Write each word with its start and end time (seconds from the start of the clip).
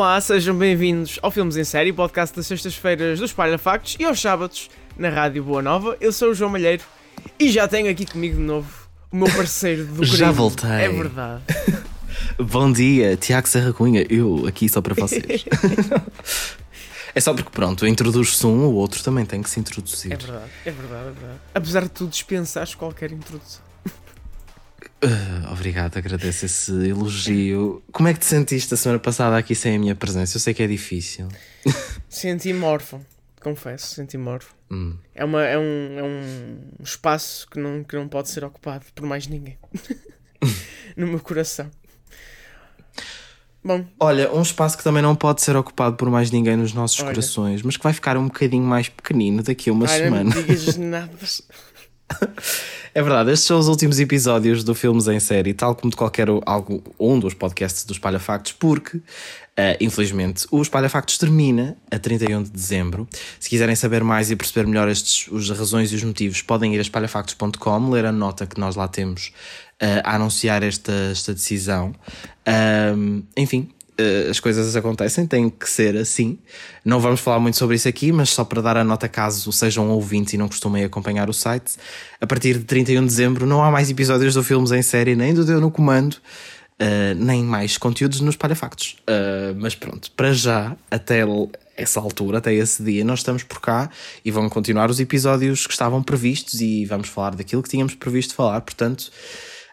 Olá, 0.00 0.18
sejam 0.18 0.56
bem-vindos 0.56 1.18
ao 1.20 1.30
Filmes 1.30 1.58
em 1.58 1.62
Série, 1.62 1.92
podcast 1.92 2.34
das 2.34 2.46
sextas-feiras 2.46 3.20
dos 3.20 3.34
Palha 3.34 3.58
Factos 3.58 3.98
e 4.00 4.04
aos 4.06 4.18
sábados 4.18 4.70
na 4.96 5.10
Rádio 5.10 5.44
Boa 5.44 5.60
Nova. 5.60 5.94
Eu 6.00 6.10
sou 6.10 6.30
o 6.30 6.34
João 6.34 6.50
Malheiro 6.50 6.82
e 7.38 7.50
já 7.50 7.68
tenho 7.68 7.90
aqui 7.90 8.06
comigo 8.06 8.36
de 8.36 8.40
novo 8.40 8.88
o 9.12 9.16
meu 9.16 9.28
parceiro 9.30 9.84
do 9.84 10.02
Já 10.08 10.28
crime. 10.28 10.32
voltei. 10.32 10.70
É 10.70 10.88
verdade. 10.88 11.42
Bom 12.40 12.72
dia, 12.72 13.14
Tiago 13.18 13.46
Serra 13.46 13.74
Cunha, 13.74 14.06
eu 14.08 14.46
aqui 14.46 14.70
só 14.70 14.80
para 14.80 14.94
vocês. 14.94 15.44
é 17.14 17.20
só 17.20 17.34
porque, 17.34 17.50
pronto, 17.50 17.86
introduz-se 17.86 18.46
um, 18.46 18.68
o 18.68 18.72
outro 18.76 19.04
também 19.04 19.26
tem 19.26 19.42
que 19.42 19.50
se 19.50 19.60
introduzir. 19.60 20.14
É 20.14 20.16
verdade, 20.16 20.50
é 20.64 20.70
verdade, 20.70 21.08
é 21.08 21.12
verdade. 21.12 21.40
Apesar 21.54 21.82
de 21.82 21.90
tu 21.90 22.06
dispensares 22.06 22.74
qualquer 22.74 23.12
introdução. 23.12 23.69
Ah, 25.02 25.52
obrigado, 25.52 25.96
agradeço 25.96 26.44
esse 26.44 26.72
elogio. 26.88 27.82
Como 27.90 28.08
é 28.08 28.12
que 28.12 28.20
te 28.20 28.26
sentiste 28.26 28.74
a 28.74 28.76
semana 28.76 28.98
passada 28.98 29.36
aqui 29.36 29.54
sem 29.54 29.76
a 29.76 29.78
minha 29.78 29.94
presença? 29.94 30.36
Eu 30.36 30.40
sei 30.40 30.52
que 30.52 30.62
é 30.62 30.66
difícil. 30.66 31.28
Senti-me 32.08 32.62
órfão, 32.64 33.04
confesso, 33.40 33.94
senti-me 33.94 34.28
órfão. 34.28 34.54
Hum. 34.70 34.96
É, 35.14 35.24
uma, 35.24 35.42
é, 35.42 35.58
um, 35.58 35.98
é 35.98 36.02
um 36.02 36.60
espaço 36.82 37.48
que 37.48 37.58
não, 37.58 37.82
que 37.82 37.96
não 37.96 38.08
pode 38.08 38.28
ser 38.28 38.44
ocupado 38.44 38.84
por 38.94 39.06
mais 39.06 39.26
ninguém. 39.26 39.58
no 40.96 41.06
meu 41.06 41.20
coração. 41.20 41.70
Bom, 43.62 43.84
Olha, 43.98 44.32
um 44.32 44.40
espaço 44.40 44.76
que 44.76 44.84
também 44.84 45.02
não 45.02 45.14
pode 45.14 45.42
ser 45.42 45.54
ocupado 45.54 45.96
por 45.96 46.08
mais 46.10 46.30
ninguém 46.30 46.56
nos 46.56 46.72
nossos 46.72 46.98
Olha. 47.00 47.10
corações, 47.10 47.62
mas 47.62 47.76
que 47.76 47.82
vai 47.82 47.92
ficar 47.92 48.16
um 48.16 48.24
bocadinho 48.24 48.64
mais 48.64 48.88
pequenino 48.88 49.42
daqui 49.42 49.68
a 49.68 49.72
uma 49.72 49.86
ai, 49.86 50.10
não 50.10 50.24
me 50.24 50.32
semana. 50.32 50.42
digas 50.46 50.76
nada. 50.78 51.10
É 52.92 53.00
verdade, 53.02 53.30
estes 53.30 53.46
são 53.46 53.58
os 53.58 53.68
últimos 53.68 54.00
episódios 54.00 54.64
do 54.64 54.74
Filmes 54.74 55.06
em 55.06 55.20
Série, 55.20 55.54
tal 55.54 55.76
como 55.76 55.90
de 55.90 55.96
qualquer 55.96 56.26
algo, 56.44 56.82
um 56.98 57.20
dos 57.20 57.34
podcasts 57.34 57.84
do 57.84 57.92
Espalha 57.92 58.18
Factos, 58.18 58.50
porque, 58.52 59.00
eh, 59.56 59.76
infelizmente, 59.80 60.44
o 60.50 60.60
Espalha 60.60 60.88
Factos 60.88 61.16
termina 61.16 61.76
a 61.88 62.00
31 62.00 62.42
de 62.42 62.50
dezembro. 62.50 63.08
Se 63.38 63.48
quiserem 63.48 63.76
saber 63.76 64.02
mais 64.02 64.32
e 64.32 64.36
perceber 64.36 64.66
melhor 64.66 64.88
estes, 64.88 65.32
as 65.32 65.50
razões 65.50 65.92
e 65.92 65.94
os 65.94 66.02
motivos, 66.02 66.42
podem 66.42 66.74
ir 66.74 66.78
a 66.78 66.82
espalhafactos.com, 66.82 67.90
ler 67.90 68.06
a 68.06 68.12
nota 68.12 68.44
que 68.44 68.58
nós 68.58 68.74
lá 68.74 68.88
temos 68.88 69.32
eh, 69.78 70.02
a 70.04 70.16
anunciar 70.16 70.64
esta, 70.64 70.92
esta 71.12 71.32
decisão. 71.32 71.94
Enfim, 73.36 73.68
eh, 74.00 74.30
as 74.30 74.40
coisas 74.40 74.74
acontecem, 74.74 75.26
tem 75.26 75.50
que 75.50 75.68
ser 75.68 75.96
assim. 75.96 76.38
Não 76.84 77.00
vamos 77.00 77.20
falar 77.20 77.38
muito 77.38 77.56
sobre 77.58 77.76
isso 77.76 77.88
aqui, 77.88 78.10
mas 78.10 78.30
só 78.30 78.44
para 78.44 78.62
dar 78.62 78.76
a 78.76 78.84
nota 78.84 79.08
caso 79.08 79.52
sejam 79.52 79.90
ouvintes 79.90 80.32
e 80.32 80.38
não 80.38 80.48
costumem 80.48 80.84
acompanhar 80.84 81.28
o 81.28 81.32
site, 81.32 81.74
a 82.20 82.26
partir 82.26 82.58
de 82.58 82.64
31 82.64 83.02
de 83.02 83.06
dezembro 83.08 83.46
não 83.46 83.62
há 83.62 83.70
mais 83.70 83.90
episódios 83.90 84.34
do 84.34 84.42
Filmes 84.42 84.72
em 84.72 84.82
série, 84.82 85.14
nem 85.14 85.34
do 85.34 85.44
Deu 85.44 85.60
no 85.60 85.70
Comando, 85.70 86.16
eh, 86.78 87.12
nem 87.14 87.44
mais 87.44 87.76
conteúdos 87.76 88.22
nos 88.22 88.36
Palhafactos. 88.36 88.96
Uh, 89.02 89.54
mas 89.58 89.74
pronto, 89.74 90.10
para 90.12 90.32
já, 90.32 90.74
até 90.90 91.20
essa 91.76 92.00
altura, 92.00 92.38
até 92.38 92.54
esse 92.54 92.82
dia, 92.82 93.04
nós 93.04 93.18
estamos 93.18 93.42
por 93.42 93.60
cá 93.60 93.90
e 94.24 94.30
vão 94.30 94.48
continuar 94.48 94.88
os 94.88 94.98
episódios 94.98 95.66
que 95.66 95.74
estavam 95.74 96.02
previstos 96.02 96.62
e 96.62 96.86
vamos 96.86 97.08
falar 97.08 97.34
daquilo 97.34 97.62
que 97.62 97.68
tínhamos 97.68 97.94
previsto 97.94 98.34
falar, 98.34 98.62
portanto. 98.62 99.12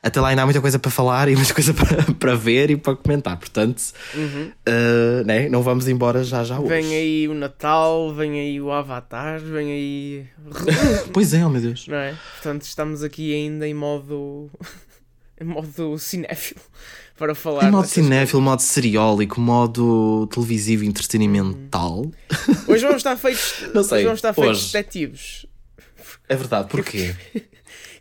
Até 0.02 0.22
lá 0.22 0.30
ainda 0.30 0.44
há 0.44 0.46
muita 0.46 0.62
coisa 0.62 0.78
para 0.78 0.92
falar 0.92 1.28
e 1.28 1.36
muita 1.36 1.54
coisa 1.54 1.74
para, 1.76 2.04
para 2.14 2.36
ver 2.36 2.70
e 2.72 2.78
para 2.78 2.96
comentar. 2.96 3.38
Portanto, 3.38 3.82
uh, 4.16 5.26
né? 5.26 5.50
não 5.50 5.62
vamos 5.62 5.88
embora 5.88 6.24
já 6.24 6.44
já 6.44 6.60
hoje. 6.60 6.70
Vem 6.70 6.96
aí 6.96 7.28
o 7.28 7.34
Natal, 7.34 8.14
vem 8.14 8.40
aí 8.40 8.62
o 8.62 8.72
Avatar, 8.72 9.40
vem 9.40 9.72
aí. 9.72 10.26
Pois 11.12 11.34
é, 11.34 11.46
oh 11.46 11.50
meu 11.50 11.62
Deus. 11.62 11.88
Não 11.88 11.98
é? 11.98 12.16
Portanto, 12.34 12.62
estamos 12.64 13.04
aqui 13.04 13.34
ainda 13.34 13.68
em 13.68 13.74
modo. 13.74 14.50
em 15.40 15.46
modo 15.46 15.98
cinéfilo 15.98 16.62
para 17.18 17.34
falar. 17.34 17.68
Em 17.68 17.72
modo 17.72 17.88
cinéfilo, 17.88 18.42
modo 18.42 18.62
seriólico, 18.62 19.42
modo 19.42 20.28
televisivo 20.28 20.86
entretenimental. 20.86 22.12
coisas. 22.28 22.68
Hoje 22.68 22.84
vamos 22.84 22.98
estar 22.98 23.18
feitos. 23.18 23.64
Não 23.74 23.84
sei, 23.84 23.98
Hoje 23.98 24.06
vamos 24.06 24.18
estar 24.20 24.34
feitos 24.34 24.58
hoje. 24.58 24.74
detetives. 24.74 25.46
É 26.30 26.36
verdade, 26.36 26.70
porquê? 26.70 27.16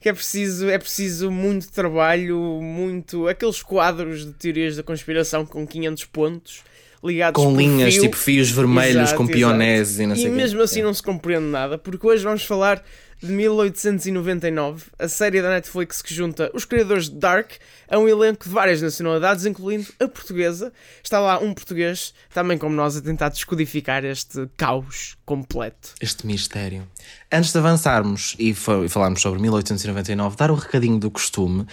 Que 0.01 0.09
é 0.09 0.13
preciso, 0.13 0.69
é 0.69 0.79
preciso 0.79 1.31
muito 1.31 1.71
trabalho, 1.73 2.39
muito. 2.63 3.27
aqueles 3.29 3.63
quadros 3.63 4.25
de 4.27 4.33
teorias 4.33 4.77
da 4.77 4.83
conspiração 4.83 5.45
com 5.47 5.67
500 5.67 6.05
pontos 6.07 6.63
ligados 7.05 7.41
Com 7.43 7.57
linhas, 7.57 7.95
fio. 7.95 8.03
tipo 8.03 8.17
fios 8.17 8.51
vermelhos, 8.51 8.97
Exato, 9.11 9.17
com 9.17 9.27
pioneses 9.27 9.99
e 10.01 10.07
não 10.07 10.17
sei 10.17 10.27
E 10.27 10.29
quê. 10.31 10.35
mesmo 10.35 10.61
assim 10.63 10.83
não 10.83 10.93
se 10.95 11.03
compreende 11.03 11.47
nada, 11.47 11.79
porque 11.79 12.05
hoje 12.07 12.25
vamos 12.25 12.43
falar 12.45 12.83
de 13.23 13.33
1899, 13.33 14.85
a 14.99 15.09
série 15.09 15.41
da 15.41 15.49
Netflix 15.51 16.03
que 16.03 16.15
junta 16.15 16.51
os 16.55 16.65
criadores 16.65 17.09
de 17.09 17.17
Dark 17.17 17.53
a 17.89 17.99
um 17.99 18.09
elenco 18.09 18.45
de 18.45 18.51
várias 18.55 18.83
nacionalidades, 18.83 19.47
incluindo 19.47 19.87
a 20.01 20.07
portuguesa. 20.09 20.73
Está 21.03 21.19
lá 21.19 21.39
um 21.39 21.55
português, 21.55 22.13
também 22.33 22.59
como 22.59 22.75
nós, 22.75 22.97
a 22.97 23.01
tentar 23.01 23.29
descodificar 23.31 24.05
este 24.05 24.49
caos 24.57 25.17
completo. 25.25 25.95
este 26.01 26.27
mistério. 26.27 26.87
Antes 27.33 27.53
de 27.53 27.59
avançarmos 27.59 28.35
e, 28.39 28.55
fa- 28.55 28.89
falarmos 28.89 29.21
sobre 29.23 29.41
1899, 29.41 30.37
dar 30.37 30.51
o 30.51 30.55
recadinho 30.55 30.99
do 30.99 31.11
costume. 31.11 31.67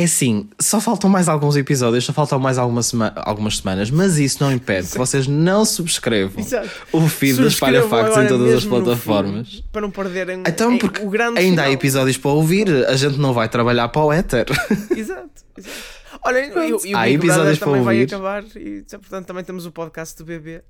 É 0.00 0.04
assim, 0.04 0.48
só 0.60 0.80
faltam 0.80 1.10
mais 1.10 1.28
alguns 1.28 1.56
episódios, 1.56 2.04
só 2.04 2.12
faltam 2.12 2.38
mais 2.38 2.56
sema- 2.86 3.12
algumas 3.16 3.56
semanas, 3.56 3.90
mas 3.90 4.16
isso 4.16 4.36
não 4.40 4.52
impede 4.52 4.86
que 4.92 4.96
vocês 4.96 5.26
não 5.26 5.64
subscrevam 5.64 6.40
Exato. 6.40 6.70
o 6.92 7.08
feed 7.08 7.42
das 7.42 7.54
Factos 7.54 8.16
em 8.16 8.28
todas 8.28 8.54
as 8.54 8.64
plataformas. 8.64 9.48
feed, 9.50 9.64
Para 9.72 9.80
não 9.82 9.90
perderem 9.90 10.42
Então, 10.46 10.78
porque 10.78 11.02
o 11.02 11.10
grande 11.10 11.40
ainda 11.40 11.62
há 11.62 11.64
final. 11.64 11.72
episódios 11.74 12.16
para 12.16 12.30
ouvir, 12.30 12.68
a 12.86 12.94
gente 12.94 13.18
não 13.18 13.32
vai 13.32 13.48
trabalhar 13.48 13.88
para 13.88 14.02
o 14.04 14.12
éter. 14.12 14.46
Exato, 14.96 15.28
exato. 15.56 15.98
Olha, 16.24 16.38
e, 16.46 16.72
o- 16.72 16.86
e 16.86 16.94
o 16.94 16.96
Há 16.96 17.10
episódios 17.10 17.58
para 17.58 17.66
também 17.66 17.82
vai 17.82 17.94
ouvir. 18.00 18.14
acabar 18.14 18.44
e, 18.54 18.84
portanto, 18.88 19.26
também 19.26 19.42
temos 19.42 19.66
o 19.66 19.72
podcast 19.72 20.16
do 20.16 20.24
bebê. 20.24 20.62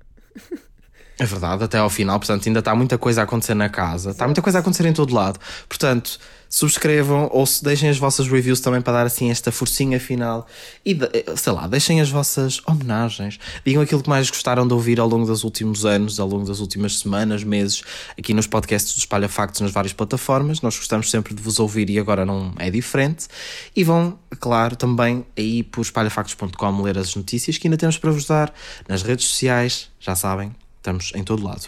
É 1.19 1.25
verdade, 1.25 1.63
até 1.65 1.77
ao 1.77 1.89
final, 1.89 2.17
portanto, 2.17 2.47
ainda 2.47 2.59
está 2.59 2.73
muita 2.73 2.97
coisa 2.97 3.21
a 3.21 3.23
acontecer 3.25 3.53
na 3.53 3.67
casa, 3.67 4.11
está 4.11 4.25
muita 4.25 4.41
coisa 4.41 4.57
a 4.59 4.61
acontecer 4.61 4.85
em 4.87 4.93
todo 4.93 5.13
lado. 5.13 5.37
Portanto, 5.67 6.17
subscrevam 6.49 7.29
ou 7.31 7.45
se 7.45 7.63
deixem 7.63 7.87
as 7.89 7.97
vossas 7.99 8.27
reviews 8.27 8.59
também 8.59 8.81
para 8.81 8.93
dar 8.93 9.05
assim 9.05 9.29
esta 9.29 9.51
forcinha 9.51 9.99
final 9.99 10.47
e 10.83 10.95
de- 10.95 11.09
sei 11.37 11.53
lá, 11.53 11.67
deixem 11.67 12.01
as 12.01 12.09
vossas 12.09 12.59
homenagens. 12.65 13.39
Digam 13.63 13.83
aquilo 13.83 14.01
que 14.01 14.09
mais 14.09 14.29
gostaram 14.29 14.67
de 14.67 14.73
ouvir 14.73 14.99
ao 14.99 15.07
longo 15.07 15.27
dos 15.27 15.43
últimos 15.43 15.85
anos, 15.85 16.19
ao 16.19 16.27
longo 16.27 16.45
das 16.47 16.59
últimas 16.59 16.97
semanas, 16.99 17.43
meses, 17.43 17.83
aqui 18.17 18.33
nos 18.33 18.47
podcasts 18.47 18.95
do 18.95 18.97
Espalha 18.99 19.29
Factos 19.29 19.61
nas 19.61 19.71
várias 19.71 19.93
plataformas. 19.93 20.61
Nós 20.61 20.75
gostamos 20.75 21.11
sempre 21.11 21.33
de 21.35 21.41
vos 21.41 21.59
ouvir 21.59 21.89
e 21.89 21.99
agora 21.99 22.25
não 22.25 22.51
é 22.57 22.71
diferente. 22.71 23.27
E 23.75 23.83
vão, 23.83 24.17
claro, 24.39 24.75
também 24.75 25.23
aí 25.37 25.61
por 25.61 25.81
espalhafactos.com 25.81 26.81
ler 26.81 26.97
as 26.97 27.15
notícias 27.15 27.57
que 27.59 27.67
ainda 27.67 27.77
temos 27.77 27.97
para 27.97 28.11
vos 28.11 28.25
dar 28.25 28.51
nas 28.87 29.03
redes 29.03 29.27
sociais, 29.27 29.89
já 29.99 30.15
sabem. 30.15 30.55
Estamos 30.77 31.11
em 31.13 31.23
todo 31.23 31.43
lado. 31.43 31.67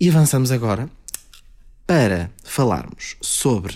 E 0.00 0.08
avançamos 0.08 0.50
agora 0.50 0.90
para 1.92 2.30
falarmos 2.42 3.16
sobre 3.20 3.74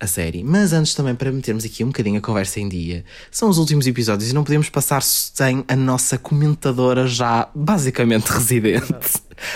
a 0.00 0.06
série, 0.06 0.42
mas 0.42 0.72
antes 0.72 0.94
também 0.94 1.14
para 1.14 1.30
metermos 1.30 1.66
aqui 1.66 1.84
um 1.84 1.88
bocadinho 1.88 2.16
a 2.16 2.20
conversa 2.22 2.58
em 2.60 2.66
dia. 2.66 3.04
São 3.30 3.50
os 3.50 3.58
últimos 3.58 3.86
episódios 3.86 4.30
e 4.30 4.34
não 4.34 4.42
podemos 4.42 4.70
passar 4.70 5.02
sem 5.02 5.62
a 5.68 5.76
nossa 5.76 6.16
comentadora 6.16 7.06
já 7.06 7.46
basicamente 7.54 8.28
residente. 8.32 8.86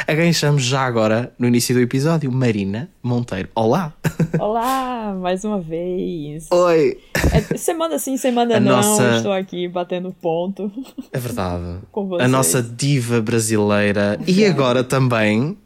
A 0.06 0.15
quem 0.15 0.31
chamamos 0.31 0.62
já 0.62 0.83
agora, 0.83 1.33
no 1.39 1.49
início 1.49 1.75
do 1.75 1.81
episódio, 1.81 2.31
Marina 2.31 2.91
Monteiro. 3.03 3.49
Olá! 3.55 3.95
Olá, 4.39 5.15
mais 5.19 5.43
uma 5.43 5.58
vez. 5.61 6.49
Oi! 6.50 6.99
É, 7.32 7.56
semana 7.56 7.99
sim, 7.99 8.19
semana 8.19 8.58
A 8.58 8.61
não. 8.61 8.76
nossa- 8.76 9.17
Estou 9.17 9.32
aqui 9.32 9.67
batendo 9.69 10.12
ponto 10.20 10.70
É 11.11 11.19
verdade. 11.19 11.79
com 11.91 12.03
A 12.03 12.08
vocês. 12.08 12.31
nossa 12.31 12.62
diva 12.62 13.23
brasileira 13.23 14.20
e 14.26 14.44
agora 14.44 14.85
também. 14.85 15.56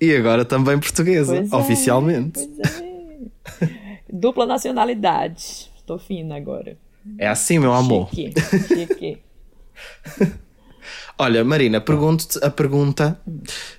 E 0.00 0.14
agora 0.14 0.44
também 0.44 0.78
portuguesa, 0.78 1.36
Pois 1.36 1.52
é, 1.52 1.56
oficialmente. 1.56 2.40
Pois 2.46 2.80
é. 2.80 3.98
Dupla 4.10 4.46
nacionalidade. 4.46 5.70
Estou 5.76 5.98
fina 5.98 6.36
agora. 6.36 6.76
É 7.18 7.26
assim, 7.26 7.58
meu 7.58 7.72
amor. 7.72 8.08
Chique, 8.14 8.40
chique. 8.68 9.18
Olha, 11.20 11.44
Marina, 11.44 11.80
pergunto-te 11.80 12.38
a 12.44 12.48
pergunta 12.48 13.20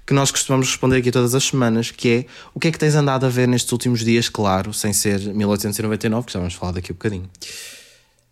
que 0.05 0.13
nós 0.13 0.29
costumamos 0.29 0.67
responder 0.67 0.97
aqui 0.97 1.09
todas 1.09 1.33
as 1.33 1.45
semanas, 1.45 1.89
que 1.89 2.09
é 2.09 2.25
o 2.53 2.59
que 2.59 2.67
é 2.67 2.71
que 2.71 2.77
tens 2.77 2.95
andado 2.95 3.25
a 3.25 3.29
ver 3.29 3.47
nestes 3.47 3.71
últimos 3.71 4.01
dias, 4.03 4.27
claro, 4.27 4.73
sem 4.73 4.91
ser 4.91 5.19
1899, 5.21 6.27
que 6.27 6.33
já 6.33 6.39
vamos 6.39 6.53
falar 6.53 6.73
daqui 6.73 6.91
a 6.91 6.93
bocadinho. 6.93 7.29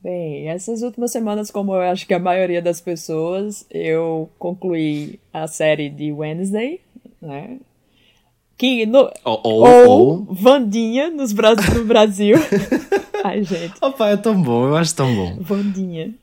Bem, 0.04 0.50
essas 0.50 0.81
últimas 0.81 1.12
semanas, 1.12 1.50
como 1.50 1.74
eu 1.74 1.81
acho 1.81 2.06
que 2.06 2.13
a 2.13 2.19
maioria 2.19 2.62
das 2.62 2.81
pessoas, 2.81 3.66
eu 3.72 4.30
concluí 4.38 5.19
a 5.33 5.48
série 5.48 5.90
de 5.90 6.12
Wednesday, 6.12 6.81
né? 7.22 7.60
Que 8.57 8.86
no, 8.88 9.12
Ou, 9.24 9.42
ou, 9.44 9.89
ou. 9.89 10.25
Vandinha 10.31 11.12
nos 11.12 11.31
Bra 11.31 11.54
no 11.75 11.86
Brasil. 11.86 12.36
Ai, 13.24 13.44
gente. 13.44 13.74
Opa, 13.81 14.09
é 14.09 14.18
tão 14.18 14.42
bom, 14.42 14.68
eu 14.68 14.75
acho 14.75 14.95
tão 14.95 15.13
bom. 15.13 15.38
Vandinha. 15.39 16.13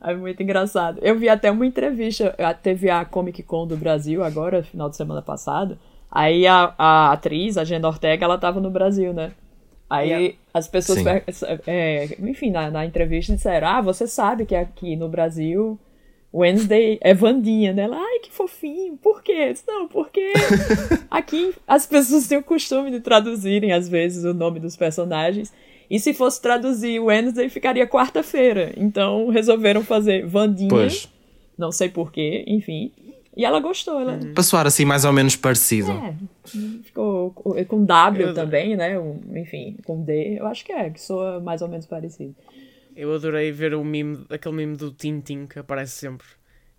É 0.00 0.14
muito 0.14 0.42
engraçado. 0.42 0.98
Eu 1.02 1.18
vi 1.18 1.28
até 1.28 1.50
uma 1.50 1.66
entrevista, 1.66 2.34
teve 2.62 2.88
a 2.88 3.04
Comic 3.04 3.42
Con 3.42 3.66
do 3.66 3.76
Brasil 3.76 4.22
agora, 4.24 4.62
final 4.62 4.88
de 4.88 4.96
semana 4.96 5.20
passado. 5.20 5.76
Aí 6.10 6.46
a, 6.46 6.72
a 6.78 7.12
atriz, 7.12 7.58
a 7.58 7.64
Genda 7.64 7.88
Ortega, 7.88 8.24
ela 8.24 8.38
tava 8.38 8.60
no 8.60 8.70
Brasil, 8.70 9.12
né? 9.12 9.32
Aí 9.88 10.08
Yeah. 10.10 10.34
as 10.54 10.68
pessoas, 10.68 11.00
é, 11.66 12.16
enfim, 12.20 12.50
na, 12.50 12.70
na 12.70 12.86
entrevista 12.86 13.34
disseram: 13.34 13.66
Ah, 13.66 13.80
você 13.80 14.06
sabe 14.06 14.46
que 14.46 14.54
aqui 14.54 14.94
no 14.94 15.08
Brasil 15.08 15.78
Wednesday 16.32 16.98
é 17.00 17.12
Vandinha, 17.12 17.72
né? 17.72 17.82
Ela, 17.82 17.96
ai, 17.98 18.18
que 18.20 18.30
fofinho, 18.30 18.96
por 18.96 19.22
quê? 19.22 19.52
Não, 19.66 19.88
porque 19.88 20.32
aqui 21.10 21.52
as 21.66 21.86
pessoas 21.86 22.26
têm 22.28 22.38
o 22.38 22.42
costume 22.42 22.90
de 22.90 23.00
traduzirem, 23.00 23.72
às 23.72 23.88
vezes, 23.88 24.24
o 24.24 24.32
nome 24.32 24.60
dos 24.60 24.76
personagens. 24.76 25.52
E 25.90 25.98
se 25.98 26.14
fosse 26.14 26.40
traduzir 26.40 27.00
Wednesday, 27.00 27.48
ficaria 27.48 27.86
quarta-feira. 27.86 28.72
Então 28.76 29.28
resolveram 29.28 29.82
fazer 29.82 30.24
Vandinha. 30.24 30.68
Pois. 30.70 31.08
Não 31.58 31.72
sei 31.72 31.88
porquê, 31.88 32.44
enfim. 32.46 32.92
E 33.36 33.44
ela 33.44 33.58
gostou, 33.60 34.00
ela. 34.00 34.18
Para 34.32 34.42
soar 34.42 34.66
assim 34.66 34.84
mais 34.84 35.04
ou 35.04 35.12
menos 35.12 35.34
parecido. 35.36 35.90
É, 35.90 36.14
ficou 36.84 37.30
com- 37.32 37.64
com 37.64 37.84
W 37.84 38.28
Eu- 38.28 38.34
também, 38.34 38.76
né? 38.76 38.98
Um- 38.98 39.18
enfim, 39.36 39.76
com 39.84 40.00
D. 40.02 40.38
Eu 40.38 40.46
acho 40.46 40.64
que 40.64 40.72
é, 40.72 40.90
que 40.90 41.00
soa 41.00 41.40
mais 41.40 41.60
ou 41.60 41.68
menos 41.68 41.86
parecido. 41.86 42.34
Eu 43.00 43.14
adorei 43.14 43.50
ver 43.50 43.72
o 43.72 43.82
meme, 43.82 44.26
aquele 44.28 44.56
meme 44.56 44.76
do 44.76 44.92
Tintin 44.92 45.46
que 45.46 45.58
aparece 45.58 45.92
sempre. 45.92 46.26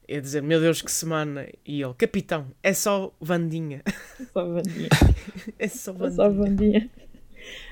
É 0.08 0.20
dizer, 0.20 0.44
meu 0.44 0.62
Deus, 0.62 0.80
que 0.80 0.92
semana. 0.92 1.48
E 1.66 1.82
ele, 1.82 1.96
capitão, 1.96 2.46
é 2.62 2.74
só 2.74 3.12
Vandinha. 3.20 3.82
Só 4.32 4.46
Vandinha. 4.46 4.90
é 5.58 5.68
só 5.68 5.90
É 5.90 5.94
Vandinha. 5.96 6.16
só 6.16 6.30
Vandinha. 6.30 6.90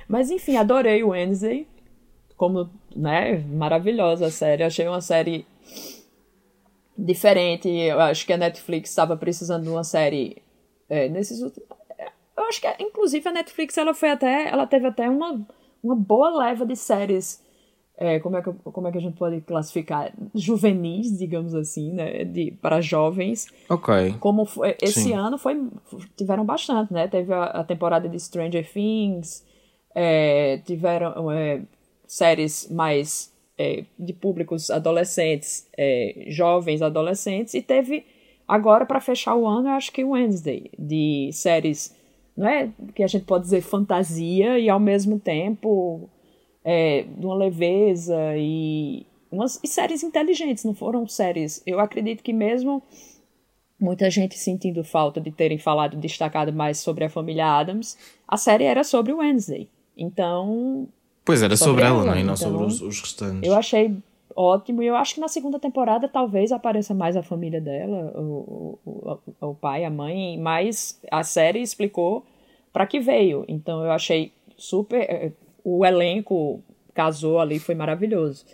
Mas 0.07 0.31
enfim, 0.31 0.55
adorei 0.55 1.03
o 1.03 1.09
Wednesday. 1.09 1.67
Como, 2.35 2.67
né? 2.95 3.37
Maravilhosa 3.37 4.25
a 4.25 4.31
série. 4.31 4.63
Achei 4.63 4.87
uma 4.87 5.01
série 5.01 5.45
diferente. 6.97 7.69
Eu 7.69 7.99
acho 7.99 8.25
que 8.25 8.33
a 8.33 8.37
Netflix 8.37 8.89
estava 8.89 9.15
precisando 9.15 9.65
de 9.65 9.69
uma 9.69 9.83
série 9.83 10.41
é, 10.89 11.07
nesses 11.07 11.39
últimos. 11.43 11.69
Eu 12.35 12.43
acho 12.45 12.59
que, 12.59 12.67
inclusive, 12.79 13.29
a 13.29 13.31
Netflix 13.31 13.77
ela 13.77 13.93
foi 13.93 14.09
até. 14.09 14.47
Ela 14.49 14.65
teve 14.65 14.87
até 14.87 15.07
uma, 15.07 15.39
uma 15.83 15.95
boa 15.95 16.35
leva 16.45 16.65
de 16.65 16.75
séries. 16.75 17.47
É, 18.01 18.17
como, 18.19 18.37
é 18.37 18.41
que, 18.41 18.51
como 18.63 18.87
é 18.87 18.91
que 18.93 18.97
a 18.97 19.01
gente 19.01 19.17
pode 19.17 19.41
classificar? 19.41 20.13
Juvenis, 20.33 21.17
digamos 21.17 21.53
assim, 21.53 21.91
né? 21.91 22.23
De, 22.23 22.51
para 22.61 22.79
jovens 22.79 23.47
Ok. 23.69 24.15
como 24.19 24.45
foi- 24.45 24.75
esse 24.81 25.01
Sim. 25.01 25.13
ano 25.13 25.37
foi 25.37 25.55
tiveram 26.15 26.45
bastante, 26.45 26.93
né? 26.93 27.07
Teve 27.09 27.33
a, 27.33 27.43
a 27.43 27.63
temporada 27.63 28.07
de 28.07 28.17
Stranger 28.17 28.65
Things, 28.71 29.45
é, 29.93 30.59
tiveram 30.65 31.29
é, 31.29 31.61
séries 32.07 32.69
mais 32.71 33.33
é, 33.57 33.83
de 33.99 34.13
públicos 34.13 34.71
adolescentes, 34.71 35.67
é, 35.77 36.25
jovens 36.29 36.81
adolescentes, 36.81 37.53
e 37.53 37.61
teve 37.61 38.05
agora 38.47 38.85
para 38.85 39.01
fechar 39.01 39.35
o 39.35 39.45
ano, 39.45 39.67
eu 39.67 39.73
acho 39.73 39.91
que 39.91 40.03
Wednesday, 40.05 40.71
de 40.79 41.29
séries, 41.33 41.93
não 42.35 42.47
é 42.47 42.69
que 42.95 43.03
a 43.03 43.07
gente 43.07 43.25
pode 43.25 43.43
dizer 43.43 43.61
fantasia 43.61 44.57
e 44.57 44.69
ao 44.69 44.79
mesmo 44.79 45.19
tempo 45.19 46.09
é, 46.63 47.03
de 47.03 47.25
uma 47.25 47.35
leveza 47.35 48.17
e 48.37 49.05
umas 49.31 49.59
e 49.63 49.67
séries 49.67 50.03
inteligentes, 50.03 50.63
não 50.63 50.73
foram 50.73 51.07
séries. 51.07 51.61
Eu 51.65 51.79
acredito 51.79 52.23
que 52.23 52.33
mesmo 52.33 52.81
muita 53.79 54.09
gente 54.09 54.37
sentindo 54.37 54.83
falta 54.83 55.21
de 55.21 55.31
terem 55.31 55.57
falado, 55.57 55.95
destacado 55.97 56.51
mais 56.51 56.79
sobre 56.79 57.05
a 57.05 57.09
família 57.09 57.45
Adams, 57.45 57.97
a 58.27 58.37
série 58.37 58.65
era 58.65 58.83
sobre 58.83 59.13
o 59.13 59.17
Wednesday. 59.17 59.69
Então, 59.97 60.87
Pois 61.23 61.43
era 61.43 61.55
Sobre 61.55 61.83
sobre 61.83 61.85
ela, 61.85 61.95
ela, 61.97 62.05
não 62.05 62.13
é? 62.13 62.21
E 62.21 62.23
não 62.23 62.33
então, 62.33 62.51
sobre 62.51 62.65
os, 62.65 62.81
os 62.81 63.01
restantes. 63.01 63.47
eu 63.47 63.55
achei 63.55 63.95
ótimo 64.35 64.81
e 64.81 64.87
eu 64.87 64.95
acho 64.95 65.13
que 65.15 65.19
na 65.19 65.27
segunda 65.27 65.59
temporada 65.59 66.07
talvez 66.07 66.51
apareça 66.51 66.93
mais 66.93 67.15
a 67.15 67.21
família 67.23 67.61
dela, 67.61 68.11
o, 68.15 68.79
o, 68.85 69.19
o, 69.41 69.47
o 69.49 69.55
pai, 69.55 69.83
a 69.83 69.89
mãe, 69.89 70.37
mas 70.39 70.99
a 71.11 71.23
série 71.23 71.61
explicou 71.61 72.25
para 72.71 72.87
que 72.87 72.99
veio. 72.99 73.45
Então 73.47 73.83
eu 73.83 73.91
achei 73.91 74.31
super. 74.57 75.33
O 75.77 75.85
elenco 75.85 76.63
casou 76.93 77.39
ali, 77.39 77.59
foi 77.59 77.75
maravilhoso. 77.75 78.45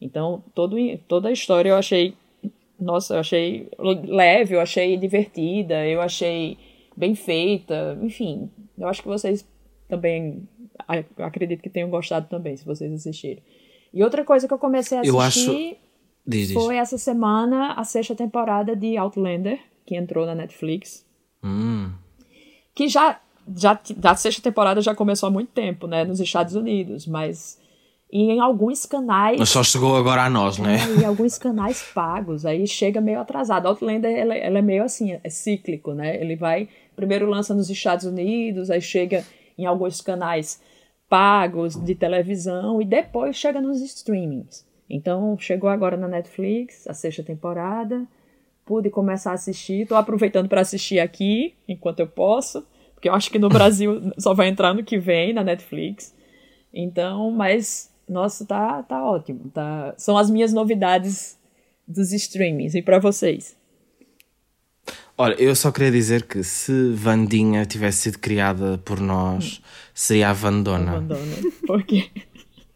Então 0.00 0.42
todo, 0.54 0.76
toda 1.06 1.28
a 1.28 1.32
história 1.32 1.70
eu 1.70 1.76
achei. 1.76 2.14
Nossa, 2.78 3.14
eu 3.14 3.20
achei 3.20 3.68
leve, 3.78 4.54
eu 4.54 4.60
achei 4.60 4.96
divertida, 4.96 5.86
eu 5.86 6.00
achei 6.00 6.58
bem 6.96 7.14
feita, 7.14 7.98
enfim. 8.02 8.50
Eu 8.76 8.88
acho 8.88 9.02
que 9.02 9.08
vocês 9.08 9.46
também 9.88 10.46
acredito 11.18 11.62
que 11.62 11.70
tenham 11.70 11.88
gostado 11.88 12.28
também, 12.28 12.56
se 12.56 12.64
vocês 12.64 12.92
assistiram. 12.92 13.42
E 13.92 14.02
outra 14.02 14.24
coisa 14.24 14.46
que 14.46 14.52
eu 14.52 14.58
comecei 14.58 14.98
a 14.98 15.00
assistir 15.00 15.78
diz. 16.26 16.52
foi 16.52 16.76
essa 16.76 16.98
semana 16.98 17.72
a 17.74 17.84
sexta 17.84 18.14
temporada 18.14 18.76
de 18.76 18.96
Outlander, 18.96 19.58
que 19.86 19.96
entrou 19.96 20.26
na 20.26 20.34
Netflix. 20.34 21.06
Hum. 21.42 21.92
Que 22.74 22.88
já, 22.88 23.20
já 23.54 23.78
a 24.02 24.16
sexta 24.16 24.42
temporada 24.42 24.80
já 24.80 24.94
começou 24.94 25.28
há 25.28 25.30
muito 25.30 25.50
tempo, 25.52 25.86
né, 25.86 26.04
nos 26.04 26.20
Estados 26.20 26.54
Unidos, 26.54 27.06
mas 27.06 27.58
e 28.10 28.30
em 28.30 28.40
alguns 28.40 28.86
canais 28.86 29.38
Mas 29.38 29.48
só 29.48 29.64
chegou 29.64 29.96
agora 29.96 30.24
a 30.24 30.30
nós, 30.30 30.58
não 30.58 30.70
é? 30.70 30.78
e 31.00 31.04
alguns 31.04 31.38
canais 31.38 31.82
pagos, 31.94 32.46
aí 32.46 32.66
chega 32.66 33.00
meio 33.00 33.20
atrasado. 33.20 33.66
Outlander, 33.66 34.10
ela, 34.10 34.34
ela 34.34 34.58
é 34.58 34.62
meio 34.62 34.84
assim, 34.84 35.18
é 35.22 35.30
cíclico, 35.30 35.92
né? 35.92 36.20
Ele 36.20 36.36
vai, 36.36 36.68
primeiro 36.94 37.28
lança 37.28 37.52
nos 37.52 37.68
Estados 37.68 38.04
Unidos, 38.04 38.70
aí 38.70 38.80
chega 38.80 39.24
em 39.58 39.66
alguns 39.66 40.00
canais 40.00 40.60
pagos 41.08 41.74
de 41.74 41.94
televisão 41.94 42.80
e 42.80 42.84
depois 42.84 43.36
chega 43.36 43.60
nos 43.60 43.80
streamings. 43.80 44.64
Então, 44.88 45.36
chegou 45.38 45.68
agora 45.68 45.96
na 45.96 46.06
Netflix, 46.06 46.86
a 46.86 46.94
sexta 46.94 47.22
temporada, 47.22 48.06
pude 48.64 48.88
começar 48.88 49.32
a 49.32 49.34
assistir, 49.34 49.86
tô 49.86 49.96
aproveitando 49.96 50.48
para 50.48 50.60
assistir 50.60 51.00
aqui, 51.00 51.54
enquanto 51.68 52.00
eu 52.00 52.06
posso, 52.06 52.64
porque 52.96 53.08
eu 53.08 53.14
acho 53.14 53.30
que 53.30 53.38
no 53.38 53.48
Brasil 53.48 54.10
só 54.18 54.34
vai 54.34 54.48
entrar 54.48 54.74
no 54.74 54.82
que 54.82 54.98
vem, 54.98 55.32
na 55.32 55.44
Netflix. 55.44 56.12
Então, 56.74 57.30
mas, 57.30 57.92
nossa, 58.08 58.44
tá, 58.44 58.82
tá 58.82 59.04
ótimo. 59.04 59.50
Tá... 59.52 59.94
São 59.96 60.18
as 60.18 60.28
minhas 60.28 60.52
novidades 60.52 61.38
dos 61.86 62.12
streamings. 62.12 62.74
E 62.74 62.82
para 62.82 62.98
vocês? 62.98 63.54
Olha, 65.16 65.34
eu 65.34 65.54
só 65.54 65.70
queria 65.70 65.90
dizer 65.90 66.24
que 66.24 66.42
se 66.42 66.92
Vandinha 66.92 67.64
tivesse 67.64 67.98
sido 67.98 68.18
criada 68.18 68.78
por 68.84 69.00
nós, 69.00 69.62
seria 69.94 70.30
a 70.30 70.32
Vandona. 70.32 70.96
Abandona. 70.96 71.36
Porque 71.66 72.10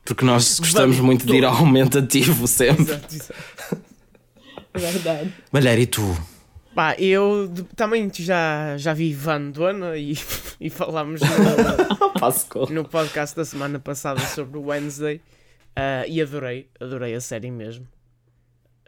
Porque 0.05 0.25
nós 0.25 0.59
gostamos 0.59 0.99
muito 1.00 1.27
de 1.27 1.37
ir 1.37 1.45
ao 1.45 1.55
aumentativo 1.55 2.47
sempre. 2.49 2.83
Exato, 2.83 3.15
exato. 3.15 3.85
é 4.75 4.79
verdade. 4.79 5.35
Malher, 5.53 5.79
e 5.79 5.87
tu? 5.87 6.17
Pá, 6.75 6.95
eu 6.99 7.53
também 7.75 8.11
já, 8.15 8.77
já 8.77 8.95
vi 8.95 9.12
Van 9.12 9.50
Dona 9.50 9.97
e, 9.97 10.15
e 10.61 10.71
falámos 10.71 11.21
no, 11.21 12.71
no 12.71 12.85
podcast 12.89 13.35
da 13.37 13.45
semana 13.45 13.79
passada 13.81 14.21
sobre 14.21 14.59
o 14.59 14.67
Wednesday 14.67 15.21
ah, 15.75 16.07
e 16.07 16.21
adorei, 16.23 16.69
adorei 16.81 17.15
a 17.15 17.21
série 17.21 17.50
mesmo. 17.50 17.87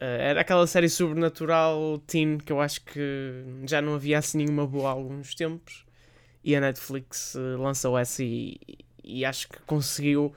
Ah, 0.01 0.05
era 0.05 0.41
aquela 0.43 0.67
série 0.67 0.89
sobrenatural 0.89 1.99
teen 2.07 2.39
que 2.39 2.53
eu 2.53 2.61
acho 2.61 2.83
que 2.85 3.45
já 3.67 3.83
não 3.83 3.95
havia 3.95 4.19
assim 4.19 4.39
nenhuma 4.39 4.67
boa 4.67 4.89
há 4.89 4.93
alguns 4.93 5.35
tempos 5.35 5.85
e 6.45 6.55
a 6.57 6.61
Netflix 6.61 7.37
eh, 7.37 7.57
lançou 7.57 7.97
essa 7.97 8.23
e, 8.23 8.59
e 9.05 9.25
acho 9.25 9.49
que 9.49 9.61
conseguiu 9.63 10.33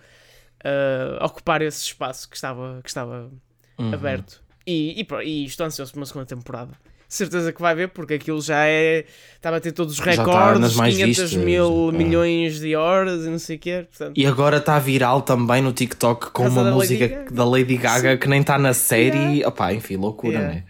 ah, 0.64 1.24
ocupar 1.26 1.62
esse 1.62 1.84
espaço 1.84 2.28
que 2.30 2.36
estava, 2.36 2.80
que 2.84 2.90
estava 2.90 3.32
Uhum. 3.78 3.94
aberto. 3.94 4.42
E, 4.66 5.02
e, 5.02 5.24
e 5.26 5.46
estou 5.46 5.66
ansioso 5.66 5.92
por 5.92 6.00
uma 6.00 6.06
segunda 6.06 6.26
temporada. 6.26 6.74
Certeza 7.08 7.54
que 7.54 7.62
vai 7.62 7.76
ver, 7.76 7.90
porque 7.90 8.16
aquilo 8.16 8.42
já 8.42 8.66
é. 8.68 9.06
Estava 9.36 9.58
a 9.58 9.60
ter 9.60 9.72
todos 9.72 9.94
os 9.94 10.00
está 10.00 10.24
recordes, 10.24 10.60
nas 10.62 10.76
mais 10.76 10.96
500 10.96 11.08
vistas, 11.20 11.34
mil 11.44 11.90
é. 11.90 11.92
milhões 11.98 12.60
de 12.60 12.76
horas 12.76 13.26
e 13.26 13.30
não 13.30 13.40
sei 13.40 13.56
o 13.58 13.60
quê. 13.60 13.86
Portanto, 13.90 14.14
E 14.18 14.26
agora 14.26 14.58
está 14.58 14.80
viral 14.80 15.22
também 15.22 15.62
no 15.62 15.72
TikTok 15.72 16.32
com 16.32 16.48
uma 16.48 16.64
da 16.64 16.76
Lady 16.76 16.94
música 16.94 17.08
Gaga. 17.08 17.32
da 17.32 17.46
Lady 17.46 17.78
Gaga 17.78 18.18
que 18.18 18.28
nem 18.28 18.42
está 18.42 18.58
na 18.58 18.74
série. 18.74 19.46
Opá, 19.46 19.72
enfim, 19.74 19.96
loucura, 19.98 20.36
Yeah. 20.38 20.56
né? 20.56 20.64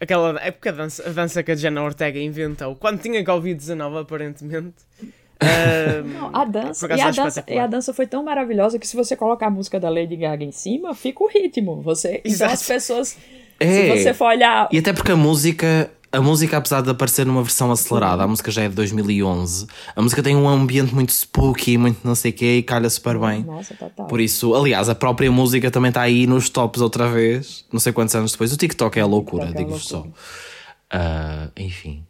aquela 0.00 0.38
época 0.40 0.70
a 0.70 0.72
dança, 0.72 1.08
a 1.08 1.12
dança 1.12 1.42
que 1.42 1.52
a 1.52 1.54
Jenna 1.54 1.82
Ortega 1.82 2.18
inventou 2.18 2.74
quando 2.76 3.00
tinha 3.00 3.24
Covid-19, 3.24 4.00
aparentemente. 4.02 4.74
Ahm, 5.40 6.08
Não, 6.12 6.30
a 6.34 6.44
dança, 6.44 6.86
e, 6.86 7.00
a 7.00 7.10
dança, 7.10 7.44
e 7.48 7.58
a 7.58 7.66
dança 7.66 7.92
foi 7.94 8.06
tão 8.06 8.22
maravilhosa 8.22 8.78
que 8.78 8.86
se 8.86 8.96
você 8.96 9.16
colocar 9.16 9.46
a 9.46 9.50
música 9.50 9.78
da 9.80 9.88
Lady 9.90 10.16
Gaga 10.16 10.44
em 10.44 10.52
cima, 10.52 10.94
fica 10.94 11.22
o 11.22 11.26
ritmo. 11.28 11.80
Você, 11.82 12.20
então 12.24 12.48
as 12.48 12.66
pessoas, 12.66 13.16
É. 13.64 13.96
se 13.96 14.02
você 14.02 14.14
for 14.14 14.26
olhar 14.26 14.68
E 14.70 14.78
até 14.78 14.92
porque 14.92 15.12
a 15.12 15.16
música, 15.16 15.90
a 16.12 16.20
música, 16.20 16.56
apesar 16.56 16.80
de 16.80 16.90
aparecer 16.90 17.26
numa 17.26 17.42
versão 17.42 17.70
acelerada, 17.72 18.22
a 18.22 18.28
música 18.28 18.50
já 18.50 18.62
é 18.62 18.68
de 18.68 18.74
2011, 18.74 19.66
a 19.94 20.02
música 20.02 20.22
tem 20.22 20.36
um 20.36 20.48
ambiente 20.48 20.94
muito 20.94 21.12
spooky, 21.12 21.76
muito 21.76 21.98
não 22.04 22.14
sei 22.14 22.30
o 22.30 22.34
quê, 22.34 22.56
e 22.58 22.62
calha 22.62 22.88
super 22.88 23.18
bem. 23.18 23.42
Nossa, 23.42 23.74
total. 23.74 24.06
Por 24.06 24.20
isso, 24.20 24.54
aliás, 24.54 24.88
a 24.88 24.94
própria 24.94 25.30
música 25.30 25.70
também 25.70 25.88
está 25.88 26.02
aí 26.02 26.26
nos 26.26 26.48
tops 26.48 26.80
outra 26.80 27.08
vez, 27.08 27.64
não 27.72 27.80
sei 27.80 27.92
quantos 27.92 28.14
anos 28.14 28.32
depois. 28.32 28.52
O 28.52 28.56
TikTok 28.56 28.98
é 28.98 29.02
a 29.02 29.06
loucura, 29.06 29.46
é 29.46 29.52
digo-vos 29.52 29.88
só. 29.88 30.06
Ah, 30.90 31.48
enfim. 31.56 32.04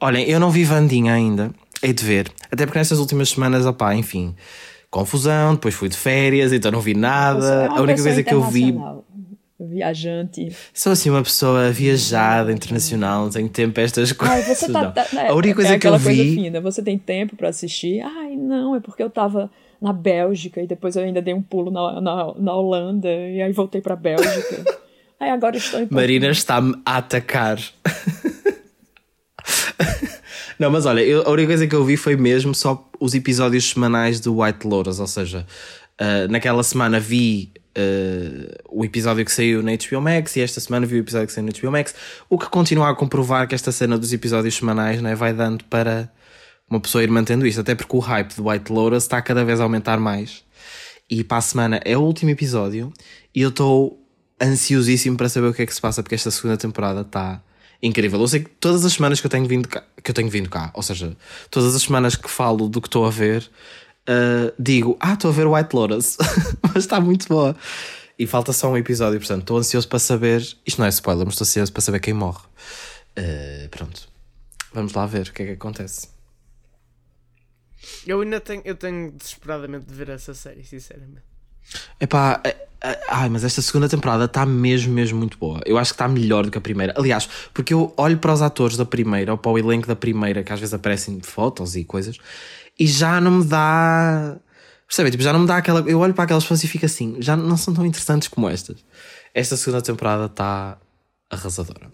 Olhem, 0.00 0.28
eu 0.28 0.40
não 0.40 0.50
vi 0.50 0.64
Vandinha 0.64 1.14
ainda, 1.14 1.50
hei 1.82 1.92
de 1.92 2.04
ver. 2.04 2.30
Até 2.50 2.66
porque 2.66 2.78
nestas 2.78 2.98
últimas 2.98 3.30
semanas, 3.30 3.64
opá, 3.64 3.94
enfim, 3.94 4.34
confusão, 4.90 5.54
depois 5.54 5.74
fui 5.74 5.88
de 5.88 5.96
férias, 5.96 6.52
então 6.52 6.70
não 6.70 6.80
vi 6.80 6.92
é 6.92 6.96
nada. 6.96 7.68
uma 7.68 7.78
A 7.78 7.82
única 7.82 8.02
coisa 8.02 8.22
que 8.22 8.34
eu 8.34 8.42
vi 8.42 8.74
Viajante. 9.66 10.54
Sou 10.72 10.92
assim 10.92 11.10
uma 11.10 11.22
pessoa 11.22 11.70
viajada, 11.70 12.52
internacional, 12.52 13.24
não 13.24 13.30
tenho 13.30 13.48
tempo 13.48 13.74
para 13.74 13.82
estas 13.82 14.12
coisas. 14.12 14.36
Ai, 14.36 14.42
você 14.42 14.72
tá. 14.72 14.90
tá- 14.90 15.06
né, 15.12 15.28
a 15.28 15.34
única 15.34 15.52
é 15.52 15.54
coisa 15.54 15.70
que 15.70 15.74
aquela 15.76 15.96
eu 15.96 16.00
coisa 16.00 16.22
vi. 16.22 16.34
fina. 16.34 16.60
Você 16.60 16.82
tem 16.82 16.98
tempo 16.98 17.36
pra 17.36 17.48
assistir? 17.48 18.00
Ai, 18.02 18.36
não, 18.36 18.76
é 18.76 18.80
porque 18.80 19.02
eu 19.02 19.10
tava 19.10 19.50
na 19.80 19.92
Bélgica 19.92 20.62
e 20.62 20.66
depois 20.66 20.96
eu 20.96 21.04
ainda 21.04 21.20
dei 21.20 21.34
um 21.34 21.42
pulo 21.42 21.70
na, 21.70 22.00
na, 22.00 22.34
na 22.38 22.54
Holanda 22.54 23.08
e 23.08 23.42
aí 23.42 23.52
voltei 23.52 23.80
pra 23.80 23.96
Bélgica. 23.96 24.64
Ai, 25.20 25.30
agora 25.30 25.56
estou 25.56 25.80
em 25.80 25.88
Marina 25.90 26.28
está-me 26.28 26.74
a 26.84 26.98
atacar. 26.98 27.58
Não, 30.58 30.70
mas 30.70 30.86
olha, 30.86 31.00
eu, 31.00 31.22
a 31.26 31.30
única 31.30 31.48
coisa 31.48 31.66
que 31.66 31.74
eu 31.74 31.84
vi 31.84 31.96
foi 31.96 32.16
mesmo 32.16 32.54
só 32.54 32.88
os 33.00 33.14
episódios 33.14 33.68
semanais 33.70 34.20
do 34.20 34.40
White 34.40 34.66
Lotus, 34.66 35.00
ou 35.00 35.06
seja, 35.06 35.44
uh, 36.00 36.30
naquela 36.30 36.62
semana 36.62 37.00
vi 37.00 37.50
uh, 37.76 38.54
o 38.68 38.84
episódio 38.84 39.24
que 39.24 39.32
saiu 39.32 39.62
na 39.62 39.72
HBO 39.72 40.00
Max 40.00 40.36
e 40.36 40.40
esta 40.40 40.60
semana 40.60 40.86
vi 40.86 40.96
o 40.96 40.98
episódio 40.98 41.26
que 41.26 41.32
saiu 41.32 41.46
na 41.46 41.52
HBO 41.52 41.70
Max, 41.70 41.94
o 42.28 42.38
que 42.38 42.48
continua 42.48 42.90
a 42.90 42.94
comprovar 42.94 43.46
que 43.48 43.54
esta 43.54 43.72
cena 43.72 43.98
dos 43.98 44.12
episódios 44.12 44.54
semanais 44.54 45.02
né, 45.02 45.14
vai 45.14 45.32
dando 45.32 45.64
para 45.64 46.10
uma 46.68 46.80
pessoa 46.80 47.04
ir 47.04 47.10
mantendo 47.10 47.46
isto, 47.46 47.60
até 47.60 47.74
porque 47.74 47.96
o 47.96 48.00
hype 48.00 48.34
do 48.34 48.48
White 48.48 48.72
Lotus 48.72 49.04
está 49.04 49.20
cada 49.20 49.44
vez 49.44 49.60
a 49.60 49.64
aumentar 49.64 49.98
mais. 49.98 50.44
E 51.10 51.22
para 51.22 51.38
a 51.38 51.42
semana 51.42 51.80
é 51.84 51.96
o 51.96 52.00
último 52.00 52.30
episódio 52.30 52.92
e 53.34 53.42
eu 53.42 53.50
estou 53.50 54.00
ansiosíssimo 54.40 55.16
para 55.16 55.28
saber 55.28 55.48
o 55.48 55.54
que 55.54 55.62
é 55.62 55.66
que 55.66 55.74
se 55.74 55.80
passa, 55.80 56.02
porque 56.02 56.14
esta 56.14 56.30
segunda 56.30 56.56
temporada 56.56 57.02
está 57.02 57.42
incrível. 57.82 58.20
Eu 58.20 58.28
sei 58.28 58.40
que 58.40 58.50
todas 58.50 58.84
as 58.84 58.94
semanas 58.94 59.20
que 59.20 59.26
eu 59.26 59.30
tenho 59.30 59.46
vindo 59.46 59.68
cá, 59.68 59.84
que 60.02 60.10
eu 60.10 60.14
tenho 60.14 60.30
vindo 60.30 60.48
cá, 60.48 60.70
ou 60.74 60.82
seja, 60.82 61.14
todas 61.50 61.74
as 61.74 61.82
semanas 61.82 62.16
que 62.16 62.30
falo 62.30 62.68
do 62.68 62.80
que 62.80 62.88
estou 62.88 63.04
a 63.06 63.10
ver, 63.10 63.48
uh, 64.08 64.52
digo, 64.58 64.96
ah, 65.00 65.14
estou 65.14 65.30
a 65.30 65.34
ver 65.34 65.46
White 65.46 65.74
Lotus, 65.74 66.16
mas 66.62 66.76
está 66.76 67.00
muito 67.00 67.28
boa. 67.28 67.56
E 68.18 68.26
falta 68.26 68.52
só 68.52 68.70
um 68.70 68.76
episódio, 68.76 69.18
portanto, 69.18 69.40
estou 69.40 69.58
ansioso 69.58 69.88
para 69.88 69.98
saber. 69.98 70.40
Isto 70.64 70.78
não 70.78 70.86
é 70.86 70.88
spoiler, 70.90 71.24
mas 71.24 71.34
estou 71.34 71.44
ansioso 71.44 71.72
para 71.72 71.82
saber 71.82 72.00
quem 72.00 72.14
morre. 72.14 72.42
Uh, 73.18 73.68
pronto, 73.70 74.08
vamos 74.72 74.92
lá 74.92 75.06
ver 75.06 75.28
o 75.28 75.32
que 75.32 75.42
é 75.42 75.46
que 75.46 75.52
acontece. 75.52 76.08
Eu 78.06 78.20
ainda 78.20 78.40
tenho, 78.40 78.62
eu 78.64 78.76
tenho 78.76 79.12
desesperadamente 79.12 79.86
de 79.86 79.94
ver 79.94 80.08
essa 80.08 80.32
série, 80.34 80.64
sinceramente. 80.64 81.22
Epá, 82.00 82.40
é, 82.44 82.56
é, 82.82 83.00
ai, 83.08 83.28
mas 83.28 83.44
esta 83.44 83.62
segunda 83.62 83.88
temporada 83.88 84.26
está 84.26 84.44
mesmo, 84.44 84.92
mesmo 84.92 85.18
muito 85.18 85.38
boa. 85.38 85.60
Eu 85.64 85.78
acho 85.78 85.92
que 85.92 85.94
está 85.94 86.06
melhor 86.06 86.44
do 86.44 86.50
que 86.50 86.58
a 86.58 86.60
primeira. 86.60 86.94
Aliás, 86.96 87.28
porque 87.52 87.72
eu 87.72 87.92
olho 87.96 88.18
para 88.18 88.32
os 88.32 88.42
atores 88.42 88.76
da 88.76 88.84
primeira 88.84 89.32
ou 89.32 89.38
para 89.38 89.50
o 89.50 89.58
elenco 89.58 89.86
da 89.86 89.96
primeira, 89.96 90.42
que 90.42 90.52
às 90.52 90.60
vezes 90.60 90.74
aparecem 90.74 91.20
fotos 91.20 91.76
e 91.76 91.84
coisas, 91.84 92.18
e 92.78 92.86
já 92.86 93.20
não 93.20 93.30
me 93.30 93.44
dá. 93.44 94.36
Percebem? 94.86 95.10
Tipo, 95.10 95.22
já 95.22 95.32
não 95.32 95.40
me 95.40 95.46
dá 95.46 95.56
aquela. 95.56 95.80
Eu 95.88 95.98
olho 96.00 96.14
para 96.14 96.24
aquelas 96.24 96.44
pessoas 96.44 96.62
e 96.64 96.68
fico 96.68 96.86
assim, 96.86 97.16
já 97.20 97.36
não 97.36 97.56
são 97.56 97.74
tão 97.74 97.84
interessantes 97.86 98.28
como 98.28 98.48
estas. 98.48 98.84
Esta 99.32 99.56
segunda 99.56 99.82
temporada 99.82 100.26
está 100.26 100.78
arrasadora. 101.30 101.92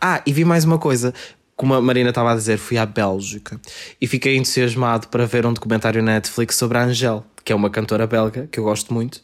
Ah, 0.00 0.22
e 0.26 0.32
vi 0.32 0.44
mais 0.44 0.64
uma 0.64 0.78
coisa 0.78 1.12
como 1.56 1.74
a 1.74 1.80
Marina 1.80 2.08
estava 2.08 2.32
a 2.32 2.34
dizer, 2.34 2.58
fui 2.58 2.76
à 2.76 2.84
Bélgica 2.84 3.60
e 4.00 4.06
fiquei 4.06 4.36
entusiasmado 4.36 5.08
para 5.08 5.26
ver 5.26 5.46
um 5.46 5.52
documentário 5.52 6.02
na 6.02 6.14
Netflix 6.14 6.56
sobre 6.56 6.78
a 6.78 6.84
Angèle, 6.84 7.22
que 7.44 7.52
é 7.52 7.54
uma 7.54 7.70
cantora 7.70 8.06
belga 8.06 8.48
que 8.50 8.58
eu 8.58 8.64
gosto 8.64 8.92
muito. 8.92 9.20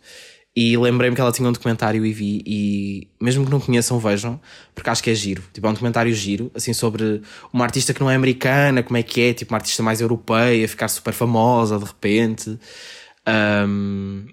E 0.61 0.77
lembrei-me 0.77 1.15
que 1.15 1.21
ela 1.21 1.31
tinha 1.31 1.49
um 1.49 1.53
documentário 1.53 2.05
e 2.05 2.13
vi, 2.13 2.43
e 2.45 3.09
mesmo 3.21 3.45
que 3.45 3.51
não 3.53 3.61
conheçam, 3.61 3.97
vejam, 4.01 4.41
porque 4.75 4.91
acho 4.91 5.01
que 5.01 5.09
é 5.09 5.15
giro. 5.15 5.41
Tipo, 5.53 5.69
é 5.69 5.71
um 5.71 5.73
documentário 5.73 6.13
giro, 6.13 6.51
assim, 6.53 6.73
sobre 6.73 7.23
uma 7.53 7.65
artista 7.65 7.95
que 7.95 8.01
não 8.01 8.11
é 8.11 8.17
americana, 8.17 8.83
como 8.83 8.97
é 8.97 9.03
que 9.05 9.21
é, 9.21 9.33
tipo, 9.33 9.55
uma 9.55 9.59
artista 9.59 9.85
mais 9.85 10.01
europeia, 10.01 10.67
ficar 10.67 10.89
super 10.89 11.15
famosa 11.15 11.79
de 11.79 11.85
repente. 11.85 12.59
Um, 13.69 14.27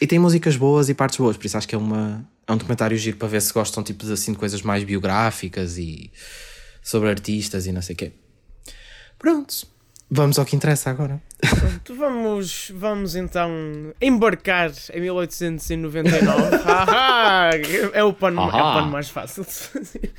e 0.00 0.06
tem 0.06 0.20
músicas 0.20 0.54
boas 0.54 0.88
e 0.88 0.94
partes 0.94 1.18
boas, 1.18 1.36
por 1.36 1.46
isso 1.46 1.58
acho 1.58 1.66
que 1.66 1.74
é, 1.74 1.78
uma, 1.78 2.24
é 2.46 2.52
um 2.52 2.56
documentário 2.56 2.96
giro 2.96 3.16
para 3.16 3.26
ver 3.26 3.42
se 3.42 3.52
gostam, 3.52 3.82
tipo, 3.82 4.06
assim, 4.12 4.30
de 4.30 4.38
coisas 4.38 4.62
mais 4.62 4.84
biográficas 4.84 5.78
e 5.78 6.12
sobre 6.80 7.08
artistas 7.08 7.66
e 7.66 7.72
não 7.72 7.82
sei 7.82 7.94
o 7.94 7.96
quê. 7.96 8.12
Pronto, 9.18 9.66
vamos 10.14 10.38
ao 10.38 10.44
que 10.44 10.54
interessa 10.54 10.90
agora. 10.90 11.20
Pronto, 11.40 11.94
vamos, 11.96 12.70
vamos 12.74 13.16
então 13.16 13.50
embarcar 14.00 14.70
em 14.92 15.00
1899. 15.00 16.22
é, 17.94 18.04
o 18.04 18.12
pano, 18.12 18.42
é 18.42 18.44
o 18.44 18.50
pano 18.50 18.90
mais 18.90 19.08
fácil 19.08 19.42
de 19.44 19.50
fazer. 19.50 20.12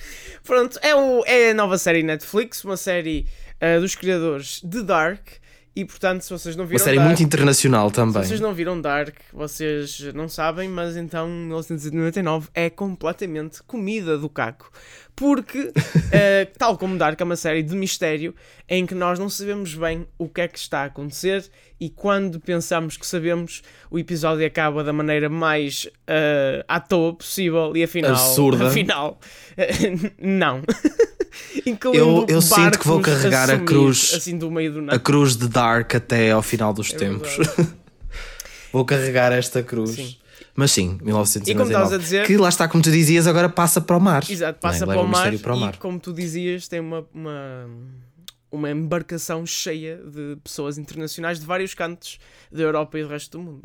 Pronto, 0.44 0.80
é, 0.82 0.96
o, 0.96 1.24
é 1.26 1.52
a 1.52 1.54
nova 1.54 1.78
série 1.78 2.02
Netflix, 2.02 2.64
uma 2.64 2.76
série 2.76 3.28
uh, 3.62 3.80
dos 3.80 3.96
criadores 3.96 4.62
de 4.64 4.82
Dark. 4.82 5.43
E 5.76 5.84
portanto, 5.86 6.22
se 6.22 6.30
vocês 6.30 6.56
não 6.56 6.66
viram. 6.66 6.80
Uma 6.80 6.86
série 6.86 6.98
Dark, 6.98 7.08
muito 7.08 7.24
internacional 7.24 7.90
também. 7.90 8.22
Se 8.24 8.30
vocês 8.30 8.40
não 8.40 8.54
viram 8.54 8.80
Dark, 8.80 9.16
vocês 9.32 10.00
não 10.14 10.30
sabem, 10.30 10.70
mas 10.70 10.96
então 10.96 11.28
1999 11.28 12.50
é 12.54 12.70
completamente 12.70 13.64
comida 13.64 14.18
do 14.18 14.30
caco 14.30 14.72
porque, 15.16 15.60
uh, 15.60 15.74
tal 16.58 16.78
como 16.78 16.98
Dark 16.98 17.20
é 17.20 17.24
uma 17.24 17.36
série 17.36 17.62
de 17.62 17.76
mistério 17.76 18.34
em 18.68 18.86
que 18.86 18.96
nós 18.96 19.20
não 19.20 19.30
sabemos 19.30 19.76
bem 19.76 20.08
o 20.18 20.28
que 20.28 20.42
é 20.42 20.48
que 20.48 20.58
está 20.58 20.82
a 20.82 20.86
acontecer 20.86 21.50
e 21.80 21.90
quando 21.90 22.40
pensamos 22.40 22.98
que 22.98 23.06
sabemos, 23.06 23.62
o 23.92 24.00
episódio 24.00 24.46
acaba 24.46 24.84
da 24.84 24.94
maneira 24.94 25.30
mais 25.30 25.86
uh, 25.86 26.64
à 26.68 26.80
toa 26.80 27.14
possível 27.14 27.76
e 27.76 27.84
afinal. 27.84 28.12
Absurda. 28.12 28.68
Afinal, 28.68 29.20
uh, 29.52 30.12
não. 30.20 30.62
eu 31.94 32.26
eu 32.28 32.42
sinto 32.42 32.80
que 32.80 32.88
vou 32.88 33.02
carregar 33.02 33.50
a 33.50 33.60
cruz, 33.60 34.14
assim, 34.16 34.38
do 34.38 34.50
meio 34.52 34.72
do 34.74 34.82
nada. 34.82 34.96
a 34.96 35.00
cruz 35.00 35.36
de 35.36 35.48
Dark 35.48 35.96
até 35.96 36.32
ao 36.32 36.42
final 36.42 36.74
dos 36.74 36.94
é 36.94 36.98
tempos. 36.98 37.38
vou 38.72 38.86
carregar 38.86 39.32
esta 39.32 39.64
cruz. 39.64 39.92
Sim. 39.92 40.16
Mas 40.56 40.72
sim, 40.72 41.00
1999. 41.02 41.98
Dizer, 41.98 42.28
que 42.28 42.38
lá 42.38 42.50
está, 42.50 42.68
como 42.68 42.84
tu 42.84 42.92
dizias, 42.92 43.26
agora 43.26 43.50
passa 43.50 43.82
para 43.82 43.98
o 43.98 44.00
mar. 44.00 44.24
Exato, 44.30 44.60
passa 44.60 44.86
para 44.86 45.02
o, 45.02 45.08
mar, 45.08 45.36
para 45.40 45.56
o 45.56 45.60
mar. 45.60 45.74
E 45.74 45.78
como 45.78 46.00
tu 46.00 46.14
dizias, 46.14 46.68
tem 46.68 46.80
uma, 46.80 47.06
uma, 47.12 47.70
uma 48.52 48.70
embarcação 48.70 49.46
cheia 49.48 49.98
de 49.98 50.38
pessoas 50.44 50.78
internacionais 50.78 51.40
de 51.40 51.46
vários 51.46 51.74
cantos 51.74 52.20
da 52.52 52.62
Europa 52.62 53.00
e 53.00 53.04
do 53.04 53.10
resto 53.10 53.38
do 53.38 53.44
mundo. 53.44 53.62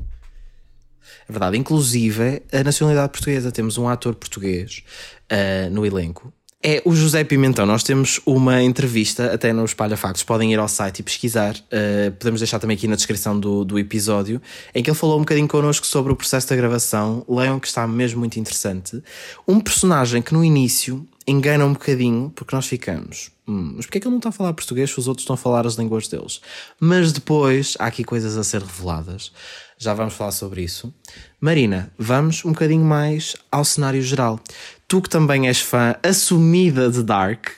É 1.28 1.32
verdade, 1.32 1.58
inclusive 1.58 2.42
a 2.52 2.64
nacionalidade 2.64 3.12
portuguesa. 3.12 3.52
Temos 3.52 3.76
um 3.76 3.86
ator 3.86 4.14
português 4.14 4.82
uh, 5.30 5.70
no 5.70 5.84
elenco 5.84 6.32
é 6.62 6.82
o 6.84 6.94
José 6.94 7.22
Pimentão. 7.22 7.64
Nós 7.64 7.82
temos 7.82 8.20
uma 8.26 8.62
entrevista 8.62 9.32
até 9.32 9.52
no 9.52 9.64
Espalha 9.64 9.96
Factos. 9.96 10.24
Podem 10.24 10.52
ir 10.52 10.58
ao 10.58 10.66
site 10.68 11.00
e 11.00 11.02
pesquisar. 11.02 11.54
Uh, 11.54 12.10
podemos 12.12 12.40
deixar 12.40 12.58
também 12.58 12.76
aqui 12.76 12.88
na 12.88 12.96
descrição 12.96 13.38
do, 13.38 13.64
do 13.64 13.78
episódio, 13.78 14.42
em 14.74 14.82
que 14.82 14.90
ele 14.90 14.96
falou 14.96 15.16
um 15.16 15.20
bocadinho 15.20 15.46
connosco 15.46 15.86
sobre 15.86 16.12
o 16.12 16.16
processo 16.16 16.48
da 16.48 16.56
gravação. 16.56 17.24
Leiam 17.28 17.60
que 17.60 17.68
está 17.68 17.86
mesmo 17.86 18.18
muito 18.18 18.40
interessante. 18.40 19.02
Um 19.46 19.60
personagem 19.60 20.20
que 20.20 20.34
no 20.34 20.44
início 20.44 21.06
engana 21.28 21.64
um 21.64 21.74
bocadinho, 21.74 22.32
porque 22.34 22.56
nós 22.56 22.66
ficamos. 22.66 23.30
Hum, 23.46 23.74
mas 23.76 23.86
porquê 23.86 23.98
é 23.98 24.00
que 24.00 24.06
ele 24.06 24.12
não 24.12 24.18
está 24.18 24.30
a 24.30 24.32
falar 24.32 24.52
português 24.52 24.90
se 24.90 24.98
os 24.98 25.06
outros 25.06 25.22
estão 25.22 25.34
a 25.34 25.36
falar 25.36 25.66
as 25.66 25.74
línguas 25.74 26.08
deles? 26.08 26.40
Mas 26.80 27.12
depois 27.12 27.76
há 27.78 27.86
aqui 27.86 28.02
coisas 28.02 28.36
a 28.36 28.42
ser 28.42 28.62
reveladas. 28.62 29.30
Já 29.78 29.94
vamos 29.94 30.14
falar 30.14 30.32
sobre 30.32 30.62
isso. 30.62 30.92
Marina, 31.40 31.92
vamos 31.96 32.44
um 32.44 32.50
bocadinho 32.50 32.84
mais 32.84 33.36
ao 33.50 33.64
cenário 33.64 34.02
geral 34.02 34.40
tu 34.88 35.02
que 35.02 35.10
também 35.10 35.46
és 35.46 35.60
fã 35.60 35.94
assumida 36.02 36.90
de 36.90 37.02
Dark, 37.02 37.48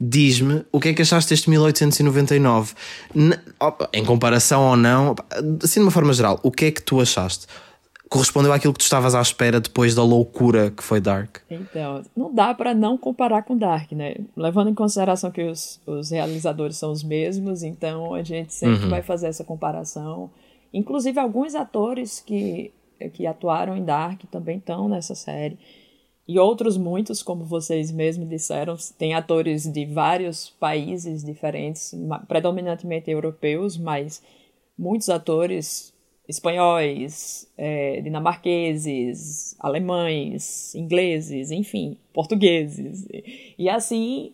diz-me 0.00 0.64
o 0.70 0.78
que 0.78 0.90
é 0.90 0.94
que 0.94 1.02
achaste 1.02 1.30
deste 1.30 1.50
1899? 1.50 2.74
Em 3.92 4.04
comparação 4.04 4.70
ou 4.70 4.76
não, 4.76 5.16
assim 5.62 5.80
de 5.80 5.86
uma 5.86 5.90
forma 5.90 6.12
geral, 6.12 6.38
o 6.42 6.50
que 6.52 6.66
é 6.66 6.70
que 6.70 6.80
tu 6.80 7.00
achaste? 7.00 7.46
Correspondeu 8.08 8.52
àquilo 8.52 8.72
que 8.72 8.78
tu 8.78 8.82
estavas 8.82 9.16
à 9.16 9.20
espera 9.20 9.60
depois 9.60 9.92
da 9.92 10.04
loucura 10.04 10.70
que 10.70 10.80
foi 10.80 11.00
Dark? 11.00 11.38
Então, 11.50 12.04
não 12.16 12.32
dá 12.32 12.54
para 12.54 12.72
não 12.72 12.96
comparar 12.96 13.42
com 13.42 13.58
Dark, 13.58 13.90
né? 13.90 14.14
Levando 14.36 14.70
em 14.70 14.74
consideração 14.74 15.32
que 15.32 15.42
os, 15.42 15.80
os 15.84 16.10
realizadores 16.10 16.76
são 16.76 16.92
os 16.92 17.02
mesmos, 17.02 17.64
então 17.64 18.14
a 18.14 18.22
gente 18.22 18.54
sempre 18.54 18.84
uhum. 18.84 18.90
vai 18.90 19.02
fazer 19.02 19.26
essa 19.26 19.42
comparação. 19.42 20.30
Inclusive, 20.72 21.18
alguns 21.18 21.56
atores 21.56 22.22
que, 22.24 22.70
que 23.12 23.26
atuaram 23.26 23.76
em 23.76 23.84
Dark 23.84 24.20
também 24.30 24.58
estão 24.58 24.88
nessa 24.88 25.16
série 25.16 25.58
e 26.28 26.38
outros 26.38 26.76
muitos, 26.76 27.22
como 27.22 27.44
vocês 27.44 27.92
mesmos 27.92 28.28
disseram, 28.28 28.76
tem 28.98 29.14
atores 29.14 29.64
de 29.70 29.84
vários 29.84 30.50
países 30.50 31.24
diferentes, 31.24 31.94
predominantemente 32.26 33.10
europeus, 33.10 33.76
mas 33.76 34.22
muitos 34.76 35.08
atores 35.08 35.94
espanhóis, 36.28 37.48
é, 37.56 38.00
dinamarqueses, 38.00 39.54
alemães, 39.60 40.74
ingleses, 40.74 41.52
enfim, 41.52 41.96
portugueses. 42.12 43.06
E 43.56 43.68
assim 43.68 44.32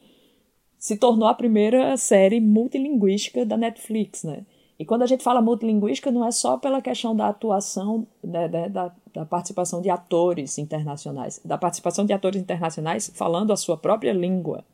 se 0.79 0.97
tornou 0.97 1.29
a 1.29 1.35
primeira 1.35 1.97
série 1.97 2.41
multilinguística 2.41 3.45
da 3.45 3.57
Netflix, 3.57 4.25
né? 4.25 4.45
E 4.79 4.85
quando 4.85 5.03
a 5.03 5.07
gente 5.07 5.23
fala 5.23 5.41
multilinguística, 5.41 6.11
não 6.11 6.27
é 6.27 6.31
só 6.31 6.57
pela 6.57 6.83
questão 6.83 7.15
da 7.15 7.29
atuação, 7.29 8.07
né, 8.23 8.49
da, 8.49 8.69
da, 8.69 8.95
da, 9.15 9.27
participação 9.27 9.81
de 9.81 9.91
atores 9.91 10.59
internacionais, 10.59 11.41
da 11.45 11.57
participação 11.59 12.05
de 12.05 12.13
atores 12.13 12.41
internacionais 12.41 13.13
falando 13.15 13.53
a 13.53 13.57
sua 13.57 13.77
própria 13.77 14.13
língua. 14.13 14.65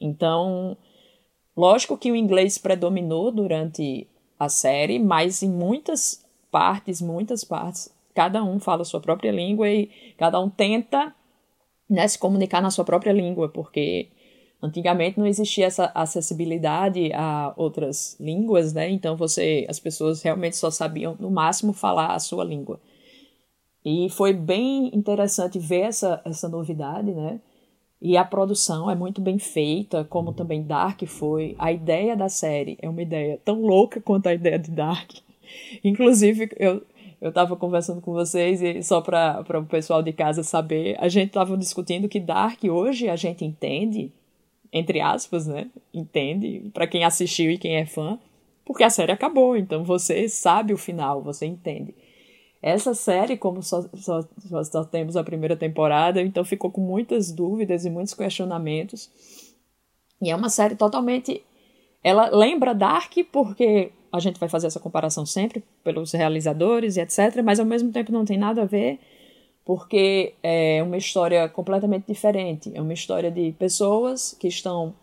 Então, 0.00 0.76
lógico 1.56 1.98
que 1.98 2.10
o 2.10 2.16
inglês 2.16 2.56
predominou 2.56 3.30
durante 3.30 4.06
a 4.38 4.48
série, 4.48 4.98
mas 4.98 5.42
em 5.42 5.50
muitas 5.50 6.24
partes, 6.50 7.02
muitas 7.02 7.44
partes, 7.44 7.94
cada 8.14 8.42
um 8.42 8.58
fala 8.58 8.82
a 8.82 8.86
sua 8.86 9.00
própria 9.00 9.30
língua 9.30 9.68
e 9.68 9.90
cada 10.16 10.40
um 10.40 10.48
tenta 10.48 11.14
né, 11.88 12.06
se 12.06 12.18
comunicar 12.18 12.62
na 12.62 12.70
sua 12.70 12.84
própria 12.84 13.12
língua, 13.12 13.48
porque 13.48 14.08
Antigamente 14.62 15.18
não 15.18 15.26
existia 15.26 15.66
essa 15.66 15.90
acessibilidade 15.94 17.10
a 17.14 17.52
outras 17.56 18.16
línguas, 18.20 18.74
né? 18.74 18.90
Então 18.90 19.16
você, 19.16 19.66
as 19.68 19.80
pessoas 19.80 20.22
realmente 20.22 20.56
só 20.56 20.70
sabiam 20.70 21.16
no 21.18 21.30
máximo 21.30 21.72
falar 21.72 22.14
a 22.14 22.18
sua 22.18 22.44
língua. 22.44 22.78
E 23.84 24.10
foi 24.10 24.34
bem 24.34 24.94
interessante 24.94 25.58
ver 25.58 25.80
essa, 25.82 26.20
essa 26.24 26.48
novidade, 26.48 27.12
né? 27.12 27.40
E 28.02 28.16
a 28.16 28.24
produção 28.24 28.90
é 28.90 28.94
muito 28.94 29.20
bem 29.20 29.38
feita, 29.38 30.04
como 30.04 30.32
também 30.32 30.62
Dark 30.62 31.02
foi. 31.06 31.54
A 31.58 31.70
ideia 31.72 32.16
da 32.16 32.28
série 32.28 32.78
é 32.80 32.88
uma 32.88 33.02
ideia 33.02 33.38
tão 33.44 33.62
louca 33.62 34.00
quanto 34.00 34.26
a 34.26 34.34
ideia 34.34 34.58
de 34.58 34.70
Dark. 34.70 35.10
Inclusive, 35.84 36.50
eu, 36.58 36.82
eu 37.20 37.28
estava 37.28 37.56
conversando 37.56 38.00
com 38.00 38.12
vocês 38.12 38.62
e 38.62 38.82
só 38.82 39.00
para 39.00 39.44
o 39.58 39.66
pessoal 39.66 40.02
de 40.02 40.12
casa 40.12 40.42
saber, 40.42 40.96
a 40.98 41.08
gente 41.08 41.28
estava 41.28 41.56
discutindo 41.56 42.08
que 42.08 42.20
Dark 42.20 42.62
hoje 42.64 43.08
a 43.08 43.16
gente 43.16 43.44
entende, 43.44 44.10
entre 44.72 45.00
aspas, 45.00 45.46
né? 45.46 45.68
Entende, 45.92 46.70
para 46.72 46.86
quem 46.86 47.04
assistiu 47.04 47.50
e 47.50 47.58
quem 47.58 47.76
é 47.76 47.86
fã, 47.86 48.18
porque 48.64 48.84
a 48.84 48.90
série 48.90 49.12
acabou, 49.12 49.56
então 49.56 49.84
você 49.84 50.28
sabe 50.28 50.72
o 50.72 50.78
final, 50.78 51.22
você 51.22 51.46
entende. 51.46 51.94
Essa 52.62 52.94
série, 52.94 53.36
como 53.36 53.62
só, 53.62 53.82
só, 53.94 54.20
só, 54.64 54.84
temos 54.84 55.16
a 55.16 55.24
primeira 55.24 55.56
temporada, 55.56 56.20
então 56.20 56.44
ficou 56.44 56.70
com 56.70 56.80
muitas 56.80 57.32
dúvidas 57.32 57.84
e 57.84 57.90
muitos 57.90 58.12
questionamentos. 58.12 59.10
E 60.20 60.30
é 60.30 60.36
uma 60.36 60.50
série 60.50 60.76
totalmente. 60.76 61.42
Ela 62.04 62.28
lembra 62.28 62.74
Dark 62.74 63.12
porque 63.32 63.90
a 64.12 64.20
gente 64.20 64.38
vai 64.38 64.48
fazer 64.48 64.66
essa 64.66 64.80
comparação 64.80 65.24
sempre 65.24 65.64
pelos 65.82 66.12
realizadores 66.12 66.96
e 66.96 67.00
etc., 67.00 67.42
mas 67.42 67.58
ao 67.58 67.66
mesmo 67.66 67.90
tempo 67.90 68.12
não 68.12 68.24
tem 68.24 68.36
nada 68.36 68.62
a 68.62 68.66
ver, 68.66 68.98
porque 69.64 70.34
é 70.42 70.82
uma 70.82 70.96
história 70.96 71.48
completamente 71.48 72.06
diferente. 72.06 72.70
É 72.74 72.80
uma 72.80 72.92
história 72.92 73.30
de 73.30 73.52
pessoas 73.52 74.36
que 74.38 74.48
estão 74.48 74.94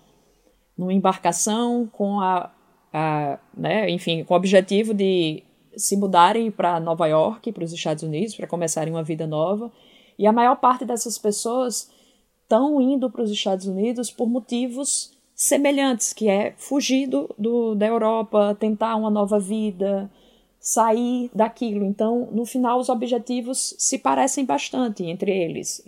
numa 0.78 0.94
embarcação 0.94 1.88
com 1.92 2.20
a, 2.20 2.52
a 2.94 3.40
né, 3.56 3.90
enfim, 3.90 4.24
com 4.24 4.34
o 4.34 4.38
objetivo 4.38 4.94
de 4.94 5.44
se 5.76 5.96
mudarem 5.96 6.50
para 6.50 6.80
Nova 6.80 7.08
York, 7.08 7.52
para 7.52 7.64
os 7.64 7.72
Estados 7.72 8.04
Unidos, 8.04 8.36
para 8.36 8.48
começarem 8.48 8.94
uma 8.94 9.04
vida 9.04 9.28
nova. 9.28 9.72
E 10.18 10.26
a 10.26 10.32
maior 10.32 10.56
parte 10.56 10.86
dessas 10.86 11.18
pessoas 11.18 11.90
estão 12.44 12.82
indo 12.82 13.10
para 13.10 13.22
os 13.22 13.32
Estados 13.32 13.68
Unidos 13.68 14.10
por 14.10 14.28
motivos 14.28 15.16
semelhantes, 15.36 16.14
que 16.14 16.28
é 16.28 16.56
fugir 16.58 17.08
do, 17.08 17.30
do, 17.38 17.76
da 17.76 17.86
Europa, 17.86 18.58
tentar 18.60 18.96
uma 18.96 19.12
nova 19.12 19.40
vida, 19.40 20.10
sair 20.68 21.32
daquilo. 21.34 21.86
Então, 21.86 22.28
no 22.34 22.46
final, 22.46 22.78
os 22.78 22.90
objetivos 22.90 23.74
se 23.78 23.98
parecem 23.98 24.44
bastante 24.44 25.02
entre 25.06 25.32
eles. 25.32 25.82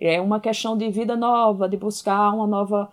É 0.00 0.20
uma 0.20 0.38
questão 0.38 0.78
de 0.78 0.88
vida 0.90 1.16
nova, 1.16 1.68
de 1.68 1.76
buscar 1.76 2.32
uma 2.32 2.46
nova. 2.46 2.88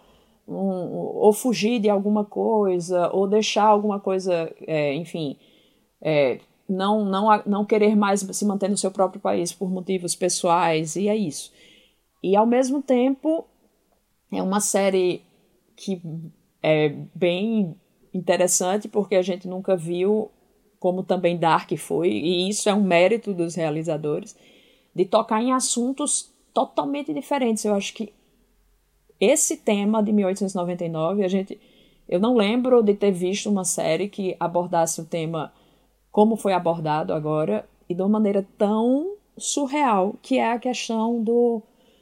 Um, 0.48 0.55
ou 0.55 1.31
fugir 1.31 1.79
de 1.79 1.88
alguma 1.88 2.25
coisa, 2.25 3.12
ou 3.13 3.27
deixar 3.27 3.65
alguma 3.65 4.00
coisa, 4.00 4.51
é, 4.65 4.95
enfim, 4.95 5.38
é, 6.01 6.39
não, 6.67 7.05
não, 7.05 7.43
não 7.45 7.63
querer 7.63 7.95
mais 7.95 8.21
se 8.21 8.45
manter 8.45 8.67
no 8.67 8.75
seu 8.75 8.89
próprio 8.89 9.21
país 9.21 9.53
por 9.53 9.69
motivos 9.69 10.15
pessoais, 10.15 10.95
e 10.95 11.07
é 11.07 11.15
isso. 11.15 11.53
E 12.24 12.36
ao 12.36 12.48
mesmo 12.48 12.81
tempo, 12.81 13.45
é 14.33 14.41
uma 14.41 14.59
série 14.59 15.21
que 15.75 16.01
é 16.63 16.89
bem 17.13 17.75
interessante 18.12 18.88
porque 18.88 19.15
a 19.15 19.21
gente 19.21 19.48
nunca 19.48 19.77
viu 19.77 20.31
como 20.79 21.03
também 21.03 21.38
Dark 21.38 21.71
foi, 21.77 22.09
e 22.09 22.50
isso 22.50 22.69
é 22.69 22.74
um 22.74 22.83
mérito 22.83 23.33
dos 23.33 23.55
realizadores, 23.55 24.36
de 24.95 25.05
tocar 25.05 25.41
em 25.41 25.51
assuntos 25.51 26.32
totalmente 26.54 27.13
diferentes. 27.13 27.65
Eu 27.65 27.75
acho 27.75 27.93
que 27.93 28.13
esse 29.19 29.58
tema 29.58 30.01
de 30.01 30.13
1899, 30.13 31.23
a 31.23 31.27
gente 31.27 31.60
eu 32.10 32.19
não 32.19 32.36
lembro 32.36 32.82
de 32.82 32.95
ter 32.95 33.12
visto 33.12 33.49
uma 33.49 33.63
série 33.63 34.10
que 34.10 34.36
abordasse 34.39 34.99
o 34.99 35.06
tema 35.06 35.54
como 36.12 36.36
foi 36.36 36.54
abordado 36.54 37.13
agora 37.13 37.69
e 37.88 37.93
de 37.93 38.01
uma 38.01 38.10
maneira 38.10 38.45
tão 38.58 39.13
surreal, 39.38 40.15
que 40.21 40.39
é 40.39 40.51
a 40.51 40.60
questão 40.60 41.23
do 41.23 41.62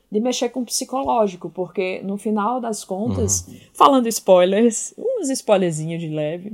de 0.10 0.21
mexer 0.21 0.47
com 0.47 0.62
o 0.62 0.65
psicológico, 0.65 1.49
porque 1.49 2.02
no 2.02 2.17
final 2.17 2.62
das 2.62 2.86
contas, 2.86 3.45
uhum. 3.45 3.58
falando 3.73 4.08
spoilers, 4.08 4.93
uns 4.97 5.30
spoilerzinhos 5.30 5.99
de 5.99 6.08
leve, 6.08 6.54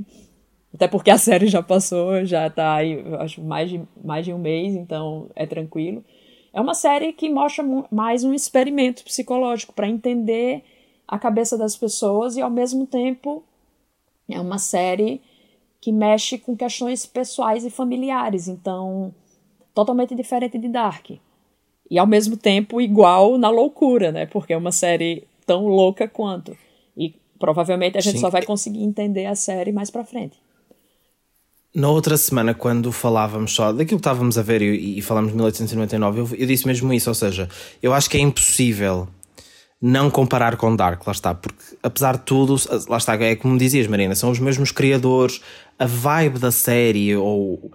até 0.74 0.88
porque 0.88 1.10
a 1.10 1.16
série 1.18 1.46
já 1.46 1.62
passou, 1.62 2.24
já 2.24 2.50
tá 2.50 2.74
aí, 2.74 3.02
acho, 3.20 3.40
mais 3.42 3.70
de, 3.70 3.80
mais 4.02 4.24
de 4.24 4.32
um 4.32 4.38
mês, 4.38 4.74
então 4.74 5.28
é 5.34 5.46
tranquilo. 5.46 6.04
É 6.52 6.60
uma 6.60 6.74
série 6.74 7.12
que 7.12 7.30
mostra 7.30 7.64
mais 7.90 8.22
um 8.24 8.32
experimento 8.34 9.02
psicológico 9.04 9.72
para 9.72 9.88
entender 9.88 10.62
a 11.06 11.18
cabeça 11.18 11.58
das 11.58 11.76
pessoas 11.76 12.36
e 12.36 12.40
ao 12.40 12.50
mesmo 12.50 12.86
tempo 12.86 13.42
é 14.28 14.40
uma 14.40 14.58
série 14.58 15.20
que 15.80 15.92
mexe 15.92 16.38
com 16.38 16.56
questões 16.56 17.04
pessoais 17.04 17.64
e 17.64 17.70
familiares, 17.70 18.48
então 18.48 19.14
totalmente 19.74 20.14
diferente 20.14 20.56
de 20.56 20.68
Dark. 20.68 21.10
E 21.90 21.98
ao 21.98 22.06
mesmo 22.06 22.36
tempo 22.36 22.80
igual 22.80 23.36
na 23.36 23.50
loucura, 23.50 24.10
né? 24.10 24.24
Porque 24.24 24.52
é 24.52 24.56
uma 24.56 24.72
série 24.72 25.26
tão 25.44 25.66
louca 25.66 26.08
quanto. 26.08 26.56
E 26.96 27.14
provavelmente 27.38 27.98
a 27.98 28.00
gente 28.00 28.14
Sim. 28.14 28.20
só 28.20 28.30
vai 28.30 28.42
conseguir 28.42 28.82
entender 28.82 29.26
a 29.26 29.34
série 29.34 29.72
mais 29.72 29.90
pra 29.90 30.04
frente. 30.04 30.43
Na 31.74 31.88
outra 31.88 32.16
semana, 32.16 32.54
quando 32.54 32.92
falávamos 32.92 33.52
só 33.52 33.72
daquilo 33.72 33.98
que 33.98 34.06
estávamos 34.06 34.38
a 34.38 34.42
ver 34.42 34.62
e, 34.62 34.98
e 34.98 35.02
falamos 35.02 35.30
de 35.30 35.36
1899, 35.36 36.20
eu, 36.20 36.28
eu 36.38 36.46
disse 36.46 36.66
mesmo 36.66 36.92
isso, 36.92 37.10
ou 37.10 37.14
seja, 37.14 37.48
eu 37.82 37.92
acho 37.92 38.08
que 38.08 38.16
é 38.16 38.20
impossível 38.20 39.08
não 39.82 40.08
comparar 40.08 40.56
com 40.56 40.74
Dark, 40.74 41.04
lá 41.06 41.12
está, 41.12 41.34
porque 41.34 41.62
apesar 41.82 42.16
de 42.16 42.22
tudo, 42.22 42.56
lá 42.88 42.96
está, 42.96 43.14
é 43.16 43.34
como 43.34 43.58
dizias, 43.58 43.86
Marina, 43.86 44.14
são 44.14 44.30
os 44.30 44.38
mesmos 44.38 44.70
criadores, 44.70 45.40
a 45.78 45.84
vibe 45.84 46.38
da 46.38 46.50
série 46.50 47.14
ou 47.16 47.70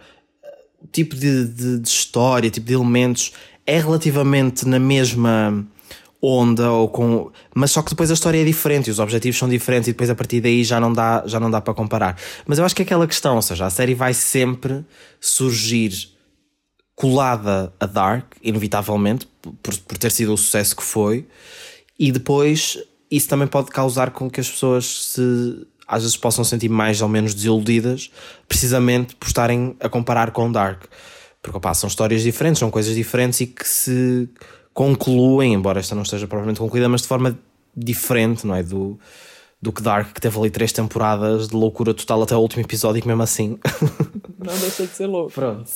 o 0.82 0.88
tipo 0.92 1.16
de, 1.16 1.46
de, 1.46 1.80
de 1.80 1.88
história, 1.88 2.50
tipo 2.50 2.66
de 2.66 2.74
elementos 2.74 3.34
é 3.66 3.80
relativamente 3.80 4.68
na 4.68 4.80
mesma 4.80 5.64
onda 6.21 6.71
ou 6.71 6.89
com 6.89 7.32
mas 7.55 7.71
só 7.71 7.82
que 7.82 7.91
depois 7.91 8.12
a 8.12 8.13
história 8.13 8.41
é 8.41 8.43
diferente 8.43 8.91
os 8.91 8.99
objetivos 8.99 9.38
são 9.38 9.47
diferentes 9.47 9.88
e 9.88 9.91
depois 9.91 10.10
a 10.10 10.15
partir 10.15 10.41
daí 10.41 10.63
já 10.63 10.79
não 10.79 10.91
dá 10.91 11.23
já 11.25 11.39
não 11.39 11.49
dá 11.49 11.62
para 11.62 11.73
comparar 11.73 12.17
mas 12.45 12.60
eu 12.60 12.65
acho 12.65 12.75
que 12.75 12.82
é 12.82 12.86
aquela 12.86 13.08
questão 13.08 13.36
ou 13.36 13.41
seja 13.41 13.65
a 13.65 13.69
série 13.69 13.95
vai 13.95 14.13
sempre 14.13 14.86
surgir 15.19 16.10
colada 16.95 17.73
a 17.79 17.86
Dark 17.86 18.34
inevitavelmente 18.43 19.27
por, 19.63 19.77
por 19.77 19.97
ter 19.97 20.12
sido 20.12 20.34
o 20.34 20.38
sucesso 20.38 20.75
que 20.75 20.84
foi 20.84 21.25
e 21.97 22.12
depois 22.12 22.77
isso 23.10 23.27
também 23.27 23.47
pode 23.47 23.69
causar 23.69 24.12
com 24.12 24.29
que 24.29 24.39
as 24.39 24.49
pessoas 24.49 24.86
se 24.86 25.67
às 25.89 26.03
vezes 26.03 26.15
possam 26.15 26.43
sentir 26.43 26.69
mais 26.69 27.01
ou 27.01 27.10
menos 27.10 27.34
desiludidas, 27.34 28.12
precisamente 28.47 29.15
por 29.15 29.25
estarem 29.25 29.75
a 29.79 29.89
comparar 29.89 30.29
com 30.29 30.51
Dark. 30.51 30.84
Porque 31.41 31.58
opa, 31.58 31.73
são 31.73 31.88
histórias 31.88 32.21
diferentes, 32.21 32.60
são 32.60 32.69
coisas 32.69 32.93
diferentes 32.93 33.41
e 33.41 33.47
que 33.47 33.67
se 33.67 34.29
concluem, 34.80 35.54
embora 35.54 35.82
esta 35.82 35.94
não 35.94 36.04
esteja 36.04 36.26
propriamente 36.26 36.62
concluída, 36.62 36.88
mas 36.88 37.02
de 37.02 37.08
forma 37.10 37.38
diferente, 37.76 38.48
não 38.48 38.56
é? 38.56 38.63
Do, 38.63 38.98
do 39.62 39.74
que 39.74 39.84
Dark, 39.84 40.13
que 40.13 40.22
teve 40.22 40.39
ali 40.39 40.50
três 40.50 40.72
temporadas 40.72 41.50
de 41.50 41.54
loucura 41.54 41.94
total 41.94 42.22
até 42.22 42.34
o 42.34 42.39
último 42.39 42.63
episódio, 42.63 42.98
e 42.98 43.02
que 43.02 43.08
mesmo 43.10 43.22
assim. 43.22 43.60
não 44.39 44.58
deixa 44.58 44.88
de 44.88 44.94
ser 44.94 45.06
louco. 45.06 45.34
Pronto. 45.34 45.70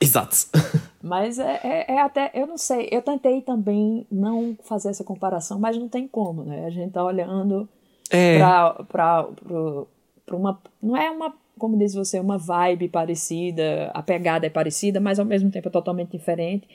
Exato. 0.00 0.34
Mas 1.04 1.38
é, 1.38 1.60
é, 1.62 1.92
é, 1.92 2.00
até, 2.00 2.30
eu 2.32 2.46
não 2.46 2.56
sei, 2.56 2.88
eu 2.90 3.02
tentei 3.02 3.42
também 3.42 4.06
não 4.10 4.56
fazer 4.64 4.88
essa 4.88 5.04
comparação, 5.04 5.58
mas 5.58 5.76
não 5.76 5.88
tem 5.88 6.06
como, 6.08 6.42
né? 6.42 6.66
A 6.66 6.70
gente 6.70 6.92
tá 6.92 7.04
olhando 7.04 7.68
é. 8.10 8.38
pra, 8.38 8.70
pra, 8.84 9.22
pra, 9.24 9.84
pra 10.24 10.36
uma. 10.36 10.58
Não 10.82 10.96
é 10.96 11.10
uma, 11.10 11.34
como 11.58 11.78
diz 11.78 11.92
você, 11.92 12.18
uma 12.18 12.38
vibe 12.38 12.88
parecida, 12.88 13.90
a 13.92 14.02
pegada 14.02 14.46
é 14.46 14.50
parecida, 14.50 15.00
mas 15.00 15.18
ao 15.18 15.26
mesmo 15.26 15.50
tempo 15.50 15.68
é 15.68 15.70
totalmente 15.70 16.12
diferente. 16.12 16.66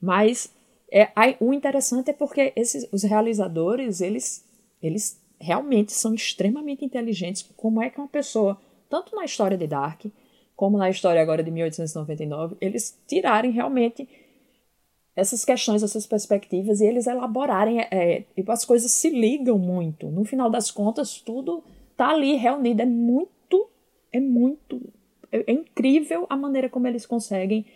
Mas 0.00 0.54
é, 0.90 1.10
aí, 1.16 1.36
o 1.40 1.52
interessante 1.52 2.10
é 2.10 2.12
porque 2.12 2.52
esses, 2.54 2.88
os 2.92 3.02
realizadores, 3.02 4.00
eles, 4.00 4.44
eles 4.82 5.20
realmente 5.40 5.92
são 5.92 6.14
extremamente 6.14 6.84
inteligentes. 6.84 7.48
Como 7.56 7.82
é 7.82 7.90
que 7.90 7.98
uma 7.98 8.08
pessoa, 8.08 8.58
tanto 8.88 9.14
na 9.14 9.24
história 9.24 9.56
de 9.56 9.66
Dark 9.66 10.04
como 10.54 10.78
na 10.78 10.88
história 10.88 11.20
agora 11.20 11.42
de 11.42 11.50
1899, 11.50 12.56
eles 12.62 12.98
tirarem 13.06 13.50
realmente 13.50 14.08
essas 15.14 15.44
questões, 15.44 15.82
essas 15.82 16.06
perspectivas 16.06 16.80
e 16.80 16.86
eles 16.86 17.06
elaborarem, 17.06 17.80
é, 17.80 18.24
tipo, 18.34 18.50
as 18.50 18.64
coisas 18.64 18.90
se 18.90 19.10
ligam 19.10 19.58
muito. 19.58 20.06
No 20.08 20.24
final 20.24 20.48
das 20.48 20.70
contas, 20.70 21.20
tudo 21.20 21.62
tá 21.96 22.08
ali 22.10 22.36
reunido. 22.36 22.80
É 22.82 22.86
muito, 22.86 23.68
é 24.10 24.20
muito, 24.20 24.80
é, 25.30 25.44
é 25.46 25.52
incrível 25.52 26.26
a 26.30 26.36
maneira 26.36 26.70
como 26.70 26.86
eles 26.86 27.04
conseguem 27.04 27.66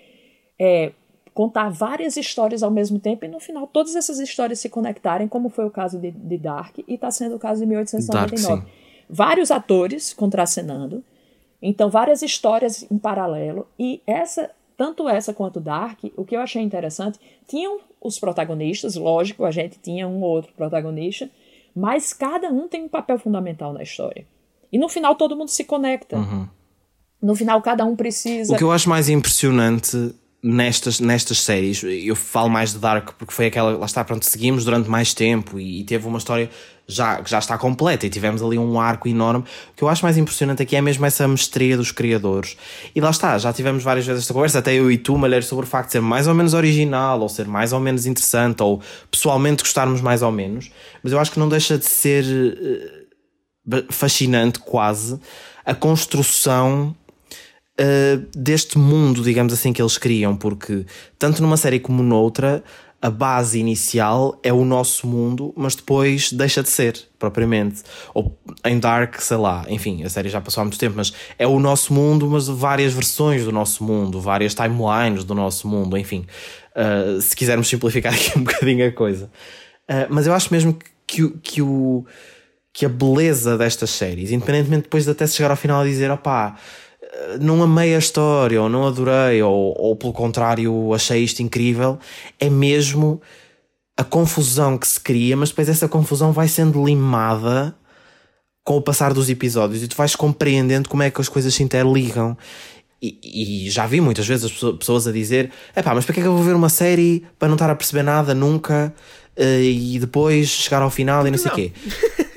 é, 0.59 0.93
contar 1.35 1.71
várias 1.71 2.17
histórias 2.17 2.63
ao 2.63 2.71
mesmo 2.71 2.99
tempo 2.99 3.25
e 3.25 3.29
no 3.29 3.41
final 3.41 3.67
todas 3.67 3.95
essas 3.95 4.19
histórias 4.19 4.61
se 4.61 4.69
conectarem, 4.69 5.29
como 5.29 5.49
foi 5.49 5.65
o 5.65 5.71
caso 5.71 5.99
de, 5.99 6.11
de 6.11 6.39
Dark 6.39 6.79
e 6.79 6.95
está 6.95 7.11
sendo 7.11 7.37
o 7.37 7.39
caso 7.39 7.61
de 7.61 7.67
1899. 7.67 8.63
Dark, 8.63 8.69
Vários 9.09 9.51
atores 9.51 10.13
contracenando, 10.13 11.03
então, 11.63 11.91
várias 11.91 12.23
histórias 12.23 12.87
em 12.91 12.99
paralelo. 12.99 13.67
E 13.79 14.01
essa, 14.07 14.51
tanto 14.77 15.09
essa 15.09 15.35
quanto 15.35 15.61
Dark, 15.61 15.99
o 16.17 16.25
que 16.25 16.37
eu 16.37 16.41
achei 16.41 16.63
interessante, 16.63 17.19
tinham 17.47 17.81
os 18.01 18.19
protagonistas, 18.19 18.97
lógico, 18.97 19.45
a 19.45 19.51
gente 19.51 19.79
tinha 19.79 20.09
um 20.09 20.23
ou 20.23 20.31
outro 20.31 20.53
protagonista, 20.55 21.29
mas 21.77 22.13
cada 22.13 22.49
um 22.49 22.67
tem 22.67 22.85
um 22.85 22.89
papel 22.89 23.19
fundamental 23.19 23.73
na 23.73 23.83
história. 23.83 24.27
E 24.73 24.79
no 24.79 24.89
final 24.89 25.15
todo 25.15 25.37
mundo 25.37 25.49
se 25.49 25.65
conecta. 25.65 26.17
Uhum. 26.17 26.49
No 27.21 27.37
final 27.37 27.61
cada 27.61 27.85
um 27.85 27.95
precisa. 27.95 28.55
O 28.55 28.57
que 28.57 28.65
eu 28.65 28.73
acho 28.73 28.89
mais 28.89 29.09
impressionante 29.09 30.15
nestas, 30.43 31.01
nestas 31.01 31.41
séries, 31.41 31.83
eu 31.83 32.17
falo 32.17 32.49
mais 32.49 32.73
de 32.73 32.79
Dark 32.79 33.11
porque 33.19 33.33
foi 33.33 33.47
aquela, 33.47 33.77
lá 33.77 33.87
está, 33.87 34.03
pronto, 34.03 34.25
seguimos 34.25 34.65
durante 34.65 34.89
mais 34.89 35.13
tempo 35.13 35.59
e, 35.59 35.81
e 35.81 35.85
teve 35.85 36.07
uma 36.07 36.19
história 36.19 36.49
já, 36.91 37.23
que 37.23 37.31
já 37.31 37.39
está 37.39 37.57
completa 37.57 38.07
e 38.07 38.11
tivemos 38.11 38.43
ali 38.43 38.59
um 38.59 38.81
arco 38.81 39.09
enorme. 39.09 39.45
O 39.73 39.77
que 39.77 39.83
eu 39.83 39.89
acho 39.89 40.03
mais 40.05 40.17
impressionante 40.17 40.63
aqui 40.63 40.75
é 40.75 40.81
mesmo 40.81 41.07
essa 41.07 41.27
mestria 41.29 41.77
dos 41.77 41.93
criadores. 41.93 42.57
E 42.95 43.01
lá 43.01 43.11
está, 43.11 43.39
já 43.39 43.53
tivemos 43.53 43.83
várias 43.83 44.07
vezes 44.07 44.23
esta 44.23 44.35
conversa, 44.35 44.59
até 44.59 44.75
eu 44.75 44.91
e 44.91 44.99
tu, 44.99 45.17
Malheiro, 45.17 45.45
sobre 45.45 45.67
o 45.67 45.69
facto 45.69 45.87
de 45.87 45.93
ser 45.93 46.01
mais 46.01 46.27
ou 46.27 46.35
menos 46.35 46.53
original, 46.55 47.21
ou 47.21 47.29
ser 47.29 47.47
mais 47.47 47.73
ou 47.73 47.81
menos 47.81 48.07
interessante, 48.07 48.63
ou 48.63 48.83
pessoalmente 49.11 49.63
gostarmos 49.63 50.01
mais 50.01 50.23
ou 50.23 50.33
menos. 50.33 50.71
Mas 51.03 51.13
eu 51.13 51.21
acho 51.21 51.31
que 51.31 51.39
não 51.39 51.49
deixa 51.49 51.79
de 51.79 51.87
ser 51.87 52.25
uh, 52.25 53.85
fascinante, 53.93 54.59
quase, 54.59 55.21
a 55.65 55.75
construção 55.75 56.95
uh, 57.81 58.27
deste 58.37 58.79
mundo, 58.79 59.23
digamos 59.23 59.53
assim, 59.53 59.73
que 59.73 59.81
eles 59.81 59.97
criam, 59.97 60.37
porque 60.37 60.85
tanto 61.19 61.41
numa 61.43 61.57
série 61.57 61.81
como 61.81 62.03
noutra, 62.03 62.63
a 63.03 63.09
base 63.09 63.59
inicial 63.59 64.39
é 64.43 64.53
o 64.53 64.63
nosso 64.63 65.07
mundo, 65.07 65.55
mas 65.57 65.75
depois 65.75 66.31
deixa 66.33 66.63
de 66.63 66.69
ser, 66.69 67.01
propriamente. 67.19 67.83
Ou 68.13 68.39
em 68.63 68.79
Dark, 68.79 69.19
sei 69.21 69.39
lá, 69.39 69.65
enfim, 69.69 70.05
a 70.05 70.11
série 70.11 70.29
já 70.29 70.39
passou 70.41 70.61
há 70.61 70.65
muito 70.65 70.79
tempo, 70.79 70.97
mas 70.97 71.13
é 71.39 71.47
o 71.47 71.59
nosso 71.59 71.95
mundo, 71.95 72.29
mas 72.29 72.47
várias 72.47 72.93
versões 72.93 73.45
do 73.45 73.53
nosso 73.53 73.83
mundo, 73.83 74.21
várias 74.21 74.55
timelines 74.55 75.25
do 75.25 75.35
nosso 75.35 75.67
mundo, 75.67 75.97
enfim. 75.97 76.27
Uh, 76.77 77.21
se 77.23 77.35
quisermos 77.35 77.69
simplificar 77.69 78.13
aqui 78.15 78.39
um 78.39 78.45
bocadinho 78.45 78.87
a 78.87 78.93
coisa. 78.93 79.31
Uh, 79.89 80.07
mas 80.11 80.27
eu 80.27 80.35
acho 80.35 80.53
mesmo 80.53 80.75
que, 80.75 80.91
que, 81.07 81.39
que, 81.43 81.63
o, 81.63 82.05
que 82.71 82.85
a 82.85 82.89
beleza 82.89 83.57
destas 83.57 83.89
séries, 83.91 84.31
independentemente 84.31 84.83
depois 84.83 85.07
de 85.07 85.11
até 85.11 85.27
chegar 85.27 85.51
ao 85.51 85.57
final 85.57 85.87
e 85.87 85.91
dizer, 85.91 86.11
opá 86.11 86.59
não 87.41 87.63
amei 87.63 87.95
a 87.95 87.99
história, 87.99 88.61
ou 88.61 88.69
não 88.69 88.87
adorei, 88.87 89.43
ou, 89.43 89.75
ou 89.79 89.97
pelo 89.97 90.13
contrário 90.13 90.95
achei 90.95 91.23
isto 91.23 91.43
incrível, 91.43 91.99
é 92.39 92.49
mesmo 92.49 93.21
a 93.97 94.05
confusão 94.05 94.79
que 94.79 94.87
se 94.87 94.99
cria, 94.99 95.37
mas 95.37 95.51
depois 95.51 95.69
essa 95.69 95.89
confusão 95.89 96.33
vai 96.33 96.49
sendo 96.49 96.85
limada 96.85 97.75
com 98.65 98.77
o 98.77 98.83
passar 98.83 99.13
dos 99.13 99.29
episódios 99.29 99.83
e 99.83 99.89
tu 99.89 99.97
vais 99.97 100.15
compreendendo 100.15 100.89
como 100.89 101.03
é 101.03 101.11
que 101.11 101.21
as 101.21 101.29
coisas 101.29 101.55
se 101.55 101.63
interligam. 101.63 102.37
E, 103.03 103.67
e 103.67 103.71
já 103.71 103.87
vi 103.87 104.01
muitas 104.01 104.27
vezes 104.27 104.45
as 104.45 104.53
pessoas 104.77 105.07
a 105.07 105.13
dizer: 105.13 105.51
é 105.75 105.83
pá, 105.83 105.95
mas 105.95 106.05
para 106.05 106.15
que 106.15 106.21
é 106.21 106.23
que 106.23 106.29
eu 106.29 106.35
vou 106.35 106.45
ver 106.45 106.55
uma 106.55 106.69
série 106.69 107.25
para 107.39 107.49
não 107.49 107.55
estar 107.55 107.71
a 107.71 107.75
perceber 107.75 108.03
nada 108.03 108.35
nunca 108.35 108.95
eh, 109.37 109.63
e 109.63 109.99
depois 109.99 110.49
chegar 110.49 110.83
ao 110.83 110.91
final 110.91 111.27
e 111.27 111.31
não 111.31 111.39
sei 111.39 111.51
o 111.51 111.55
quê? 111.55 111.73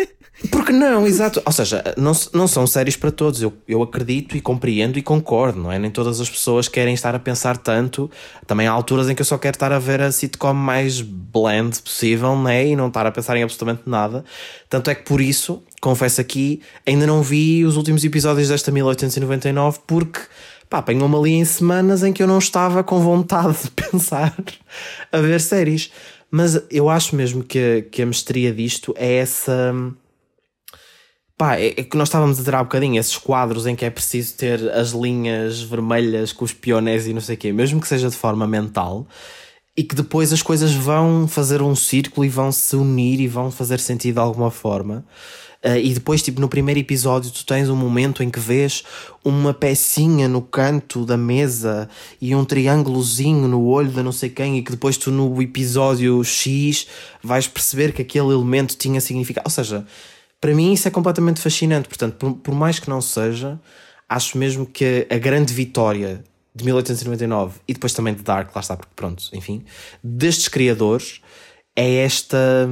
Porque 0.53 0.71
não, 0.71 1.07
exato. 1.07 1.41
Ou 1.43 1.51
seja, 1.51 1.83
não, 1.97 2.11
não 2.31 2.47
são 2.47 2.67
séries 2.67 2.95
para 2.95 3.09
todos. 3.11 3.41
Eu, 3.41 3.51
eu 3.67 3.81
acredito 3.81 4.37
e 4.37 4.41
compreendo 4.41 4.99
e 4.99 5.01
concordo, 5.01 5.59
não 5.59 5.71
é? 5.71 5.79
Nem 5.79 5.89
todas 5.89 6.21
as 6.21 6.29
pessoas 6.29 6.67
querem 6.67 6.93
estar 6.93 7.15
a 7.15 7.19
pensar 7.19 7.57
tanto. 7.57 8.09
Também 8.45 8.67
há 8.67 8.71
alturas 8.71 9.09
em 9.09 9.15
que 9.15 9.21
eu 9.21 9.25
só 9.25 9.35
quero 9.39 9.55
estar 9.55 9.71
a 9.71 9.79
ver 9.79 9.99
a 9.99 10.11
sitcom 10.11 10.53
mais 10.53 11.01
blend 11.01 11.81
possível, 11.81 12.37
né? 12.37 12.67
E 12.67 12.75
não 12.75 12.87
estar 12.87 13.03
a 13.07 13.11
pensar 13.11 13.35
em 13.35 13.41
absolutamente 13.41 13.81
nada. 13.87 14.23
Tanto 14.69 14.91
é 14.91 14.95
que 14.95 15.01
por 15.01 15.19
isso, 15.19 15.63
confesso 15.81 16.21
aqui, 16.21 16.61
ainda 16.85 17.07
não 17.07 17.23
vi 17.23 17.65
os 17.65 17.75
últimos 17.75 18.03
episódios 18.03 18.49
desta 18.49 18.71
1899 18.71 19.79
porque 19.87 20.19
pá, 20.69 20.77
apanhou-me 20.77 21.15
ali 21.15 21.31
em 21.31 21.45
semanas 21.45 22.03
em 22.03 22.13
que 22.13 22.21
eu 22.21 22.27
não 22.27 22.37
estava 22.37 22.83
com 22.83 22.99
vontade 22.99 23.57
de 23.63 23.71
pensar 23.89 24.37
a 25.11 25.17
ver 25.17 25.41
séries. 25.41 25.89
Mas 26.29 26.61
eu 26.69 26.89
acho 26.89 27.15
mesmo 27.15 27.43
que, 27.43 27.87
que 27.91 28.03
a 28.03 28.05
mestria 28.05 28.53
disto 28.53 28.93
é 28.97 29.15
essa 29.15 29.73
Pá, 31.37 31.57
é, 31.57 31.67
é 31.67 31.83
que 31.83 31.97
nós 31.97 32.09
estávamos 32.09 32.37
a 32.37 32.41
dizer 32.41 32.55
há 32.55 32.63
bocadinho, 32.63 32.99
esses 32.99 33.17
quadros 33.17 33.65
em 33.65 33.75
que 33.75 33.85
é 33.85 33.89
preciso 33.89 34.35
ter 34.35 34.69
as 34.71 34.91
linhas 34.91 35.61
vermelhas 35.61 36.31
com 36.31 36.45
os 36.45 36.53
pionés 36.53 37.07
e 37.07 37.13
não 37.13 37.21
sei 37.21 37.35
o 37.35 37.37
quê, 37.37 37.51
mesmo 37.51 37.81
que 37.81 37.87
seja 37.87 38.09
de 38.09 38.15
forma 38.15 38.47
mental, 38.47 39.07
e 39.75 39.83
que 39.83 39.95
depois 39.95 40.31
as 40.31 40.43
coisas 40.43 40.71
vão 40.73 41.27
fazer 41.27 41.61
um 41.61 41.75
círculo 41.75 42.25
e 42.25 42.29
vão 42.29 42.51
se 42.51 42.75
unir 42.75 43.19
e 43.19 43.27
vão 43.27 43.49
fazer 43.49 43.79
sentido 43.79 44.15
de 44.15 44.19
alguma 44.19 44.51
forma. 44.51 45.03
Uh, 45.65 45.77
e 45.77 45.93
depois, 45.93 46.21
tipo, 46.21 46.41
no 46.41 46.49
primeiro 46.49 46.81
episódio, 46.81 47.31
tu 47.31 47.45
tens 47.45 47.69
um 47.69 47.75
momento 47.75 48.21
em 48.21 48.29
que 48.29 48.39
vês 48.39 48.83
uma 49.23 49.53
pecinha 49.53 50.27
no 50.27 50.41
canto 50.41 51.05
da 51.05 51.15
mesa 51.15 51.89
e 52.19 52.35
um 52.35 52.43
triângulozinho 52.43 53.47
no 53.47 53.65
olho 53.65 53.89
da 53.89 54.03
não 54.03 54.11
sei 54.11 54.29
quem, 54.29 54.57
e 54.57 54.61
que 54.61 54.71
depois 54.71 54.97
tu 54.97 55.09
no 55.09 55.41
episódio 55.41 56.21
X 56.21 56.85
vais 57.23 57.47
perceber 57.47 57.93
que 57.93 58.01
aquele 58.01 58.33
elemento 58.33 58.75
tinha 58.75 58.99
significado. 58.99 59.47
Ou 59.47 59.51
seja, 59.51 59.85
para 60.43 60.53
mim 60.53 60.73
isso 60.73 60.89
é 60.89 60.91
completamente 60.91 61.39
fascinante. 61.39 61.87
Portanto, 61.87 62.17
por, 62.17 62.33
por, 62.33 62.53
mais 62.53 62.77
que 62.77 62.89
não 62.89 62.99
seja, 62.99 63.57
acho 64.09 64.37
mesmo 64.37 64.65
que 64.65 65.07
a 65.09 65.17
grande 65.17 65.53
vitória 65.53 66.21
de 66.53 66.65
1899 66.65 67.61
e 67.65 67.73
depois 67.73 67.93
também 67.93 68.13
de 68.13 68.23
Dark, 68.23 68.53
lá 68.53 68.59
está, 68.59 68.75
porque 68.75 68.91
pronto, 68.93 69.23
enfim, 69.31 69.63
destes 70.03 70.49
criadores 70.49 71.21
é 71.73 72.03
esta, 72.03 72.67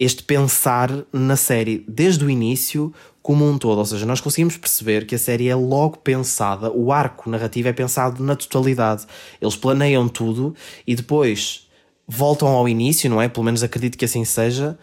este 0.00 0.22
pensar 0.22 0.90
na 1.12 1.36
série 1.36 1.84
desde 1.86 2.24
o 2.24 2.30
início 2.30 2.90
como 3.20 3.46
um 3.46 3.58
todo. 3.58 3.80
Ou 3.80 3.84
seja, 3.84 4.06
nós 4.06 4.22
conseguimos 4.22 4.56
perceber 4.56 5.04
que 5.04 5.14
a 5.14 5.18
série 5.18 5.50
é 5.50 5.54
logo 5.54 5.98
pensada, 5.98 6.72
o 6.72 6.90
arco 6.90 7.28
narrativo 7.28 7.68
é 7.68 7.72
pensado 7.74 8.24
na 8.24 8.34
totalidade. 8.34 9.04
Eles 9.42 9.56
planeiam 9.56 10.08
tudo 10.08 10.54
e 10.86 10.96
depois 10.96 11.68
voltam 12.08 12.48
ao 12.48 12.66
início, 12.66 13.10
não 13.10 13.20
é? 13.20 13.28
Pelo 13.28 13.44
menos 13.44 13.62
acredito 13.62 13.98
que 13.98 14.06
assim 14.06 14.24
seja 14.24 14.78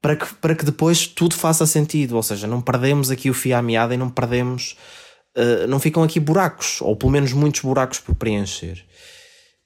para 0.00 0.16
que, 0.16 0.34
para 0.34 0.54
que 0.54 0.64
depois 0.64 1.06
tudo 1.06 1.34
faça 1.34 1.66
sentido. 1.66 2.16
Ou 2.16 2.22
seja, 2.22 2.46
não 2.46 2.60
perdemos 2.60 3.10
aqui 3.10 3.30
o 3.30 3.34
fio 3.34 3.56
à 3.56 3.62
meada 3.62 3.94
e 3.94 3.96
não 3.96 4.10
perdemos. 4.10 4.76
Uh, 5.36 5.66
não 5.68 5.78
ficam 5.78 6.02
aqui 6.02 6.18
buracos, 6.18 6.80
ou 6.80 6.96
pelo 6.96 7.12
menos 7.12 7.32
muitos 7.32 7.60
buracos 7.60 8.00
por 8.00 8.14
preencher. 8.14 8.84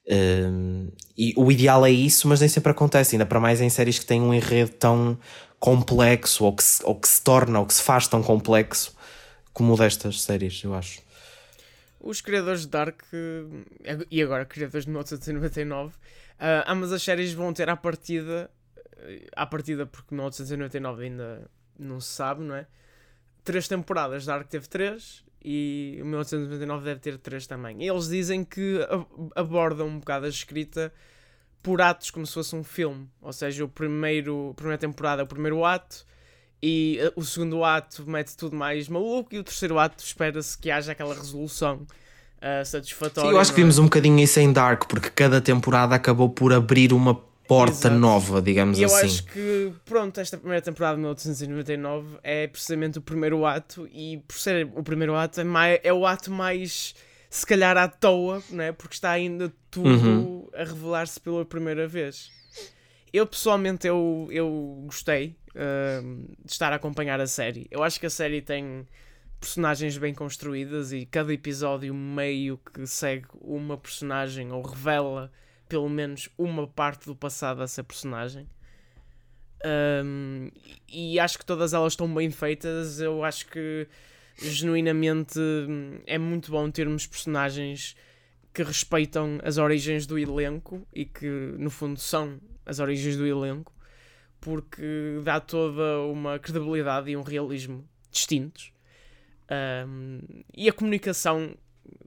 Uh, 0.07 0.93
e 1.17 1.33
o 1.37 1.51
ideal 1.51 1.87
é 1.87 1.91
isso, 1.91 2.27
mas 2.29 2.41
nem 2.41 2.49
sempre 2.49 2.73
acontece, 2.73 3.15
ainda 3.15 3.25
para 3.25 3.41
mais 3.41 3.61
em 3.61 3.71
séries 3.71 3.99
que 3.99 4.07
têm 4.07 4.21
um 4.21 4.35
enredo 4.35 4.73
tão 4.73 5.19
complexo, 5.59 6.45
ou 6.45 6.55
que 6.55 6.65
se, 6.65 6.85
ou 6.85 6.95
que 6.99 7.09
se 7.09 7.23
torna, 7.23 7.61
ou 7.61 7.67
que 7.67 7.75
se 7.75 7.83
faz 7.83 8.09
tão 8.09 8.23
complexo 8.23 8.95
como 9.53 9.75
o 9.75 9.77
destas 9.77 10.23
séries, 10.23 10.63
eu 10.65 10.75
acho. 10.75 11.01
Os 12.01 12.21
criadores 12.21 12.63
de 12.63 12.69
Dark 12.69 13.01
eh, 13.13 13.99
e 14.11 14.21
agora 14.21 14.45
criadores 14.45 14.85
de 14.85 14.91
1999, 14.91 15.95
uh, 15.95 15.95
ambas 16.67 16.91
as 16.93 17.03
séries 17.03 17.33
vão 17.33 17.53
ter 17.53 17.69
à 17.69 17.77
partida 17.77 18.51
à 19.35 19.47
partida, 19.47 19.87
porque 19.87 20.15
1999 20.15 21.05
ainda 21.05 21.51
não 21.79 22.01
se 22.01 22.09
sabe, 22.09 22.43
não 22.43 22.55
é? 22.55 22.67
Três 23.45 23.67
temporadas, 23.67 24.25
Dark 24.25 24.49
teve 24.49 24.69
três 24.69 25.25
e 25.45 25.99
o 26.01 26.05
1999 26.05 26.85
deve 26.85 27.01
ter 27.01 27.19
três 27.19 27.47
também. 27.47 27.83
E 27.83 27.89
eles 27.89 28.09
dizem 28.09 28.45
que 28.45 28.79
abordam 29.35 29.89
um 29.89 29.99
bocado 29.99 30.27
a 30.27 30.29
escrita 30.29 30.93
por 31.63 31.81
atos, 31.81 32.11
como 32.11 32.27
se 32.27 32.35
fosse 32.35 32.55
um 32.55 32.63
filme. 32.63 33.09
Ou 33.21 33.33
seja, 33.33 33.65
o 33.65 33.69
primeiro, 33.69 34.51
a 34.51 34.55
primeira 34.55 34.79
temporada 34.79 35.23
é 35.23 35.25
o 35.25 35.29
primeiro 35.29 35.65
ato 35.65 36.05
e 36.63 36.99
eh, 37.01 37.13
o 37.17 37.25
segundo 37.25 37.65
ato 37.65 38.09
mete 38.09 38.37
tudo 38.37 38.55
mais 38.55 38.89
maluco 38.89 39.35
e 39.35 39.39
o 39.39 39.45
terceiro 39.45 39.79
ato 39.79 40.03
espera-se 40.03 40.57
que 40.57 40.71
haja 40.71 40.93
aquela 40.93 41.15
resolução 41.15 41.87
uh, 42.39 42.65
satisfatória. 42.65 43.29
Sim, 43.29 43.35
eu 43.35 43.41
acho 43.41 43.53
que 43.53 43.61
vimos 43.61 43.79
é? 43.79 43.81
um 43.81 43.85
bocadinho 43.85 44.19
isso 44.21 44.39
em 44.39 44.53
Dark, 44.53 44.85
porque 44.87 45.11
cada 45.11 45.41
temporada 45.41 45.95
acabou 45.95 46.29
por 46.29 46.53
abrir 46.53 46.93
uma 46.93 47.21
porta 47.53 47.89
Exato. 47.89 47.95
nova, 47.95 48.41
digamos 48.41 48.79
e 48.79 48.85
assim. 48.85 48.95
eu 48.95 49.05
acho 49.05 49.25
que, 49.25 49.73
pronto, 49.85 50.19
esta 50.21 50.39
primeira 50.39 50.63
temporada 50.63 50.95
de 50.95 51.03
1899 51.03 52.19
é 52.23 52.47
precisamente 52.47 52.99
o 52.99 53.03
primeiro 53.03 53.45
ato, 53.45 53.87
e 53.93 54.23
por 54.27 54.39
ser 54.39 54.71
o 54.75 54.83
primeiro 54.83 55.15
ato, 55.15 55.41
é, 55.41 55.45
mais, 55.45 55.81
é 55.83 55.93
o 55.93 56.07
ato 56.07 56.31
mais, 56.31 56.95
se 57.29 57.47
calhar, 57.47 57.77
à 57.77 57.89
toa, 57.89 58.43
né? 58.51 58.73
porque 58.73 58.95
está 58.95 59.11
ainda 59.11 59.53
tudo 59.71 59.89
uhum. 59.89 60.49
a 60.55 60.65
revelar-se 60.65 61.21
pela 61.21 61.45
primeira 61.45 61.87
vez. 61.87 62.31
Eu, 63.13 63.27
pessoalmente, 63.27 63.87
eu, 63.87 64.29
eu 64.31 64.85
gostei 64.87 65.37
uh, 65.51 66.35
de 66.43 66.51
estar 66.51 66.73
a 66.73 66.77
acompanhar 66.77 67.21
a 67.21 67.27
série. 67.27 67.67
Eu 67.71 67.83
acho 67.83 68.01
que 68.01 68.07
a 68.07 68.11
série 68.11 68.41
tem 68.41 68.87
personagens 69.39 69.99
bem 69.99 70.15
construídas 70.15 70.93
e 70.93 71.05
cada 71.05 71.33
episódio 71.35 71.93
meio 71.93 72.59
que 72.59 72.87
segue 72.87 73.27
uma 73.41 73.77
personagem 73.77 74.51
ou 74.51 74.63
revela 74.63 75.31
pelo 75.73 75.89
menos 75.89 76.29
uma 76.37 76.67
parte 76.67 77.07
do 77.07 77.17
passado 77.17 77.61
dessa 77.61 77.83
personagem. 77.83 78.47
Um, 80.05 80.51
e 80.87 81.19
acho 81.19 81.39
que 81.39 81.47
todas 81.47 81.73
elas 81.73 81.95
estão 81.95 82.13
bem 82.13 82.31
feitas. 82.31 83.01
Eu 83.01 83.25
acho 83.25 83.47
que 83.47 83.89
genuinamente 84.37 85.41
é 86.05 86.19
muito 86.19 86.51
bom 86.51 86.71
termos 86.71 87.07
personagens 87.07 87.97
que 88.53 88.63
respeitam 88.63 89.41
as 89.43 89.57
origens 89.57 90.05
do 90.05 90.19
elenco 90.19 90.87
e 90.93 91.07
que 91.07 91.27
no 91.57 91.71
fundo 91.71 91.99
são 91.99 92.39
as 92.67 92.79
origens 92.79 93.17
do 93.17 93.27
elenco, 93.27 93.73
porque 94.43 95.23
dá 95.25 95.41
toda 95.41 96.03
uma 96.03 96.39
credibilidade 96.39 97.11
e 97.11 97.17
um 97.17 97.23
realismo 97.23 97.83
distintos. 98.11 98.75
Um, 99.89 100.21
e 100.55 100.69
a 100.69 100.73
comunicação 100.75 101.57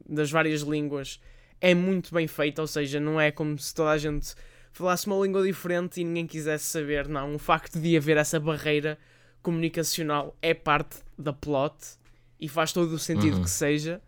das 0.08 0.30
várias 0.30 0.62
línguas 0.62 1.20
é 1.60 1.74
muito 1.74 2.14
bem 2.14 2.28
feita, 2.28 2.62
ou 2.62 2.68
seja, 2.68 3.00
não 3.00 3.20
é 3.20 3.32
como 3.32 3.58
se 3.58 3.74
toda 3.74 3.92
a 3.92 3.98
gente 3.98 4.36
falasse 4.72 5.08
uma 5.08 5.18
língua 5.24 5.44
diferente 5.44 6.02
e 6.02 6.04
ninguém 6.04 6.28
quisesse 6.28 6.66
saber, 6.66 7.08
não. 7.08 7.36
O 7.36 7.40
facto 7.40 7.80
de 7.80 7.96
haver 7.96 8.18
essa 8.18 8.40
barreira 8.40 8.98
comunicacional 9.42 10.36
é 10.42 10.54
parte 10.54 10.98
da 11.18 11.32
plot 11.32 11.76
e 12.40 12.50
faz 12.50 12.74
todo 12.74 12.92
o 12.92 13.00
sentido 13.00 13.38
uhum. 13.38 13.44
que 13.44 13.50
seja, 13.50 14.02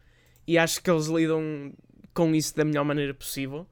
e 0.45 0.57
acho 0.57 0.81
que 0.81 0.89
eles 0.89 1.07
lidam 1.07 1.73
com 2.13 2.33
isso 2.35 2.55
da 2.55 2.65
melhor 2.65 2.83
maneira 2.83 3.13
possível. 3.13 3.65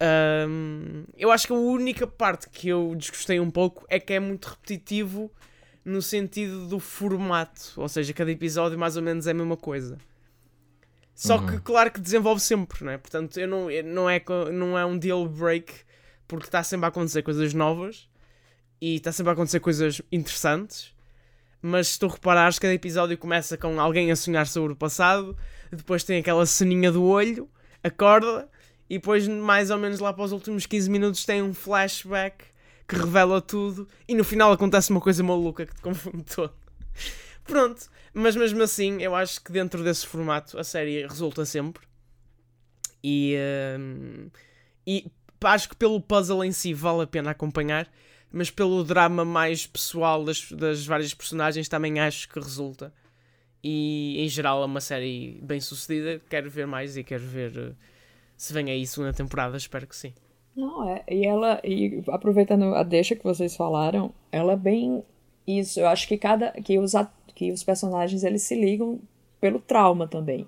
Um, 0.00 1.04
eu 1.16 1.30
acho 1.30 1.46
que 1.46 1.52
a 1.52 1.56
única 1.56 2.06
parte 2.06 2.48
que 2.48 2.68
eu 2.68 2.94
desgostei 2.96 3.40
um 3.40 3.50
pouco 3.50 3.84
é 3.88 3.98
que 3.98 4.12
é 4.12 4.20
muito 4.20 4.46
repetitivo 4.46 5.30
no 5.84 6.00
sentido 6.00 6.68
do 6.68 6.78
formato, 6.78 7.72
ou 7.76 7.88
seja, 7.88 8.12
cada 8.12 8.30
episódio 8.30 8.78
mais 8.78 8.96
ou 8.96 9.02
menos 9.02 9.26
é 9.26 9.32
a 9.32 9.34
mesma 9.34 9.56
coisa. 9.56 9.98
Só 11.18 11.36
uhum. 11.36 11.46
que, 11.46 11.58
claro 11.58 11.90
que 11.90 12.00
desenvolve 12.00 12.40
sempre, 12.40 12.84
não 12.84 12.92
é? 12.92 12.96
Portanto, 12.96 13.40
eu 13.40 13.48
não, 13.48 13.66
não, 13.84 14.08
é, 14.08 14.22
não 14.52 14.78
é 14.78 14.86
um 14.86 14.96
deal 14.96 15.26
break 15.26 15.74
porque 16.28 16.46
está 16.46 16.62
sempre 16.62 16.84
a 16.84 16.90
acontecer 16.90 17.22
coisas 17.22 17.52
novas 17.52 18.08
e 18.80 18.94
está 18.94 19.10
sempre 19.10 19.30
a 19.30 19.32
acontecer 19.32 19.58
coisas 19.58 20.00
interessantes. 20.12 20.94
Mas 21.60 21.88
se 21.88 21.98
tu 21.98 22.06
reparares, 22.06 22.60
cada 22.60 22.72
episódio 22.72 23.18
começa 23.18 23.56
com 23.56 23.80
alguém 23.80 24.12
a 24.12 24.16
sonhar 24.16 24.46
sobre 24.46 24.74
o 24.74 24.76
passado, 24.76 25.36
depois 25.72 26.04
tem 26.04 26.20
aquela 26.20 26.46
ceninha 26.46 26.92
do 26.92 27.02
olho, 27.02 27.50
acorda, 27.82 28.48
e 28.88 28.94
depois, 28.98 29.26
mais 29.26 29.72
ou 29.72 29.76
menos 29.76 29.98
lá 29.98 30.12
para 30.12 30.22
os 30.22 30.30
últimos 30.30 30.66
15 30.66 30.88
minutos, 30.88 31.24
tem 31.24 31.42
um 31.42 31.52
flashback 31.52 32.44
que 32.86 32.94
revela 32.94 33.42
tudo, 33.42 33.88
e 34.06 34.14
no 34.14 34.22
final 34.22 34.52
acontece 34.52 34.92
uma 34.92 35.00
coisa 35.00 35.24
maluca 35.24 35.66
que 35.66 35.74
te 35.74 35.82
confunde 35.82 36.22
todo. 36.22 36.54
Pronto, 37.44 37.90
mas 38.12 38.36
mesmo 38.36 38.62
assim, 38.62 39.02
eu 39.02 39.14
acho 39.14 39.42
que 39.42 39.52
dentro 39.52 39.82
desse 39.82 40.06
formato 40.06 40.58
a 40.58 40.64
série 40.64 41.06
resulta 41.06 41.44
sempre. 41.44 41.86
E, 43.02 43.36
uh, 43.36 44.30
e 44.86 45.06
acho 45.44 45.68
que 45.68 45.76
pelo 45.76 46.00
puzzle 46.00 46.44
em 46.44 46.52
si 46.52 46.74
vale 46.74 47.02
a 47.02 47.06
pena 47.06 47.30
acompanhar, 47.30 47.88
mas 48.30 48.50
pelo 48.50 48.82
drama 48.84 49.24
mais 49.24 49.66
pessoal 49.66 50.24
das, 50.24 50.50
das 50.52 50.86
várias 50.86 51.14
personagens 51.14 51.68
também 51.68 52.00
acho 52.00 52.28
que 52.28 52.38
resulta. 52.38 52.92
E 53.62 54.16
em 54.24 54.28
geral 54.28 54.62
é 54.62 54.66
uma 54.66 54.80
série 54.80 55.40
bem 55.42 55.60
sucedida. 55.60 56.20
Quero 56.28 56.48
ver 56.48 56.66
mais 56.66 56.96
e 56.96 57.04
quero 57.04 57.24
ver 57.24 57.56
uh, 57.56 57.76
se 58.36 58.52
vem 58.52 58.70
aí 58.70 58.86
segunda 58.86 59.12
temporada. 59.12 59.56
Espero 59.56 59.86
que 59.86 59.96
sim. 59.96 60.14
Não, 60.54 60.88
é. 60.88 61.04
E 61.08 61.24
ela, 61.24 61.60
e 61.64 62.02
aproveitando 62.08 62.74
a 62.74 62.82
deixa 62.82 63.14
que 63.14 63.24
vocês 63.24 63.56
falaram, 63.56 64.12
ela 64.32 64.54
é 64.54 64.56
bem 64.56 65.04
isso. 65.46 65.80
Eu 65.80 65.88
acho 65.88 66.06
que 66.08 66.18
cada 66.18 66.50
que 66.52 66.78
os, 66.78 66.94
que 67.38 67.52
os 67.52 67.62
personagens 67.62 68.24
eles 68.24 68.42
se 68.42 68.56
ligam 68.56 68.98
pelo 69.40 69.60
trauma 69.60 70.08
também. 70.08 70.44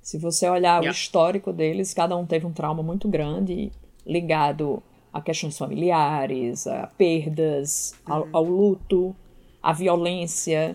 Se 0.00 0.16
você 0.16 0.48
olhar 0.48 0.80
yeah. 0.80 0.88
o 0.88 0.90
histórico 0.90 1.52
deles, 1.52 1.92
cada 1.92 2.16
um 2.16 2.24
teve 2.24 2.46
um 2.46 2.52
trauma 2.52 2.82
muito 2.82 3.06
grande 3.06 3.70
ligado 4.06 4.82
a 5.12 5.20
questões 5.20 5.58
familiares, 5.58 6.66
a 6.66 6.86
perdas, 6.86 7.94
uhum. 8.06 8.14
ao, 8.14 8.28
ao, 8.32 8.44
luto, 8.44 9.14
à 9.62 9.74
violência. 9.74 10.74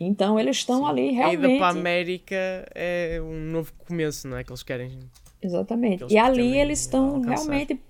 Então 0.00 0.38
eles 0.38 0.56
estão 0.56 0.84
ali 0.84 1.12
realmente. 1.12 1.44
A 1.44 1.48
ida 1.48 1.58
para 1.58 1.66
a 1.66 1.70
América 1.80 2.68
é 2.74 3.20
um 3.22 3.52
novo 3.52 3.72
começo, 3.86 4.26
não 4.26 4.36
é? 4.36 4.42
Que 4.42 4.50
eles 4.50 4.64
querem. 4.64 4.98
Exatamente. 5.40 6.02
Eles 6.02 6.12
e 6.12 6.18
ali 6.18 6.58
eles 6.58 6.80
estão 6.80 7.20
realmente 7.20 7.80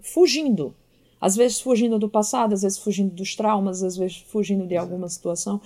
fugindo. 0.00 0.74
Às 1.20 1.36
vezes 1.36 1.60
fugindo 1.60 1.98
do 1.98 2.08
passado, 2.08 2.54
às 2.54 2.62
vezes 2.62 2.78
fugindo 2.78 3.14
dos 3.14 3.36
traumas, 3.36 3.82
às 3.82 3.98
vezes 3.98 4.16
fugindo 4.16 4.66
de 4.66 4.78
alguma 4.78 5.10
situação. 5.10 5.60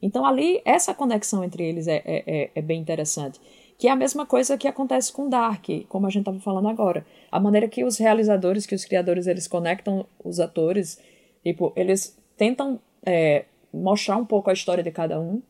Então 0.00 0.24
ali, 0.24 0.60
essa 0.64 0.94
conexão 0.94 1.42
entre 1.42 1.64
eles 1.64 1.88
é, 1.88 2.02
é, 2.04 2.24
é, 2.26 2.50
é 2.54 2.62
bem 2.62 2.80
interessante. 2.80 3.40
Que 3.78 3.88
é 3.88 3.90
a 3.90 3.96
mesma 3.96 4.24
coisa 4.24 4.56
que 4.56 4.66
acontece 4.66 5.12
com 5.12 5.28
Dark, 5.28 5.66
como 5.88 6.06
a 6.06 6.10
gente 6.10 6.22
estava 6.22 6.40
falando 6.40 6.68
agora. 6.68 7.04
A 7.30 7.38
maneira 7.38 7.68
que 7.68 7.84
os 7.84 7.98
realizadores, 7.98 8.64
que 8.64 8.74
os 8.74 8.84
criadores, 8.84 9.26
eles 9.26 9.46
conectam 9.46 10.06
os 10.24 10.40
atores, 10.40 10.98
tipo, 11.42 11.72
eles 11.76 12.16
tentam 12.36 12.80
é, 13.04 13.44
mostrar 13.72 14.16
um 14.16 14.24
pouco 14.24 14.48
a 14.48 14.52
história 14.52 14.82
de 14.82 14.90
cada 14.90 15.20
um 15.20 15.42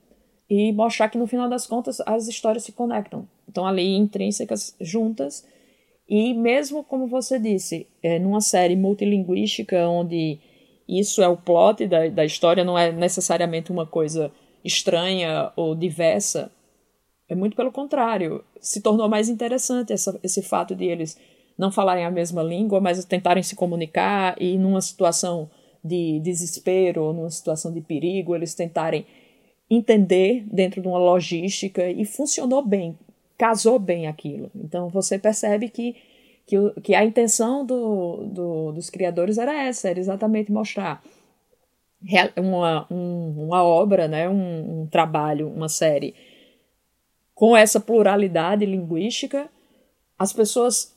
e 0.48 0.72
mostrar 0.72 1.08
que 1.08 1.18
no 1.18 1.26
final 1.26 1.48
das 1.48 1.66
contas 1.66 2.00
as 2.04 2.28
histórias 2.28 2.64
se 2.64 2.72
conectam. 2.72 3.28
Estão 3.46 3.66
ali 3.66 3.96
intrínsecas, 3.96 4.74
juntas. 4.80 5.46
E 6.08 6.34
mesmo 6.34 6.84
como 6.84 7.06
você 7.06 7.38
disse, 7.38 7.86
é, 8.02 8.18
numa 8.18 8.40
série 8.40 8.76
multilinguística 8.76 9.88
onde 9.88 10.38
isso 10.88 11.22
é 11.22 11.28
o 11.28 11.36
plot 11.36 11.86
da, 11.86 12.08
da 12.08 12.24
história, 12.24 12.64
não 12.64 12.78
é 12.78 12.92
necessariamente 12.92 13.72
uma 13.72 13.86
coisa 13.86 14.30
estranha 14.64 15.52
ou 15.56 15.74
diversa, 15.74 16.50
é 17.28 17.34
muito 17.34 17.56
pelo 17.56 17.72
contrário. 17.72 18.44
Se 18.60 18.80
tornou 18.80 19.08
mais 19.08 19.28
interessante 19.28 19.92
essa, 19.92 20.18
esse 20.22 20.42
fato 20.42 20.74
de 20.74 20.84
eles 20.84 21.18
não 21.58 21.72
falarem 21.72 22.04
a 22.04 22.10
mesma 22.10 22.42
língua, 22.42 22.80
mas 22.80 23.04
tentarem 23.04 23.42
se 23.42 23.56
comunicar 23.56 24.40
e 24.40 24.58
numa 24.58 24.80
situação 24.80 25.50
de 25.82 26.20
desespero 26.20 27.02
ou 27.04 27.12
numa 27.12 27.30
situação 27.30 27.72
de 27.72 27.80
perigo, 27.80 28.34
eles 28.34 28.54
tentarem 28.54 29.06
entender 29.70 30.44
dentro 30.50 30.80
de 30.80 30.88
uma 30.88 30.98
logística 30.98 31.88
e 31.88 32.04
funcionou 32.04 32.64
bem, 32.64 32.96
casou 33.38 33.78
bem 33.78 34.06
aquilo. 34.06 34.50
Então 34.54 34.88
você 34.88 35.18
percebe 35.18 35.68
que, 35.68 35.96
que, 36.46 36.56
que 36.80 36.94
a 36.94 37.04
intenção 37.04 37.66
do, 37.66 38.24
do, 38.26 38.72
dos 38.72 38.88
criadores 38.88 39.36
era 39.36 39.52
essa, 39.64 39.90
era 39.90 39.98
exatamente 39.98 40.52
mostrar 40.52 41.02
uma, 42.36 42.86
um, 42.90 43.46
uma 43.46 43.64
obra, 43.64 44.06
né, 44.06 44.28
um, 44.28 44.82
um 44.82 44.86
trabalho, 44.86 45.48
uma 45.48 45.68
série 45.68 46.14
com 47.34 47.54
essa 47.54 47.78
pluralidade 47.78 48.64
linguística, 48.64 49.50
as 50.18 50.32
pessoas 50.32 50.96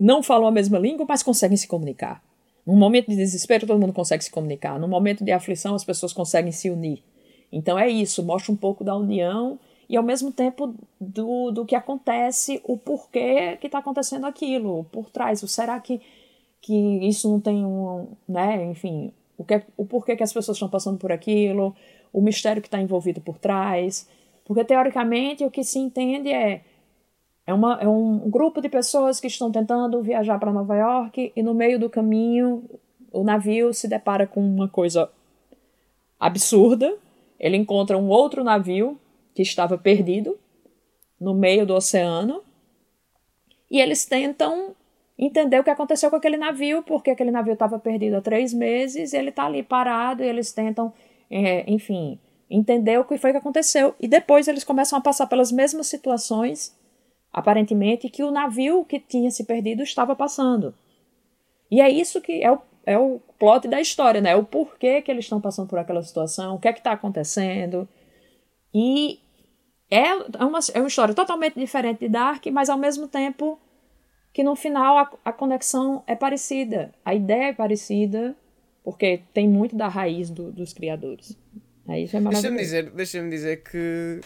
não 0.00 0.20
falam 0.20 0.48
a 0.48 0.50
mesma 0.50 0.78
língua, 0.80 1.06
mas 1.08 1.22
conseguem 1.22 1.56
se 1.56 1.68
comunicar. 1.68 2.20
Num 2.66 2.74
momento 2.74 3.08
de 3.08 3.16
desespero, 3.16 3.64
todo 3.64 3.78
mundo 3.78 3.92
consegue 3.92 4.24
se 4.24 4.30
comunicar. 4.32 4.80
Num 4.80 4.88
momento 4.88 5.22
de 5.22 5.30
aflição, 5.30 5.76
as 5.76 5.84
pessoas 5.84 6.12
conseguem 6.12 6.50
se 6.50 6.70
unir. 6.70 7.04
Então 7.52 7.78
é 7.78 7.88
isso, 7.88 8.24
mostra 8.24 8.50
um 8.50 8.56
pouco 8.56 8.82
da 8.82 8.96
união 8.96 9.60
e 9.88 9.96
ao 9.96 10.02
mesmo 10.02 10.32
tempo 10.32 10.74
do, 11.00 11.50
do 11.50 11.64
que 11.64 11.74
acontece, 11.74 12.60
o 12.64 12.76
porquê 12.76 13.56
que 13.60 13.66
está 13.66 13.78
acontecendo 13.78 14.26
aquilo, 14.26 14.84
por 14.84 15.10
trás. 15.10 15.42
O 15.42 15.48
será 15.48 15.78
que, 15.80 16.00
que 16.60 16.74
isso 17.06 17.28
não 17.30 17.40
tem 17.40 17.64
um. 17.64 18.08
Né, 18.28 18.64
enfim, 18.66 19.12
o, 19.36 19.44
que, 19.44 19.62
o 19.76 19.84
porquê 19.84 20.16
que 20.16 20.22
as 20.22 20.32
pessoas 20.32 20.56
estão 20.56 20.68
passando 20.68 20.98
por 20.98 21.12
aquilo, 21.12 21.74
o 22.12 22.20
mistério 22.20 22.62
que 22.62 22.68
está 22.68 22.80
envolvido 22.80 23.20
por 23.20 23.38
trás. 23.38 24.08
Porque, 24.44 24.64
teoricamente, 24.64 25.44
o 25.44 25.50
que 25.50 25.64
se 25.64 25.78
entende 25.78 26.30
é. 26.30 26.62
É, 27.46 27.52
uma, 27.52 27.78
é 27.78 27.86
um 27.86 28.30
grupo 28.30 28.62
de 28.62 28.70
pessoas 28.70 29.20
que 29.20 29.26
estão 29.26 29.52
tentando 29.52 30.00
viajar 30.02 30.38
para 30.38 30.50
Nova 30.50 30.76
York 30.76 31.30
e 31.36 31.42
no 31.42 31.52
meio 31.52 31.78
do 31.78 31.90
caminho 31.90 32.64
o 33.12 33.22
navio 33.22 33.74
se 33.74 33.86
depara 33.86 34.26
com 34.26 34.40
uma 34.40 34.66
coisa 34.66 35.10
absurda. 36.18 36.96
Ele 37.38 37.58
encontra 37.58 37.98
um 37.98 38.08
outro 38.08 38.42
navio 38.42 38.98
que 39.34 39.42
estava 39.42 39.76
perdido 39.76 40.38
no 41.20 41.34
meio 41.34 41.66
do 41.66 41.74
oceano 41.74 42.42
e 43.70 43.80
eles 43.80 44.04
tentam 44.04 44.74
entender 45.18 45.58
o 45.58 45.64
que 45.64 45.70
aconteceu 45.70 46.10
com 46.10 46.16
aquele 46.16 46.36
navio, 46.36 46.82
porque 46.82 47.10
aquele 47.10 47.30
navio 47.30 47.54
estava 47.54 47.78
perdido 47.78 48.16
há 48.16 48.20
três 48.20 48.52
meses 48.52 49.12
e 49.12 49.16
ele 49.16 49.30
está 49.30 49.46
ali 49.46 49.62
parado 49.62 50.22
e 50.22 50.28
eles 50.28 50.52
tentam, 50.52 50.92
é, 51.30 51.64
enfim, 51.70 52.18
entender 52.50 52.98
o 52.98 53.04
que 53.04 53.18
foi 53.18 53.32
que 53.32 53.38
aconteceu. 53.38 53.94
E 54.00 54.06
depois 54.06 54.48
eles 54.48 54.64
começam 54.64 54.98
a 54.98 55.02
passar 55.02 55.26
pelas 55.26 55.50
mesmas 55.50 55.86
situações, 55.86 56.76
aparentemente, 57.32 58.08
que 58.08 58.22
o 58.22 58.30
navio 58.30 58.84
que 58.84 59.00
tinha 59.00 59.30
se 59.30 59.44
perdido 59.44 59.82
estava 59.82 60.14
passando. 60.14 60.74
E 61.70 61.80
é 61.80 61.88
isso 61.88 62.20
que 62.20 62.42
é 62.42 62.52
o, 62.52 62.58
é 62.84 62.98
o 62.98 63.20
plot 63.38 63.66
da 63.66 63.80
história, 63.80 64.20
né? 64.20 64.36
O 64.36 64.44
porquê 64.44 65.00
que 65.02 65.10
eles 65.10 65.24
estão 65.24 65.40
passando 65.40 65.68
por 65.68 65.78
aquela 65.78 66.02
situação, 66.02 66.56
o 66.56 66.58
que 66.58 66.68
é 66.68 66.72
que 66.72 66.80
está 66.80 66.92
acontecendo. 66.92 67.88
E 68.72 69.20
é 69.90 70.14
uma, 70.44 70.58
é 70.72 70.78
uma 70.78 70.88
história 70.88 71.14
totalmente 71.14 71.58
diferente 71.58 72.00
de 72.00 72.08
Dark, 72.08 72.44
mas 72.46 72.68
ao 72.68 72.78
mesmo 72.78 73.08
tempo 73.08 73.58
que 74.32 74.42
no 74.42 74.56
final 74.56 74.98
a, 74.98 75.10
a 75.24 75.32
conexão 75.32 76.02
é 76.06 76.16
parecida, 76.16 76.92
a 77.04 77.14
ideia 77.14 77.50
é 77.50 77.52
parecida, 77.52 78.34
porque 78.82 79.22
tem 79.32 79.48
muito 79.48 79.76
da 79.76 79.88
raiz 79.88 80.28
do, 80.30 80.50
dos 80.50 80.72
criadores. 80.72 81.38
Isso 81.88 82.16
é 82.16 82.20
Deixa-me 82.20 82.58
dizer, 82.58 82.90
deixa 82.90 83.28
dizer 83.28 83.62
que 83.62 84.20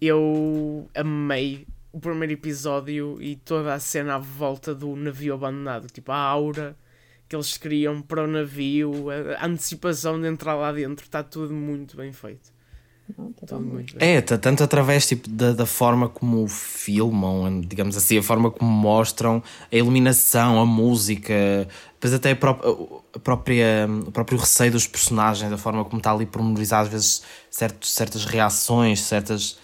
eu 0.00 0.88
amei 0.94 1.66
o 1.92 2.00
primeiro 2.00 2.32
episódio 2.32 3.22
e 3.22 3.36
toda 3.36 3.72
a 3.72 3.78
cena 3.78 4.16
à 4.16 4.18
volta 4.18 4.74
do 4.74 4.94
navio 4.96 5.34
abandonado. 5.34 5.86
Tipo, 5.88 6.12
a 6.12 6.16
aura 6.16 6.76
que 7.28 7.36
eles 7.36 7.56
criam 7.56 8.02
para 8.02 8.24
o 8.24 8.26
navio, 8.26 9.08
a 9.38 9.46
antecipação 9.46 10.20
de 10.20 10.26
entrar 10.28 10.54
lá 10.54 10.72
dentro, 10.72 11.04
está 11.04 11.22
tudo 11.22 11.54
muito 11.54 11.96
bem 11.96 12.12
feito. 12.12 12.51
Não, 13.18 13.32
tá 13.32 13.58
muito 13.58 13.96
bem. 13.96 14.16
É, 14.16 14.20
tanto 14.20 14.62
através 14.62 15.06
tipo, 15.06 15.28
da, 15.28 15.52
da 15.52 15.66
forma 15.66 16.08
como 16.08 16.46
filmam, 16.48 17.60
digamos 17.60 17.96
assim, 17.96 18.18
a 18.18 18.22
forma 18.22 18.50
como 18.50 18.70
mostram 18.70 19.42
a 19.70 19.76
iluminação, 19.76 20.60
a 20.60 20.66
música, 20.66 21.66
depois 21.94 22.14
até 22.14 22.30
a 22.30 22.36
própria, 22.36 22.72
a 23.14 23.18
própria, 23.18 23.88
o 24.06 24.12
próprio 24.12 24.38
receio 24.38 24.72
dos 24.72 24.86
personagens, 24.86 25.52
a 25.52 25.58
forma 25.58 25.84
como 25.84 25.98
está 25.98 26.12
ali 26.12 26.26
pormenorizado, 26.26 26.86
às 26.86 26.92
vezes 26.92 27.22
certos, 27.50 27.92
certas 27.92 28.24
reações, 28.24 29.00
certas. 29.00 29.58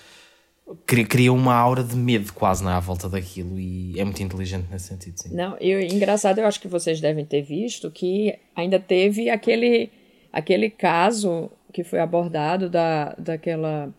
Cria 0.87 1.33
uma 1.33 1.55
aura 1.55 1.83
de 1.83 1.97
medo 1.97 2.31
quase 2.35 2.63
na 2.63 2.73
é, 2.73 2.75
à 2.75 2.81
volta 2.81 3.09
daquilo 3.09 3.59
e 3.59 3.99
é 3.99 4.05
muito 4.05 4.23
inteligente 4.23 4.67
nesse 4.71 4.89
sentido. 4.89 5.19
Sim. 5.19 5.35
Não, 5.35 5.57
eu, 5.57 5.81
engraçado, 5.81 6.41
eu 6.41 6.47
acho 6.47 6.61
que 6.61 6.69
vocês 6.69 7.01
devem 7.01 7.25
ter 7.25 7.41
visto 7.41 7.91
que 7.91 8.39
ainda 8.55 8.79
teve 8.79 9.31
aquele, 9.31 9.91
aquele 10.31 10.69
caso 10.69 11.51
que 11.73 11.85
foi 11.85 12.01
abordado 12.01 12.69
da, 12.69 13.15
daquela 13.19 13.93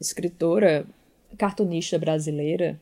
escritora 0.00 0.86
cartunista 1.36 1.98
brasileira 1.98 2.80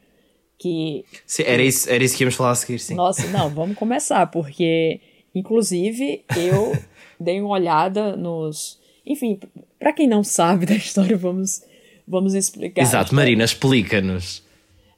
que... 0.59 1.05
Era 1.45 1.63
isso, 1.63 1.91
era 1.91 2.03
isso 2.03 2.17
que 2.17 2.23
íamos 2.25 2.35
falar 2.35 2.53
a 2.53 2.55
seguir, 2.55 2.79
sim. 2.79 2.95
Nossa, 2.95 3.27
não, 3.29 3.51
vamos 3.51 3.77
começar, 3.77 4.27
porque, 4.29 5.01
inclusive, 5.35 6.25
eu 6.37 6.77
dei 7.21 7.41
uma 7.41 7.51
olhada 7.51 8.17
nos... 8.17 8.81
Enfim, 9.05 9.39
para 9.79 9.93
quem 9.93 10.09
não 10.09 10.25
sabe 10.25 10.67
da 10.67 10.75
história, 10.75 11.17
vamos, 11.17 11.63
vamos 12.07 12.35
explicar. 12.35 12.83
Exato, 12.83 13.15
Marina, 13.15 13.45
explica-nos. 13.45 14.45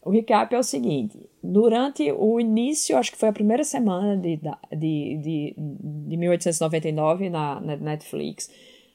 O 0.03 0.11
recap 0.11 0.55
é 0.55 0.59
o 0.59 0.63
seguinte: 0.63 1.19
durante 1.43 2.11
o 2.13 2.41
início, 2.41 2.97
acho 2.97 3.13
que 3.13 3.19
foi 3.19 3.29
a 3.29 3.33
primeira 3.33 3.63
semana 3.63 4.17
de, 4.17 4.37
de, 4.37 5.19
de, 5.19 5.55
de 5.59 6.17
1899 6.17 7.29
na, 7.29 7.61
na 7.61 7.77
Netflix, 7.77 8.51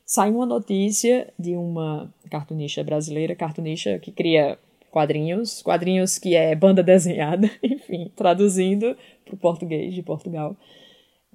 saiu 0.05 0.35
uma 0.35 0.45
notícia 0.45 1.31
de 1.37 1.55
uma 1.55 2.13
cartunista 2.29 2.83
brasileira, 2.83 3.35
cartunista 3.35 3.97
que 3.99 4.11
cria 4.11 4.57
quadrinhos, 4.91 5.61
quadrinhos 5.61 6.19
que 6.19 6.35
é 6.35 6.55
banda 6.55 6.83
desenhada, 6.83 7.49
enfim, 7.63 8.11
traduzindo 8.15 8.95
para 9.25 9.33
o 9.33 9.37
português 9.37 9.93
de 9.93 10.03
Portugal, 10.03 10.55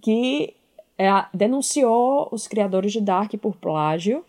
que 0.00 0.54
é, 0.96 1.08
denunciou 1.34 2.28
os 2.30 2.46
criadores 2.46 2.92
de 2.92 3.00
Dark 3.00 3.32
por 3.40 3.56
plágio, 3.56 4.24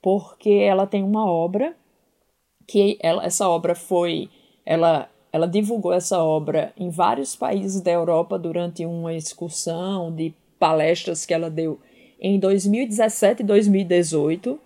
porque 0.00 0.50
ela 0.50 0.86
tem 0.86 1.02
uma 1.02 1.30
obra 1.30 1.76
que 2.66 2.98
ela, 3.02 3.24
essa 3.24 3.48
obra 3.48 3.74
foi 3.74 4.30
ela 4.64 5.10
ela 5.32 5.46
divulgou 5.46 5.92
essa 5.92 6.22
obra 6.22 6.72
em 6.76 6.90
vários 6.90 7.36
países 7.36 7.80
da 7.80 7.90
Europa 7.90 8.38
durante 8.38 8.84
uma 8.84 9.14
excursão 9.14 10.12
de 10.12 10.34
palestras 10.58 11.24
que 11.24 11.32
ela 11.32 11.48
deu 11.48 11.78
em 12.20 12.38
2017 12.38 13.42
e 13.42 13.46
2018. 13.46 14.58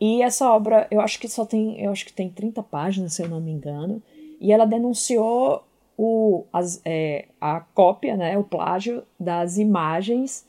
E 0.00 0.20
essa 0.22 0.50
obra, 0.50 0.88
eu 0.90 1.00
acho 1.00 1.20
que 1.20 1.28
só 1.28 1.44
tem, 1.46 1.80
eu 1.80 1.92
acho 1.92 2.04
que 2.04 2.12
tem 2.12 2.28
30 2.28 2.62
páginas, 2.64 3.14
se 3.14 3.22
eu 3.22 3.28
não 3.28 3.40
me 3.40 3.52
engano. 3.52 4.02
E 4.40 4.52
ela 4.52 4.64
denunciou 4.64 5.62
o, 5.96 6.44
as, 6.52 6.80
é, 6.84 7.26
a 7.40 7.60
cópia, 7.60 8.16
né, 8.16 8.36
o 8.36 8.42
plágio 8.42 9.04
das 9.18 9.58
imagens 9.58 10.44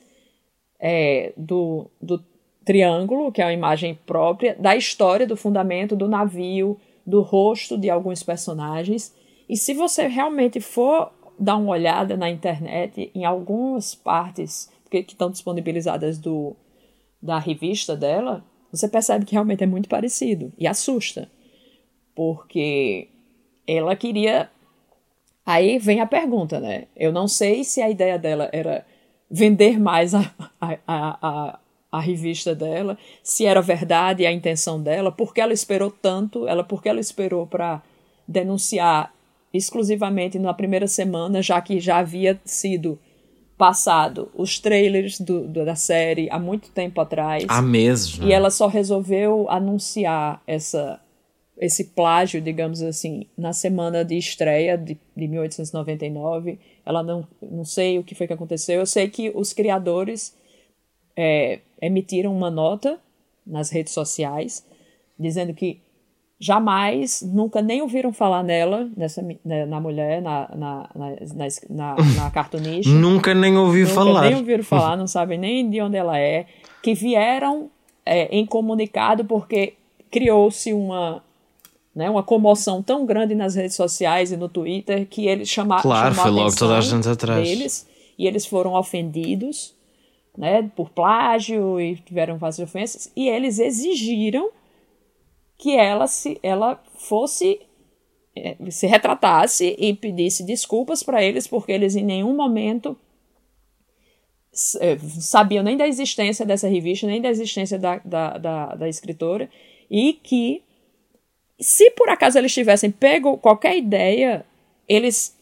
é, 0.80 1.32
do, 1.36 1.86
do 2.02 2.20
triângulo, 2.64 3.30
que 3.30 3.40
é 3.40 3.44
uma 3.44 3.52
imagem 3.52 3.98
própria, 4.06 4.56
da 4.58 4.74
história 4.74 5.26
do 5.26 5.36
fundamento 5.36 5.94
do 5.94 6.08
navio, 6.08 6.76
do 7.06 7.20
rosto 7.22 7.78
de 7.78 7.88
alguns 7.90 8.22
personagens. 8.22 9.14
E 9.48 9.56
se 9.56 9.74
você 9.74 10.08
realmente 10.08 10.60
for 10.60 11.12
dar 11.38 11.56
uma 11.56 11.70
olhada 11.70 12.16
na 12.16 12.30
internet, 12.30 13.10
em 13.14 13.24
algumas 13.24 13.94
partes 13.94 14.70
que, 15.02 15.12
estão 15.12 15.30
disponibilizadas 15.30 16.18
do, 16.18 16.54
da 17.20 17.38
revista 17.38 17.96
dela, 17.96 18.44
você 18.70 18.88
percebe 18.88 19.24
que 19.24 19.32
realmente 19.32 19.64
é 19.64 19.66
muito 19.66 19.88
parecido 19.88 20.52
e 20.58 20.66
assusta. 20.66 21.30
Porque 22.14 23.08
ela 23.66 23.96
queria. 23.96 24.50
Aí 25.44 25.78
vem 25.78 26.00
a 26.00 26.06
pergunta, 26.06 26.60
né? 26.60 26.86
Eu 26.96 27.12
não 27.12 27.28
sei 27.28 27.64
se 27.64 27.82
a 27.82 27.90
ideia 27.90 28.18
dela 28.18 28.48
era 28.52 28.86
vender 29.30 29.78
mais 29.78 30.14
a, 30.14 30.32
a, 30.60 30.78
a, 30.86 31.58
a 31.90 32.00
revista 32.00 32.54
dela, 32.54 32.96
se 33.22 33.46
era 33.46 33.60
verdade 33.60 34.26
a 34.26 34.32
intenção 34.32 34.82
dela, 34.82 35.12
porque 35.12 35.40
ela 35.40 35.52
esperou 35.52 35.90
tanto, 35.90 36.46
ela 36.46 36.64
porque 36.64 36.88
ela 36.88 37.00
esperou 37.00 37.46
para 37.46 37.82
denunciar 38.26 39.14
exclusivamente 39.52 40.38
na 40.38 40.52
primeira 40.52 40.88
semana, 40.88 41.40
já 41.40 41.60
que 41.60 41.78
já 41.78 41.98
havia 41.98 42.40
sido 42.44 42.98
passado 43.64 44.30
os 44.34 44.58
trailers 44.58 45.18
do, 45.18 45.48
do, 45.48 45.64
da 45.64 45.74
série 45.74 46.28
há 46.30 46.38
muito 46.38 46.68
tempo 46.68 47.00
atrás. 47.00 47.46
Há 47.48 47.62
meses. 47.62 48.18
Né? 48.18 48.26
E 48.26 48.32
ela 48.34 48.50
só 48.50 48.66
resolveu 48.66 49.48
anunciar 49.48 50.42
essa, 50.46 51.00
esse 51.56 51.84
plágio, 51.84 52.42
digamos 52.42 52.82
assim, 52.82 53.26
na 53.38 53.54
semana 53.54 54.04
de 54.04 54.18
estreia 54.18 54.76
de, 54.76 54.98
de 55.16 55.28
1899. 55.28 56.58
Ela 56.84 57.02
não, 57.02 57.26
não 57.40 57.64
sei 57.64 57.98
o 57.98 58.04
que 58.04 58.14
foi 58.14 58.26
que 58.26 58.34
aconteceu. 58.34 58.80
Eu 58.80 58.86
sei 58.86 59.08
que 59.08 59.32
os 59.34 59.54
criadores 59.54 60.36
é, 61.16 61.60
emitiram 61.80 62.36
uma 62.36 62.50
nota 62.50 63.00
nas 63.46 63.70
redes 63.70 63.94
sociais 63.94 64.62
dizendo 65.18 65.54
que 65.54 65.80
jamais, 66.38 67.22
nunca 67.22 67.62
nem 67.62 67.80
ouviram 67.80 68.12
falar 68.12 68.42
nela, 68.42 68.88
nessa, 68.96 69.22
né, 69.44 69.64
na 69.66 69.80
mulher, 69.80 70.20
na, 70.20 70.48
na, 70.54 70.90
na, 70.94 71.16
na, 71.70 71.96
na 72.16 72.30
cartunista. 72.32 72.90
nunca 72.90 73.34
nem 73.34 73.56
ouvi 73.56 73.82
nunca 73.82 73.94
falar. 73.94 74.22
nem 74.22 74.34
ouviram 74.36 74.64
falar, 74.64 74.96
não 74.96 75.06
sabem 75.06 75.38
nem 75.38 75.68
de 75.68 75.80
onde 75.80 75.96
ela 75.96 76.18
é. 76.18 76.46
Que 76.82 76.94
vieram 76.94 77.70
é, 78.04 78.26
em 78.36 78.44
comunicado 78.44 79.24
porque 79.24 79.74
criou-se 80.10 80.72
uma, 80.72 81.22
né, 81.94 82.10
uma 82.10 82.22
comoção 82.22 82.82
tão 82.82 83.06
grande 83.06 83.34
nas 83.34 83.54
redes 83.54 83.76
sociais 83.76 84.32
e 84.32 84.36
no 84.36 84.48
Twitter 84.48 85.06
que 85.06 85.26
eles 85.26 85.48
chamaram 85.48 85.82
Claro, 85.82 86.14
foi 86.14 86.30
logo 86.30 86.54
toda 86.54 86.76
a 86.76 86.80
gente 86.80 87.08
atrás. 87.08 87.48
Deles, 87.48 87.86
e 88.18 88.26
eles 88.26 88.44
foram 88.44 88.74
ofendidos 88.74 89.74
né, 90.36 90.68
por 90.74 90.90
plágio 90.90 91.80
e 91.80 91.96
tiveram 91.96 92.36
várias 92.36 92.58
ofensas, 92.58 93.10
e 93.14 93.28
eles 93.28 93.58
exigiram 93.58 94.50
que 95.64 95.74
ela 95.74 96.06
se 96.06 96.38
ela 96.42 96.78
fosse 96.94 97.58
eh, 98.36 98.54
se 98.70 98.86
retratasse 98.86 99.74
e 99.78 99.94
pedisse 99.94 100.44
desculpas 100.44 101.02
para 101.02 101.24
eles 101.24 101.46
porque 101.46 101.72
eles 101.72 101.96
em 101.96 102.04
nenhum 102.04 102.36
momento 102.36 102.94
eh, 104.78 104.98
sabiam 105.20 105.64
nem 105.64 105.74
da 105.74 105.88
existência 105.88 106.44
dessa 106.44 106.68
revista, 106.68 107.06
nem 107.06 107.18
da 107.18 107.30
existência 107.30 107.78
da, 107.78 107.96
da, 108.04 108.36
da, 108.36 108.74
da 108.74 108.88
escritora, 108.90 109.48
e 109.90 110.12
que 110.12 110.62
se 111.58 111.90
por 111.92 112.10
acaso 112.10 112.36
eles 112.36 112.52
tivessem 112.52 112.90
pego 112.90 113.38
qualquer 113.38 113.78
ideia, 113.78 114.44
eles 114.86 115.34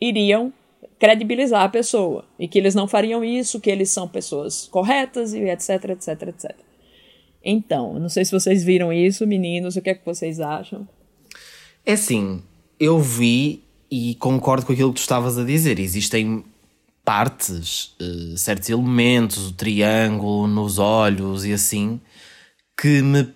iriam 0.00 0.50
credibilizar 0.98 1.64
a 1.64 1.68
pessoa 1.68 2.24
e 2.38 2.48
que 2.48 2.58
eles 2.58 2.74
não 2.74 2.88
fariam 2.88 3.22
isso, 3.22 3.60
que 3.60 3.70
eles 3.70 3.90
são 3.90 4.08
pessoas 4.08 4.66
corretas 4.68 5.34
e 5.34 5.40
etc, 5.40 5.84
etc, 5.90 6.22
etc. 6.28 6.69
Então, 7.42 7.98
não 7.98 8.08
sei 8.08 8.24
se 8.24 8.32
vocês 8.32 8.62
viram 8.62 8.92
isso, 8.92 9.26
meninos, 9.26 9.76
o 9.76 9.82
que 9.82 9.90
é 9.90 9.94
que 9.94 10.04
vocês 10.04 10.40
acham? 10.40 10.86
É 11.84 11.92
assim, 11.92 12.42
eu 12.78 12.98
vi 12.98 13.62
e 13.90 14.14
concordo 14.16 14.66
com 14.66 14.72
aquilo 14.72 14.92
que 14.92 15.00
tu 15.00 15.02
estavas 15.02 15.38
a 15.38 15.44
dizer. 15.44 15.78
Existem 15.78 16.44
partes, 17.04 17.96
uh, 18.00 18.36
certos 18.36 18.68
elementos, 18.68 19.48
o 19.48 19.52
triângulo 19.52 20.46
nos 20.46 20.78
olhos 20.78 21.44
e 21.44 21.52
assim, 21.52 22.00
que 22.78 23.02
me 23.02 23.28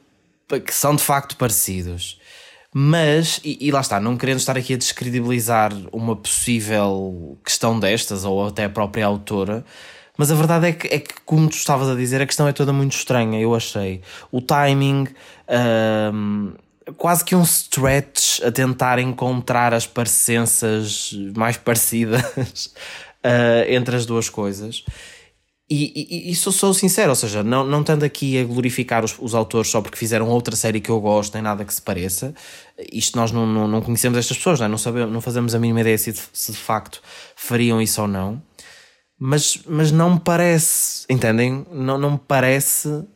que 0.66 0.74
são 0.74 0.94
de 0.94 1.02
facto 1.02 1.36
parecidos. 1.36 2.20
Mas, 2.72 3.40
e, 3.44 3.56
e, 3.60 3.70
lá 3.70 3.80
está, 3.80 4.00
não 4.00 4.16
querendo 4.16 4.38
estar 4.38 4.56
aqui 4.56 4.74
a 4.74 4.76
descredibilizar 4.76 5.72
uma 5.92 6.16
possível 6.16 7.38
questão 7.44 7.78
destas, 7.78 8.24
ou 8.24 8.48
até 8.48 8.64
a 8.64 8.68
própria 8.68 9.06
autora, 9.06 9.64
mas 10.16 10.30
a 10.30 10.34
verdade 10.34 10.68
é 10.68 10.72
que, 10.72 10.86
é 10.88 10.98
que, 10.98 11.14
como 11.24 11.48
tu 11.48 11.56
estavas 11.56 11.88
a 11.88 11.94
dizer, 11.94 12.22
a 12.22 12.26
questão 12.26 12.46
é 12.46 12.52
toda 12.52 12.72
muito 12.72 12.92
estranha, 12.92 13.40
eu 13.40 13.54
achei. 13.54 14.00
O 14.30 14.40
timing, 14.40 15.08
um, 16.12 16.52
quase 16.96 17.24
que 17.24 17.34
um 17.34 17.42
stretch 17.42 18.40
a 18.42 18.52
tentar 18.52 18.98
encontrar 18.98 19.74
as 19.74 19.86
parecenças 19.86 21.10
mais 21.36 21.56
parecidas 21.56 22.66
uh, 23.24 23.66
entre 23.68 23.96
as 23.96 24.06
duas 24.06 24.28
coisas. 24.28 24.84
E, 25.68 26.28
e, 26.28 26.30
e 26.30 26.34
sou, 26.36 26.52
sou, 26.52 26.74
sincero, 26.74 27.08
ou 27.08 27.16
seja, 27.16 27.42
não, 27.42 27.64
não 27.64 27.80
estando 27.80 28.04
aqui 28.04 28.38
a 28.38 28.44
glorificar 28.44 29.02
os, 29.02 29.16
os, 29.18 29.34
autores 29.34 29.70
só 29.70 29.80
porque 29.80 29.96
fizeram 29.96 30.28
outra 30.28 30.54
série 30.54 30.78
que 30.78 30.90
eu 30.90 31.00
gosto, 31.00 31.32
nem 31.32 31.42
nada 31.42 31.64
que 31.64 31.72
se 31.72 31.80
pareça, 31.80 32.34
isto 32.92 33.16
nós 33.16 33.32
não, 33.32 33.46
não, 33.46 33.66
não 33.66 33.80
conhecemos 33.80 34.18
estas 34.18 34.36
pessoas, 34.36 34.60
não, 34.60 34.66
é? 34.66 34.68
não, 34.68 34.76
sabemos, 34.76 35.10
não 35.10 35.22
fazemos 35.22 35.54
a 35.54 35.58
mínima 35.58 35.80
ideia 35.80 35.96
se 35.96 36.14
se 36.34 36.52
de 36.52 36.58
facto 36.58 37.00
fariam 37.34 37.80
isso 37.80 38.02
ou 38.02 38.06
não, 38.06 38.42
mas, 39.26 39.58
mas 39.66 39.90
não 39.90 40.14
me 40.14 40.20
parece, 40.20 41.06
entendem? 41.08 41.64
Não, 41.72 41.96
não 41.96 42.10
me 42.10 42.20
parece 42.28 43.06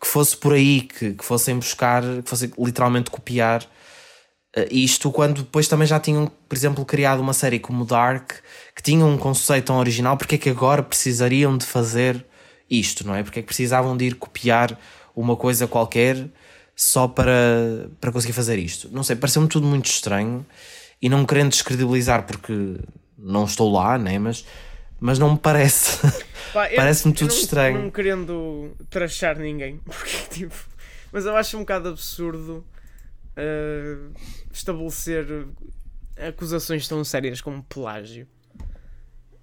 que 0.00 0.08
fosse 0.08 0.34
por 0.34 0.54
aí, 0.54 0.80
que, 0.80 1.12
que 1.12 1.22
fossem 1.22 1.58
buscar, 1.58 2.02
que 2.22 2.30
fossem 2.30 2.50
literalmente 2.58 3.10
copiar 3.10 3.62
uh, 3.62 4.66
isto, 4.70 5.12
quando 5.12 5.42
depois 5.42 5.68
também 5.68 5.86
já 5.86 6.00
tinham, 6.00 6.32
por 6.48 6.56
exemplo, 6.56 6.82
criado 6.86 7.20
uma 7.20 7.34
série 7.34 7.58
como 7.58 7.84
Dark 7.84 8.32
que 8.74 8.82
tinham 8.82 9.06
um 9.10 9.18
conceito 9.18 9.66
tão 9.66 9.76
original, 9.76 10.16
porque 10.16 10.36
é 10.36 10.38
que 10.38 10.48
agora 10.48 10.82
precisariam 10.82 11.58
de 11.58 11.66
fazer 11.66 12.24
isto, 12.70 13.06
não 13.06 13.14
é? 13.14 13.22
Porque 13.22 13.40
é 13.40 13.42
que 13.42 13.48
precisavam 13.48 13.94
de 13.94 14.06
ir 14.06 14.14
copiar 14.14 14.78
uma 15.14 15.36
coisa 15.36 15.66
qualquer 15.66 16.26
só 16.74 17.06
para, 17.06 17.90
para 18.00 18.10
conseguir 18.10 18.32
fazer 18.32 18.58
isto? 18.58 18.88
Não 18.90 19.02
sei, 19.02 19.14
pareceu-me 19.14 19.46
tudo 19.46 19.66
muito 19.66 19.90
estranho 19.90 20.46
e 21.02 21.10
não 21.10 21.26
querendo 21.26 21.50
descredibilizar 21.50 22.22
porque 22.26 22.78
não 23.18 23.44
estou 23.44 23.70
lá, 23.70 23.98
né? 23.98 24.18
Mas, 24.18 24.46
mas 25.02 25.18
não 25.18 25.32
me 25.32 25.38
parece. 25.38 25.98
Parece-me 26.52 27.12
tudo 27.12 27.30
não, 27.30 27.36
estranho. 27.36 27.82
Não 27.82 27.90
querendo 27.90 28.70
trachar 28.88 29.36
ninguém, 29.36 29.78
porque 29.84 30.16
tipo. 30.30 30.54
Mas 31.10 31.26
eu 31.26 31.36
acho 31.36 31.56
um 31.56 31.60
bocado 31.60 31.88
absurdo 31.88 32.64
uh, 33.36 34.12
estabelecer 34.50 35.26
acusações 36.16 36.86
tão 36.86 37.04
sérias 37.04 37.40
como 37.40 37.62
plágio 37.64 38.26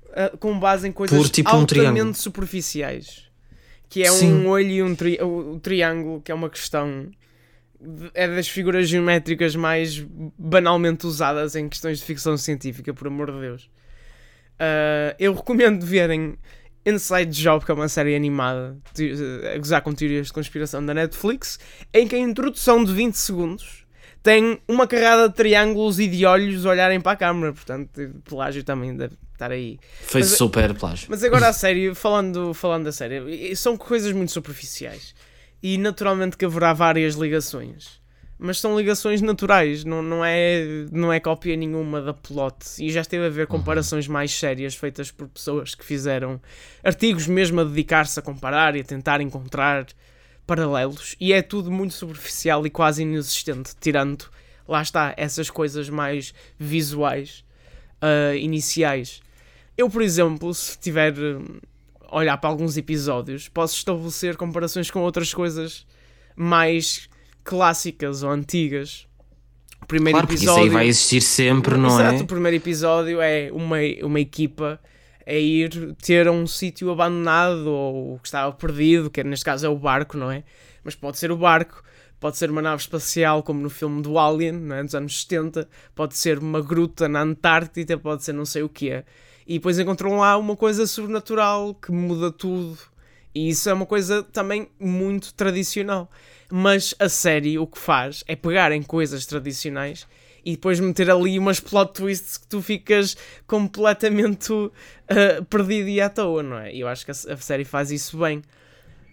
uh, 0.05 0.35
com 0.37 0.57
base 0.57 0.87
em 0.87 0.91
coisas 0.91 1.17
Por, 1.17 1.29
tipo, 1.29 1.49
altamente 1.49 2.01
um 2.01 2.13
superficiais. 2.13 3.29
Que 3.89 4.03
é 4.03 4.11
Sim. 4.11 4.31
um 4.31 4.47
olho 4.47 4.69
e 4.69 4.83
um 4.83 4.95
tri 4.95 5.19
o 5.21 5.59
triângulo, 5.59 6.21
que 6.21 6.31
é 6.31 6.35
uma 6.35 6.49
questão 6.49 7.11
é 8.13 8.27
das 8.27 8.47
figuras 8.47 8.87
geométricas 8.87 9.55
mais 9.55 9.99
banalmente 10.37 11.05
usadas 11.05 11.55
em 11.55 11.67
questões 11.67 11.99
de 11.99 12.05
ficção 12.05 12.37
científica, 12.37 12.93
por 12.93 13.07
amor 13.07 13.31
de 13.31 13.39
Deus. 13.41 13.69
Uh, 14.59 15.15
eu 15.17 15.33
recomendo 15.33 15.85
verem 15.85 16.37
Inside 16.85 17.31
Job, 17.31 17.63
que 17.63 17.71
é 17.71 17.73
uma 17.73 17.87
série 17.87 18.15
animada 18.15 18.77
a 19.53 19.57
gozar 19.57 19.81
com 19.81 19.93
teorias 19.93 20.27
de 20.27 20.33
conspiração 20.33 20.85
da 20.85 20.93
Netflix, 20.93 21.59
em 21.93 22.07
que 22.07 22.15
a 22.15 22.19
introdução 22.19 22.83
de 22.83 22.93
20 22.93 23.15
segundos 23.15 23.85
tem 24.21 24.59
uma 24.67 24.85
carrada 24.85 25.29
de 25.29 25.35
triângulos 25.35 25.99
e 25.99 26.07
de 26.07 26.25
olhos 26.25 26.65
olharem 26.65 26.99
para 26.99 27.13
a 27.13 27.15
câmera, 27.15 27.53
portanto, 27.53 27.91
pelágio 28.25 28.63
também 28.63 28.95
deve 28.95 29.15
estar 29.31 29.51
aí. 29.51 29.79
Foi 30.01 30.21
mas, 30.21 30.31
super 30.31 30.73
plágio. 30.73 31.07
Mas 31.09 31.23
agora 31.23 31.47
a 31.47 31.53
sério, 31.53 31.95
falando, 31.95 32.53
falando 32.53 32.85
da 32.85 32.91
série, 32.91 33.55
são 33.55 33.77
coisas 33.77 34.11
muito 34.11 34.31
superficiais 34.31 35.15
e 35.63 35.77
naturalmente 35.77 36.37
que 36.37 36.45
haverá 36.45 36.73
várias 36.73 37.15
ligações. 37.15 37.98
Mas 38.41 38.57
são 38.57 38.77
ligações 38.79 39.21
naturais, 39.21 39.83
não, 39.83 40.01
não, 40.01 40.23
é, 40.23 40.85
não 40.93 41.11
é 41.11 41.19
cópia 41.19 41.57
nenhuma 41.57 42.01
da 42.01 42.13
plot. 42.13 42.55
E 42.79 42.89
já 42.89 43.01
esteve 43.01 43.25
a 43.25 43.29
ver 43.29 43.41
uhum. 43.41 43.57
comparações 43.57 44.07
mais 44.07 44.31
sérias 44.31 44.75
feitas 44.75 45.11
por 45.11 45.27
pessoas 45.27 45.75
que 45.75 45.83
fizeram 45.83 46.39
artigos 46.81 47.27
mesmo 47.27 47.59
a 47.59 47.65
dedicar-se 47.65 48.17
a 48.17 48.23
comparar 48.23 48.77
e 48.77 48.79
a 48.79 48.83
tentar 48.83 49.19
encontrar 49.19 49.85
paralelos. 50.47 51.17
E 51.19 51.33
é 51.33 51.41
tudo 51.41 51.69
muito 51.69 51.93
superficial 51.93 52.65
e 52.65 52.69
quase 52.69 53.01
inexistente, 53.01 53.73
tirando, 53.77 54.25
lá 54.65 54.81
está, 54.81 55.13
essas 55.17 55.49
coisas 55.49 55.89
mais 55.89 56.33
visuais, 56.57 57.43
uh, 58.01 58.35
iniciais. 58.37 59.21
Eu, 59.77 59.89
por 59.89 60.01
exemplo, 60.01 60.53
se 60.53 60.79
tiver 60.79 61.13
olhar 62.09 62.37
para 62.37 62.49
alguns 62.49 62.77
episódios, 62.77 63.49
posso 63.49 63.75
estabelecer 63.75 64.37
comparações 64.37 64.89
com 64.89 65.01
outras 65.01 65.33
coisas 65.33 65.85
mais 66.37 67.08
clássicas 67.49 68.21
ou 68.21 68.29
antigas. 68.29 69.07
O 69.81 69.87
primeiro 69.87 70.19
claro, 70.19 70.31
episódio. 70.31 70.61
Isso 70.61 70.67
aí 70.67 70.69
vai 70.69 70.87
existir 70.87 71.21
sempre, 71.21 71.77
não 71.77 71.87
exato, 71.87 72.03
é? 72.03 72.07
Exato, 72.09 72.23
o 72.23 72.27
primeiro 72.27 72.57
episódio 72.57 73.19
é 73.19 73.49
uma, 73.51 73.77
uma 74.03 74.19
equipa 74.19 74.79
a 75.25 75.33
ir 75.33 75.95
ter 75.95 76.29
um 76.29 76.45
sítio 76.45 76.91
abandonado 76.91 77.67
ou 77.67 78.19
que 78.19 78.27
estava 78.27 78.51
perdido, 78.51 79.09
que 79.09 79.23
neste 79.23 79.43
caso 79.43 79.65
é 79.65 79.69
o 79.69 79.75
barco, 79.75 80.15
não 80.15 80.29
é? 80.29 80.43
Mas 80.83 80.93
pode 80.93 81.17
ser 81.17 81.31
o 81.31 81.37
barco, 81.37 81.83
pode 82.19 82.37
ser 82.37 82.51
uma 82.51 82.61
nave 82.61 82.83
espacial, 82.83 83.41
como 83.41 83.59
no 83.59 83.69
filme 83.69 84.03
do 84.03 84.19
Alien, 84.19 84.51
não 84.51 84.75
é? 84.75 84.83
dos 84.83 84.93
anos 84.93 85.19
70, 85.21 85.67
pode 85.95 86.15
ser 86.15 86.37
uma 86.37 86.61
gruta 86.61 87.09
na 87.09 87.21
Antártida, 87.21 87.97
pode 87.97 88.23
ser 88.23 88.33
não 88.33 88.45
sei 88.45 88.61
o 88.61 88.69
que 88.69 88.91
é. 88.91 89.03
E 89.47 89.53
depois 89.53 89.79
encontram 89.79 90.17
lá 90.17 90.37
uma 90.37 90.55
coisa 90.55 90.85
sobrenatural 90.85 91.73
que 91.73 91.91
muda 91.91 92.31
tudo. 92.31 92.77
E 93.39 93.47
isso 93.47 93.69
é 93.69 93.73
uma 93.73 93.85
coisa 93.85 94.21
também 94.21 94.67
muito 94.77 95.33
tradicional. 95.33 96.11
Mas 96.51 96.93
a 96.99 97.07
série 97.07 97.57
o 97.57 97.65
que 97.65 97.79
faz 97.79 98.21
é 98.27 98.35
pegar 98.35 98.73
em 98.73 98.83
coisas 98.83 99.25
tradicionais 99.25 100.05
e 100.43 100.51
depois 100.51 100.77
meter 100.81 101.09
ali 101.09 101.39
umas 101.39 101.61
plot 101.61 101.93
twists 101.93 102.37
que 102.37 102.47
tu 102.47 102.61
ficas 102.61 103.15
completamente 103.47 104.51
uh, 104.51 104.71
perdido 105.49 105.87
e 105.87 106.01
à 106.01 106.09
toa, 106.09 106.43
não 106.43 106.57
é? 106.57 106.73
E 106.73 106.81
eu 106.81 106.87
acho 106.89 107.05
que 107.05 107.11
a, 107.11 107.13
a, 107.13 107.37
série 107.37 107.63
faz 107.63 107.91
isso 107.91 108.17
bem. 108.17 108.41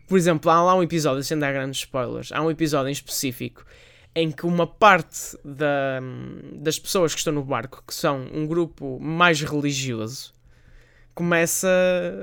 Por 0.09 0.19
exemplo, 0.19 0.51
há 0.51 0.61
lá 0.61 0.75
um 0.75 0.83
episódio, 0.83 1.23
sem 1.23 1.39
dar 1.39 1.53
grandes 1.53 1.81
spoilers, 1.81 2.33
há 2.33 2.43
um 2.43 2.51
episódio 2.51 2.89
em 2.89 2.93
específico 2.93 3.65
em 4.13 4.33
que 4.33 4.45
uma 4.45 4.67
parte 4.67 5.39
da, 5.45 6.01
das 6.55 6.81
pessoas 6.81 7.13
que 7.13 7.19
estão 7.19 7.35
no 7.35 7.45
barco, 7.45 7.85
que 7.87 7.95
são 7.95 8.27
um 8.33 8.45
grupo 8.45 8.99
mais 8.99 9.41
religioso, 9.41 10.35
começa 11.15 11.69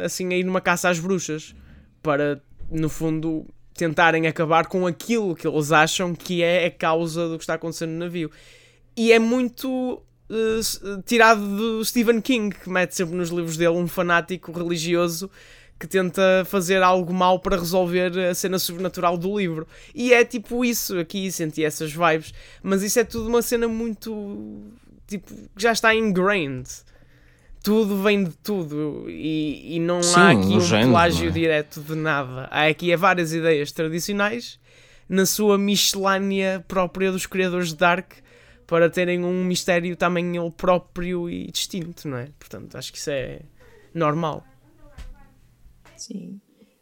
assim 0.03 0.33
a 0.33 0.37
ir 0.37 0.43
numa 0.43 0.59
caça 0.59 0.89
às 0.89 0.99
bruxas 0.99 1.55
para, 2.03 2.41
no 2.69 2.89
fundo, 2.89 3.47
tentarem 3.73 4.27
acabar 4.27 4.67
com 4.67 4.85
aquilo 4.85 5.35
que 5.35 5.47
eles 5.47 5.71
acham 5.71 6.13
que 6.13 6.43
é 6.43 6.65
a 6.65 6.71
causa 6.71 7.27
do 7.27 7.37
que 7.37 7.43
está 7.43 7.55
acontecendo 7.55 7.91
no 7.91 7.99
navio. 7.99 8.29
E 8.95 9.11
é 9.11 9.17
muito 9.17 10.03
uh, 10.29 11.01
tirado 11.05 11.41
do 11.41 11.83
Stephen 11.83 12.21
King, 12.21 12.55
que 12.55 12.69
mete 12.69 12.93
sempre 12.93 13.15
nos 13.15 13.29
livros 13.29 13.57
dele 13.57 13.77
um 13.77 13.87
fanático 13.87 14.51
religioso 14.51 15.31
que 15.79 15.87
tenta 15.87 16.45
fazer 16.45 16.81
algo 16.81 17.11
mal 17.13 17.39
para 17.39 17.57
resolver 17.57 18.17
a 18.19 18.35
cena 18.35 18.59
sobrenatural 18.59 19.17
do 19.17 19.37
livro. 19.37 19.67
E 19.93 20.13
é 20.13 20.23
tipo 20.23 20.63
isso 20.63 20.97
aqui, 20.99 21.31
senti 21.31 21.63
essas 21.63 21.91
vibes, 21.91 22.33
mas 22.61 22.83
isso 22.83 22.99
é 22.99 23.03
tudo 23.03 23.27
uma 23.27 23.41
cena 23.41 23.67
muito 23.67 24.71
tipo, 25.07 25.33
já 25.57 25.71
está 25.71 25.93
ingrained. 25.93 26.69
Tudo 27.63 28.03
vem 28.03 28.25
de 28.25 28.31
tudo 28.37 29.05
e, 29.09 29.77
e 29.77 29.79
não 29.79 30.03
Sim, 30.03 30.19
há 30.19 30.31
aqui 30.31 30.47
um 30.47 30.59
género, 30.59 30.89
plágio 30.91 31.29
é? 31.29 31.31
direto 31.31 31.79
de 31.79 31.95
nada. 31.95 32.47
Há 32.51 32.67
aqui 32.67 32.93
várias 32.97 33.33
ideias 33.33 33.71
tradicionais 33.71 34.59
na 35.07 35.25
sua 35.25 35.57
miscelânea 35.57 36.63
própria 36.67 37.09
dos 37.09 37.25
criadores 37.25 37.69
de 37.69 37.77
Dark 37.77 38.15
para 38.67 38.89
terem 38.89 39.23
um 39.23 39.45
mistério 39.45 39.95
também 39.95 40.35
ele 40.35 40.51
próprio 40.51 41.29
e 41.29 41.47
distinto, 41.51 42.07
não 42.07 42.17
é? 42.17 42.27
Portanto, 42.37 42.75
acho 42.77 42.91
que 42.91 42.97
isso 42.97 43.11
é 43.11 43.41
normal. 43.93 44.43
Sim. 45.95 46.41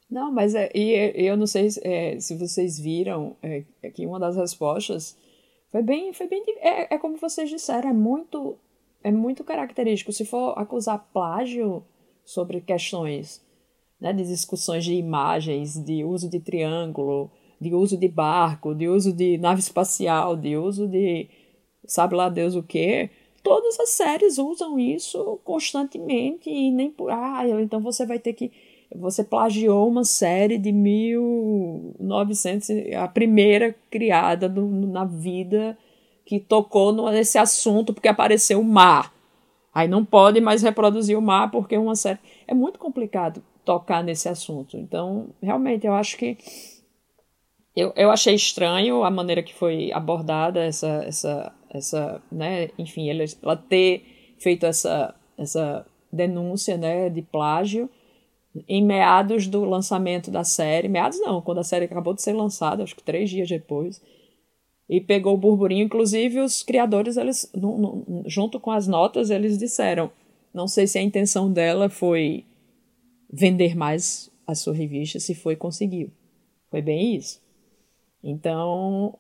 Não, 0.10 0.32
mas 0.32 0.56
é, 0.56 0.70
e, 0.74 1.28
eu 1.28 1.38
não 1.38 1.46
sei 1.46 1.70
é, 1.84 2.20
se 2.20 2.36
vocês 2.36 2.80
viram 2.80 3.36
é, 3.42 3.64
que 3.94 4.06
uma 4.06 4.20
das 4.20 4.36
respostas 4.36 5.16
foi 5.72 5.82
bem, 5.82 6.12
foi 6.12 6.28
bem 6.28 6.44
é, 6.58 6.96
é 6.96 6.98
como 6.98 7.18
vocês 7.18 7.50
disseram, 7.50 7.90
é 7.90 7.94
muito 7.94 8.58
é 9.04 9.12
muito 9.12 9.44
característico. 9.44 10.12
Se 10.12 10.26
for 10.26 10.58
acusar 10.58 11.08
plágio 11.14 11.84
sobre 12.24 12.62
questões 12.62 13.42
né, 14.00 14.14
de 14.14 14.24
discussões 14.24 14.84
de 14.84 14.94
imagens, 14.94 15.76
de 15.76 16.04
uso 16.04 16.30
de 16.30 16.40
triângulo, 16.40 17.32
de 17.60 17.74
uso 17.74 17.98
de 17.98 18.08
barco, 18.08 18.74
de 18.74 18.88
uso 18.88 19.14
de 19.14 19.38
nave 19.38 19.60
espacial, 19.60 20.36
de 20.36 20.58
uso 20.58 20.88
de 20.88 21.30
sabe 21.86 22.16
lá 22.16 22.30
Deus 22.30 22.56
o 22.56 22.64
que, 22.64 23.10
todas 23.44 23.80
as 23.80 23.90
séries 23.90 24.38
usam 24.38 24.80
isso 24.80 25.40
constantemente 25.44 26.50
e 26.50 26.72
nem 26.72 26.90
por 26.90 27.12
ah, 27.12 27.44
então 27.62 27.82
você 27.82 28.06
vai 28.06 28.18
ter 28.20 28.34
que 28.34 28.52
você 28.94 29.24
plagiou 29.24 29.88
uma 29.88 30.04
série 30.04 30.58
de 30.58 30.72
1900, 30.72 32.70
a 32.98 33.08
primeira 33.08 33.74
criada 33.90 34.50
na 34.50 35.06
vida 35.06 35.78
que 36.32 36.40
tocou 36.40 36.94
nesse 37.12 37.38
assunto 37.38 37.94
porque 37.94 38.08
apareceu 38.08 38.62
o 38.62 38.64
mar. 38.64 39.14
Aí 39.74 39.86
não 39.86 40.06
pode 40.06 40.40
mais 40.40 40.62
reproduzir 40.62 41.18
o 41.18 41.22
mar 41.22 41.52
porque 41.52 41.78
uma 41.78 41.94
série. 41.94 42.20
É 42.48 42.54
muito 42.54 42.80
complicado 42.80 43.44
tocar 43.66 44.02
nesse 44.02 44.30
assunto. 44.30 44.78
Então, 44.78 45.32
realmente, 45.44 45.86
eu 45.86 45.94
acho 45.94 46.16
que. 46.16 46.38
Eu, 47.76 47.92
eu 47.98 48.10
achei 48.10 48.34
estranho 48.34 49.04
a 49.04 49.12
maneira 49.12 49.44
que 49.44 49.54
foi 49.54 49.92
abordada 49.92 50.64
essa. 50.64 51.04
essa, 51.06 51.54
essa 51.70 52.22
né? 52.32 52.70
Enfim, 52.78 53.10
ela, 53.10 53.26
ela 53.44 53.58
ter 53.58 54.06
feito 54.40 54.66
essa, 54.66 55.14
essa 55.38 55.86
denúncia 56.10 56.78
né, 56.78 57.10
de 57.10 57.22
plágio 57.22 57.90
em 58.70 58.82
meados 58.82 59.48
do 59.48 59.66
lançamento 59.66 60.32
da 60.32 60.46
série, 60.46 60.88
meados 60.88 61.20
não, 61.20 61.42
quando 61.42 61.58
a 61.58 61.64
série 61.64 61.86
acabou 61.86 62.14
de 62.14 62.22
ser 62.22 62.34
lançada, 62.34 62.84
acho 62.84 62.96
que 62.96 63.04
três 63.04 63.30
dias 63.30 63.50
depois, 63.50 64.02
e 64.92 65.00
pegou 65.00 65.36
o 65.36 65.38
burburinho. 65.38 65.86
Inclusive, 65.86 66.42
os 66.42 66.62
criadores, 66.62 67.16
eles, 67.16 67.50
no, 67.56 67.78
no, 67.78 68.24
junto 68.28 68.60
com 68.60 68.72
as 68.72 68.88
notas, 68.88 69.30
eles 69.30 69.58
disseram: 69.58 70.12
não 70.54 70.68
sei 70.68 70.86
se 70.86 71.00
a 71.00 71.02
intenção 71.02 71.50
dela 71.50 71.90
foi 71.90 72.44
vender 73.32 73.74
mais 73.74 74.30
a 74.46 74.54
sua 74.54 74.74
revista, 74.74 75.18
se 75.18 75.34
foi, 75.34 75.56
conseguiu. 75.56 76.12
Foi 76.70 76.82
bem 76.82 77.16
isso. 77.16 77.42
Então, 78.22 79.18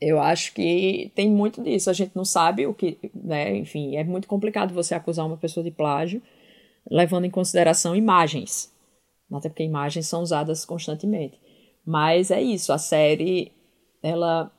eu 0.00 0.20
acho 0.20 0.54
que 0.54 1.10
tem 1.16 1.28
muito 1.28 1.60
disso. 1.60 1.90
A 1.90 1.92
gente 1.92 2.14
não 2.14 2.24
sabe 2.24 2.64
o 2.64 2.72
que, 2.72 2.98
né? 3.12 3.56
Enfim, 3.56 3.96
é 3.96 4.04
muito 4.04 4.28
complicado 4.28 4.72
você 4.72 4.94
acusar 4.94 5.26
uma 5.26 5.36
pessoa 5.36 5.64
de 5.64 5.72
plágio 5.72 6.22
levando 6.88 7.24
em 7.24 7.30
consideração 7.30 7.96
imagens. 7.96 8.72
Até 9.32 9.48
porque 9.48 9.64
imagens 9.64 10.06
são 10.06 10.22
usadas 10.22 10.64
constantemente. 10.64 11.40
Mas 11.84 12.30
é 12.30 12.40
isso, 12.40 12.72
a 12.72 12.78
série, 12.78 13.50
ela, 14.02 14.50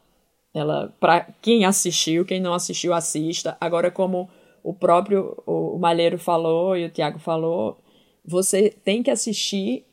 ela 0.53 0.93
para 0.99 1.27
quem 1.41 1.65
assistiu, 1.65 2.25
quem 2.25 2.39
não 2.39 2.53
assistiu, 2.53 2.93
assista. 2.93 3.57
Agora, 3.59 3.91
como 3.91 4.29
o 4.63 4.73
próprio 4.73 5.37
o 5.45 5.77
Malheiro 5.77 6.17
falou 6.17 6.77
e 6.77 6.85
o 6.85 6.89
Tiago 6.89 7.19
falou, 7.19 7.79
você 8.25 8.73
tem 8.83 9.03
que 9.03 9.11
assistir 9.11 9.85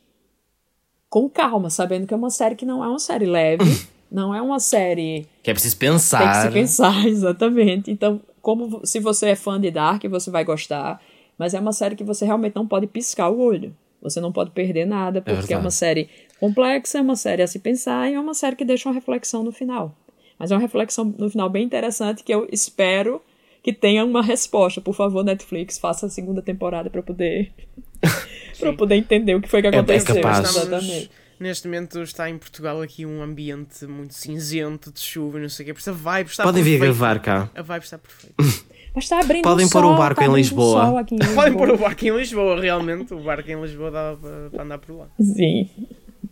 com 1.09 1.29
calma, 1.29 1.71
sabendo 1.71 2.07
que 2.07 2.15
é 2.15 2.17
uma 2.17 2.31
série 2.31 2.55
que 2.55 2.65
não 2.65 2.85
é 2.85 2.89
uma 2.89 3.01
série 3.01 3.27
leve, 3.27 3.65
não 4.11 4.33
é 4.33 4.41
uma 4.41 4.61
série 4.61 5.27
que 5.43 5.51
é 5.51 5.55
preciso 5.55 5.77
pensar. 5.77 6.19
Tem 6.19 6.29
que 6.29 6.47
se 6.47 6.53
pensar, 6.53 7.07
exatamente. 7.09 7.91
Então, 7.91 8.21
como 8.41 8.87
se 8.87 9.01
você 9.01 9.31
é 9.31 9.37
fã 9.37 9.61
de 9.61 9.71
Dark, 9.71 10.05
você 10.05 10.31
vai 10.31 10.45
gostar. 10.45 11.01
Mas 11.37 11.55
é 11.55 11.61
uma 11.61 11.73
série 11.73 11.97
que 11.97 12.05
você 12.05 12.25
realmente 12.27 12.55
não 12.55 12.67
pode 12.67 12.87
piscar 12.87 13.31
o 13.31 13.41
olho. 13.41 13.75
Você 14.03 14.21
não 14.21 14.33
pode 14.33 14.51
perder 14.51 14.87
nada, 14.87 15.19
é 15.19 15.35
porque 15.35 15.53
é, 15.53 15.57
é 15.57 15.59
uma 15.59 15.71
série 15.71 16.09
complexa, 16.39 16.99
é 16.99 17.01
uma 17.01 17.17
série 17.17 17.43
a 17.43 17.47
se 17.47 17.59
pensar 17.59 18.11
e 18.11 18.15
é 18.15 18.21
uma 18.21 18.35
série 18.35 18.57
que 18.57 18.65
deixa 18.65 18.89
uma 18.89 18.95
reflexão 18.95 19.43
no 19.43 19.53
final. 19.53 19.95
Mas 20.39 20.51
é 20.51 20.55
uma 20.55 20.61
reflexão 20.61 21.05
no 21.19 21.29
final 21.29 21.51
bem 21.51 21.65
interessante 21.65 22.25
que 22.25 22.33
eu 22.33 22.49
espero 22.51 23.21
que 23.63 23.73
tenha 23.73 24.05
uma 24.05 24.23
resposta. 24.23 24.81
Por 24.81 24.95
favor, 24.95 25.23
Netflix, 25.23 25.79
faça 25.79 26.07
a 26.07 26.09
segunda 26.09 26.41
temporada 26.41 26.89
para 26.89 27.03
poder 27.03 27.53
para 28.59 28.73
poder 28.73 28.97
entender 28.97 29.35
o 29.35 29.41
que 29.41 29.49
foi 29.49 29.61
que 29.61 29.69
é, 29.69 29.71
é 29.71 29.79
aconteceu. 29.79 30.17
É 30.17 30.21
capaz. 30.23 30.57
Estamos, 30.57 31.11
Neste 31.41 31.67
momento 31.67 32.03
está 32.03 32.29
em 32.29 32.37
Portugal 32.37 32.83
aqui 32.83 33.07
um 33.07 33.23
ambiente 33.23 33.87
muito 33.87 34.13
cinzento, 34.13 34.93
de 34.93 35.01
chuva 35.01 35.39
e 35.39 35.43
não 35.43 35.49
sei 35.49 35.65
o 35.65 35.67
quê. 35.67 35.73
Por 35.73 35.81
isso 35.81 35.89
a 35.89 35.95
vibe 35.95 36.29
está 36.29 36.43
Podem 36.43 36.63
vir 36.63 36.79
gravar 36.79 37.19
cá. 37.19 37.51
A 37.55 37.63
vibe 37.63 37.83
está 37.83 37.97
perfeita. 37.97 38.35
Mas 38.95 39.05
está 39.05 39.21
abrindo 39.21 39.43
Podem 39.43 39.67
o 39.67 39.71
pôr 39.71 39.85
o 39.85 39.97
barco 39.97 40.23
em 40.23 40.33
Lisboa. 40.33 41.05
Podem 41.35 41.55
pôr 41.55 41.71
o 41.71 41.79
barco 41.79 42.05
em 42.05 42.17
Lisboa, 42.17 42.61
realmente. 42.61 43.15
O 43.15 43.21
barco 43.21 43.51
em 43.51 43.61
Lisboa 43.61 43.91
dá 43.91 44.17
para, 44.21 44.51
para 44.51 44.63
andar 44.65 44.79
por 44.79 44.97
lá. 44.97 45.07
Sim. 45.21 45.69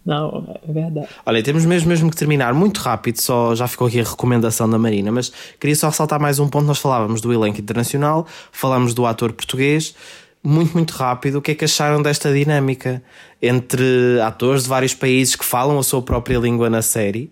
Não, 0.05 0.59
é 0.67 0.73
verdade. 0.73 1.09
Olha, 1.27 1.43
temos 1.43 1.67
mesmo, 1.67 1.89
mesmo 1.89 2.11
que 2.11 2.17
terminar 2.17 2.55
muito 2.55 2.79
rápido, 2.79 3.21
só 3.21 3.55
já 3.55 3.69
ficou 3.69 3.87
aqui 3.87 4.01
a 4.01 4.05
recomendação 4.05 4.69
da 4.69 4.79
Marina, 4.79 5.13
mas 5.13 5.31
queria 5.61 5.77
só 5.77 5.89
ressaltar 5.89 6.19
mais 6.19 6.39
um 6.39 6.49
ponto. 6.49 6.65
Nós 6.65 6.79
falávamos 6.79 7.21
do 7.21 7.33
elenco 7.33 7.61
internacional, 7.61 8.27
falámos 8.51 8.95
do 8.95 9.05
ator 9.05 9.33
português. 9.33 9.95
Muito, 10.43 10.73
muito 10.73 10.93
rápido, 10.93 11.37
o 11.37 11.43
que 11.43 11.51
é 11.51 11.55
que 11.55 11.65
acharam 11.65 12.01
desta 12.01 12.33
dinâmica 12.33 13.03
entre 13.43 14.19
atores 14.23 14.63
de 14.63 14.69
vários 14.69 14.95
países 14.95 15.37
que 15.37 15.45
falam 15.45 15.79
a 15.79 15.83
sua 15.83 16.01
própria 16.01 16.39
língua 16.39 16.71
na 16.71 16.81
série? 16.81 17.31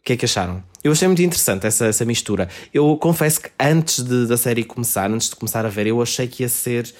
O 0.00 0.02
que 0.02 0.14
é 0.14 0.16
que 0.16 0.24
acharam? 0.24 0.64
Eu 0.82 0.92
achei 0.92 1.08
muito 1.08 1.22
interessante 1.22 1.66
essa, 1.66 1.86
essa 1.86 2.04
mistura. 2.04 2.48
Eu 2.72 2.96
confesso 2.96 3.40
que 3.40 3.50
antes 3.58 4.02
de, 4.02 4.26
da 4.26 4.36
série 4.36 4.64
começar, 4.64 5.10
antes 5.10 5.30
de 5.30 5.36
começar 5.36 5.66
a 5.66 5.68
ver, 5.68 5.86
eu 5.86 6.00
achei 6.00 6.26
que 6.26 6.42
ia 6.42 6.48
ser 6.48 6.92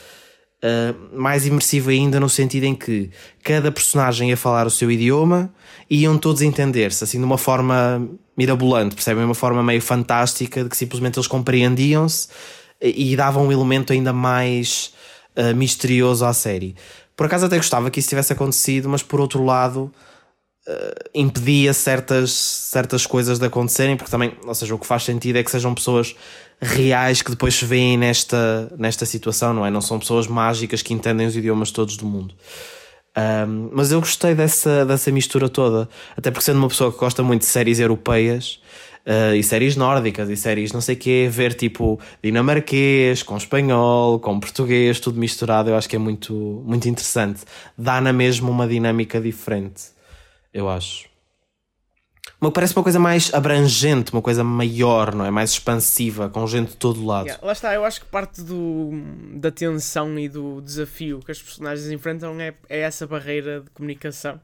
uh, 0.63 1.19
mais 1.19 1.47
imersivo 1.47 1.91
ainda 1.91 2.19
no 2.19 2.29
sentido 2.29 2.65
em 2.65 2.75
que 2.75 3.11
cada 3.43 3.71
personagem 3.71 4.31
ia 4.31 4.37
falar 4.37 4.67
o 4.67 4.71
seu 4.71 4.91
idioma 4.91 5.53
e 5.89 6.03
iam 6.03 6.19
todos 6.19 6.43
entender-se, 6.43 7.05
assim, 7.05 7.19
de 7.19 7.25
uma 7.25 7.39
forma 7.39 8.09
mirabolante, 8.37 8.95
percebem? 8.95 9.25
Uma 9.25 9.35
forma 9.35 9.63
meio 9.63 9.81
fantástica, 9.81 10.65
de 10.65 10.71
que 10.71 10.77
simplesmente 10.77 11.19
eles 11.19 11.27
compreendiam-se 11.27 12.29
e, 12.81 13.13
e 13.13 13.17
davam 13.17 13.47
um 13.47 13.53
elemento 13.53 13.93
ainda 13.93 14.13
mais 14.13 14.93
uh, 15.37 15.55
misterioso 15.55 16.25
à 16.25 16.33
série. 16.33 16.75
Por 17.17 17.27
acaso 17.27 17.47
até 17.47 17.57
gostava 17.57 17.91
que 17.91 18.01
isso 18.01 18.09
tivesse 18.09 18.33
acontecido, 18.33 18.89
mas 18.89 19.03
por 19.03 19.21
outro 19.21 19.45
lado 19.45 19.93
uh, 20.69 21.11
impedia 21.15 21.73
certas, 21.73 22.31
certas 22.31 23.07
coisas 23.07 23.39
de 23.39 23.47
acontecerem, 23.47 23.97
porque 23.97 24.11
também, 24.11 24.33
ou 24.47 24.55
seja, 24.55 24.75
o 24.75 24.79
que 24.79 24.87
faz 24.87 25.05
sentido 25.05 25.37
é 25.37 25.43
que 25.43 25.51
sejam 25.51 25.75
pessoas 25.75 26.15
reais 26.61 27.23
que 27.23 27.31
depois 27.31 27.55
se 27.55 27.65
veem 27.65 27.97
nesta, 27.97 28.71
nesta 28.77 29.07
situação, 29.07 29.55
não 29.55 29.65
é? 29.65 29.71
Não 29.71 29.81
são 29.81 29.99
pessoas 29.99 30.27
mágicas 30.27 30.83
que 30.83 30.93
entendem 30.93 31.27
os 31.27 31.37
idiomas 31.37 31.71
todos 31.71 31.97
do 31.97 32.05
mundo. 32.05 32.35
Um, 33.17 33.71
mas 33.73 33.91
eu 33.91 33.99
gostei 34.01 34.35
dessa, 34.35 34.85
dessa 34.85 35.11
mistura 35.11 35.49
toda, 35.49 35.89
até 36.17 36.31
porque 36.31 36.45
sendo 36.45 36.59
uma 36.59 36.69
pessoa 36.69 36.93
que 36.93 36.99
gosta 36.99 37.23
muito 37.23 37.41
de 37.41 37.49
séries 37.49 37.81
europeias 37.81 38.61
uh, 39.05 39.35
e 39.35 39.43
séries 39.43 39.75
nórdicas 39.75 40.29
e 40.29 40.37
séries 40.37 40.73
não 40.73 40.81
sei 40.81 40.95
quê, 40.95 41.29
ver 41.29 41.55
tipo 41.55 41.99
dinamarquês, 42.23 43.25
com 43.25 43.37
espanhol, 43.37 44.21
com 44.21 44.39
português, 44.39 45.01
tudo 45.01 45.19
misturado, 45.19 45.71
eu 45.71 45.77
acho 45.77 45.89
que 45.89 45.97
é 45.97 45.99
muito, 45.99 46.63
muito 46.65 46.89
interessante. 46.89 47.41
Dá 47.77 48.01
na 48.01 48.13
mesma 48.13 48.51
uma 48.51 48.69
dinâmica 48.69 49.21
diferente, 49.21 49.87
eu 50.53 50.69
acho. 50.69 51.09
Uma, 52.41 52.53
parece 52.53 52.75
uma 52.77 52.85
coisa 52.85 53.01
mais 53.01 53.35
abrangente, 53.35 54.13
uma 54.13 54.23
coisa 54.23 54.45
maior, 54.45 55.13
não 55.13 55.25
é? 55.25 55.31
Mais 55.31 55.51
expansiva, 55.51 56.29
com 56.29 56.47
gente 56.47 56.71
de 56.71 56.77
todo 56.77 57.05
lado. 57.05 57.27
Yeah, 57.27 57.45
lá 57.45 57.53
está, 57.53 57.75
eu 57.75 57.85
acho 57.85 58.01
que 58.01 58.07
parte 58.07 58.43
do, 58.43 58.91
da 59.35 59.51
tensão 59.51 60.17
e 60.19 60.29
do 60.29 60.61
desafio 60.61 61.19
que 61.19 61.33
as 61.33 61.43
personagens 61.43 61.91
enfrentam 61.91 62.41
é, 62.41 62.55
é 62.69 62.81
essa 62.81 63.07
barreira 63.07 63.61
de 63.63 63.71
comunicação. 63.71 64.41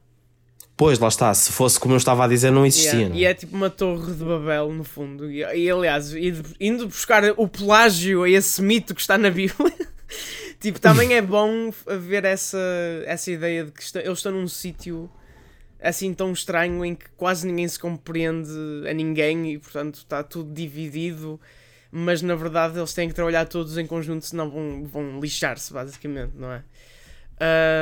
Pois, 0.77 0.99
lá 0.99 1.07
está. 1.07 1.33
Se 1.33 1.53
fosse 1.53 1.79
como 1.79 1.93
eu 1.93 1.97
estava 1.97 2.25
a 2.25 2.27
dizer, 2.27 2.51
não 2.51 2.65
existia. 2.65 2.91
Yeah, 2.91 3.09
não 3.09 3.15
é? 3.15 3.19
E 3.19 3.25
é 3.25 3.33
tipo 3.33 3.55
uma 3.55 3.69
torre 3.69 4.13
de 4.13 4.25
Babel, 4.25 4.73
no 4.73 4.83
fundo. 4.83 5.31
E, 5.31 5.37
e, 5.39 5.71
aliás, 5.71 6.13
indo, 6.59 6.87
buscar 6.87 7.23
o 7.37 7.47
plágio 7.47 8.23
a 8.23 8.29
esse 8.29 8.61
mito 8.61 8.93
que 8.93 8.99
está 8.99 9.17
na 9.17 9.29
Bíblia, 9.29 9.73
tipo, 10.59 10.81
também 10.81 11.13
é 11.13 11.21
bom 11.21 11.71
ver 12.01 12.25
essa, 12.25 12.59
essa 13.05 13.31
ideia 13.31 13.63
de 13.63 13.71
que 13.71 13.81
está, 13.81 14.01
eles 14.01 14.19
estão 14.19 14.33
num 14.33 14.49
sítio 14.49 15.09
assim 15.79 16.13
tão 16.13 16.31
estranho 16.31 16.83
em 16.83 16.95
que 16.95 17.09
quase 17.17 17.47
ninguém 17.47 17.67
se 17.67 17.77
compreende 17.77 18.49
a 18.89 18.93
ninguém 18.93 19.53
e 19.53 19.59
portanto 19.59 19.95
está 19.95 20.23
tudo 20.23 20.53
dividido, 20.53 21.39
mas 21.91 22.21
na 22.21 22.35
verdade 22.35 22.77
eles 22.77 22.93
têm 22.93 23.07
que 23.07 23.15
trabalhar 23.15 23.45
todos 23.45 23.77
em 23.77 23.85
conjunto, 23.85 24.25
senão 24.25 24.49
vão, 24.49 24.83
vão 24.85 25.19
lixar-se, 25.19 25.71
basicamente, 25.71 26.33
não 26.35 26.51
é? 26.51 26.63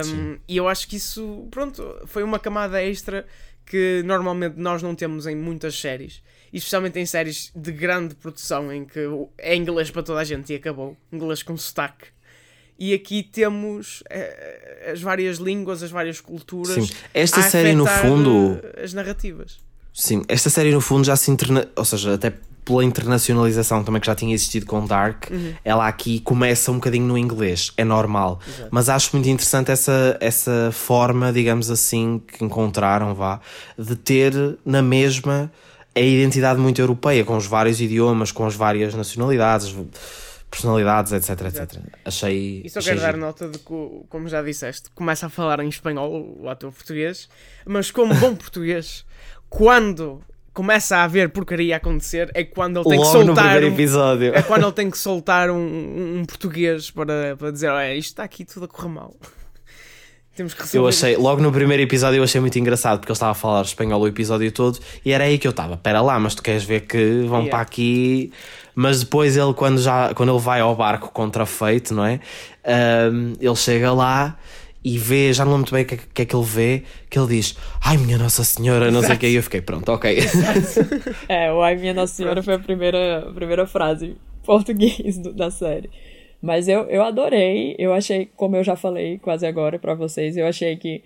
Um, 0.05 0.39
e 0.47 0.57
eu 0.57 0.67
acho 0.67 0.87
que 0.87 0.95
isso, 0.95 1.47
pronto, 1.51 2.01
foi 2.07 2.23
uma 2.23 2.39
camada 2.39 2.81
extra 2.81 3.25
que 3.65 4.01
normalmente 4.03 4.57
nós 4.57 4.81
não 4.81 4.95
temos 4.95 5.25
em 5.27 5.35
muitas 5.35 5.79
séries, 5.79 6.21
especialmente 6.51 6.99
em 6.99 7.05
séries 7.05 7.51
de 7.55 7.71
grande 7.71 8.15
produção 8.15 8.71
em 8.73 8.85
que 8.85 8.99
é 9.37 9.55
inglês 9.55 9.89
para 9.89 10.03
toda 10.03 10.19
a 10.19 10.23
gente 10.23 10.51
e 10.51 10.55
acabou, 10.55 10.97
inglês 11.11 11.43
com 11.43 11.55
sotaque. 11.55 12.07
E 12.78 12.93
aqui 12.93 13.24
temos 13.24 14.03
eh, 14.09 14.89
as 14.91 15.01
várias 15.01 15.38
línguas, 15.38 15.82
as 15.84 15.91
várias 15.91 16.19
culturas. 16.19 16.74
Sim. 16.74 16.89
Esta 17.13 17.41
série, 17.43 17.74
no 17.76 17.86
fundo- 17.86 18.59
eh, 18.76 18.84
As 18.84 18.93
narrativas. 18.93 19.57
Sim, 19.93 20.24
esta 20.28 20.49
série 20.49 20.71
no 20.71 20.82
fundo 20.82 21.05
já 21.05 21.15
se 21.15 21.30
interna... 21.30 21.67
ou 21.76 21.86
seja, 21.86 22.15
até 22.15 22.34
pela 22.65 22.84
internacionalização 22.84 23.84
também 23.84 23.99
que 24.01 24.07
já 24.07 24.15
tinha 24.15 24.34
existido 24.34 24.65
com 24.65 24.86
Dark, 24.86 25.26
ela 25.65 25.86
aqui 25.88 26.19
começa 26.21 26.71
um 26.71 26.76
bocadinho 26.76 27.05
no 27.05 27.17
inglês, 27.17 27.71
é 27.78 27.84
normal. 27.84 28.39
Mas 28.71 28.88
acho 28.89 29.09
muito 29.13 29.28
interessante 29.30 29.69
essa, 29.69 30.17
essa 30.21 30.69
forma, 30.71 31.32
digamos 31.34 31.69
assim, 31.69 32.21
que 32.26 32.43
encontraram, 32.43 33.13
vá, 33.13 33.39
de 33.78 33.95
ter 33.97 34.34
na 34.65 34.82
mesma 34.82 35.51
a 35.95 35.99
identidade 35.99 36.59
muito 36.59 36.82
europeia, 36.82 37.24
com 37.26 37.36
os 37.38 37.45
vários 37.45 37.80
idiomas, 37.82 38.32
com 38.32 38.45
as 38.47 38.55
várias 38.55 38.95
nacionalidades, 38.95 39.76
personalidades, 40.55 41.11
etc, 41.11 41.41
etc. 41.47 41.79
Achei. 42.05 42.61
E 42.63 42.69
só 42.69 42.79
achei 42.79 42.93
quero 42.93 43.01
dar 43.05 43.17
nota 43.17 43.47
de 43.49 43.57
que, 43.59 43.89
como 44.09 44.27
já 44.27 44.41
disseste, 44.41 44.89
começa 44.95 45.25
a 45.25 45.29
falar 45.29 45.59
em 45.61 45.67
espanhol, 45.69 46.37
o 46.39 46.47
ator 46.49 46.71
português, 46.71 47.27
mas 47.65 47.91
como 47.91 48.13
bom 48.15 48.35
português, 48.35 49.05
quando 49.49 50.21
começa 50.53 50.97
a 50.97 51.03
haver 51.03 51.29
porcaria 51.29 51.75
a 51.75 51.77
acontecer, 51.77 52.29
é 52.35 52.43
quando 52.43 52.77
ele 52.79 52.89
tem 52.89 52.99
que 52.99 53.05
Logo 53.05 53.19
no 53.19 53.25
soltar. 53.35 53.63
um- 53.63 53.67
episódio. 53.67 54.35
É 54.35 54.41
quando 54.43 54.63
ele 54.63 54.71
tem 54.73 54.91
que 54.91 54.97
soltar 54.97 55.49
um, 55.49 55.55
um- 55.57 56.19
um 56.19 56.25
português 56.25 56.91
para, 56.91 57.35
para 57.37 57.51
dizer: 57.51 57.69
Olha, 57.69 57.95
isto 57.95 58.09
está 58.09 58.23
aqui 58.23 58.45
tudo 58.45 58.65
a 58.65 58.67
correr 58.67 58.89
mal. 58.89 59.15
Temos 60.35 60.53
que 60.55 60.61
resolver. 60.61 60.77
Eu 60.85 60.87
achei, 60.89 61.15
logo 61.15 61.41
no 61.43 61.51
primeiro 61.51 61.83
episódio 61.83 62.17
eu 62.17 62.23
achei 62.23 62.41
muito 62.41 62.57
engraçado 62.57 62.97
porque 62.99 63.11
ele 63.11 63.15
estava 63.15 63.33
a 63.33 63.35
falar 63.35 63.61
espanhol 63.61 64.01
o 64.01 64.07
episódio 64.07 64.51
todo 64.51 64.79
e 65.05 65.11
era 65.11 65.25
aí 65.25 65.37
que 65.37 65.45
eu 65.45 65.51
estava, 65.51 65.77
pera 65.77 66.01
lá, 66.01 66.19
mas 66.19 66.33
tu 66.33 66.41
queres 66.41 66.63
ver 66.63 66.81
que 66.87 67.21
vão 67.27 67.41
Yeah. 67.43 67.49
para 67.51 67.61
aqui, 67.61 68.31
mas 68.76 69.01
depois 69.03 69.36
ele 69.38 69.53
quando 69.53 69.82
já 69.82 70.13
quando 70.13 70.32
ele 70.32 70.39
vai 70.41 70.59
ao 70.61 70.76
barco 70.76 71.11
contra 71.11 71.45
feito, 71.45 71.93
não 71.93 72.05
é? 72.05 72.19
Ahm, 72.65 73.34
ele 73.39 73.55
chega 73.55 73.91
lá 73.93 74.38
e 74.86 74.97
vê, 74.97 75.32
já 75.32 75.45
não 75.45 75.53
lembro 75.53 75.71
muito 75.71 75.74
bem 75.74 75.84
o 75.84 75.86
que, 75.88 75.93
é- 75.95 75.99
que 76.13 76.21
é 76.24 76.26
que 76.26 76.36
ele 76.36 76.43
vê, 76.45 76.84
que 77.09 77.17
ele 77.17 77.28
diz, 77.28 77.57
ai 77.82 77.97
minha 77.97 78.17
Nossa 78.17 78.43
Senhora, 78.43 78.91
não 78.91 79.01
sei 79.01 79.15
o 79.15 79.17
que, 79.19 79.28
e 79.28 79.36
eu 79.36 79.43
fiquei, 79.43 79.61
pronto, 79.61 79.89
ok. 79.91 80.17
É, 81.30 81.51
o 81.53 81.61
Ai 81.61 81.76
Minha 81.76 81.93
Nossa 81.93 82.13
Senhora 82.13 82.43
foi 82.43 82.55
a 82.55 82.59
primeira, 82.59 83.30
a 83.30 83.34
primeira 83.34 83.65
frase 83.65 84.07
em 84.07 84.15
português 84.45 85.17
do- 85.17 85.34
da 85.34 85.49
série. 85.49 85.89
Mas 86.41 86.67
eu, 86.67 86.82
eu 86.89 87.01
adorei, 87.03 87.76
eu 87.80 87.93
achei, 87.93 88.30
como 88.36 88.57
eu 88.57 88.63
já 88.63 88.76
falei 88.76 89.17
quase 89.19 89.45
agora 89.45 89.80
pra 89.80 89.93
vocês, 89.95 90.36
eu 90.36 90.45
achei 90.45 90.76
que, 90.76 91.01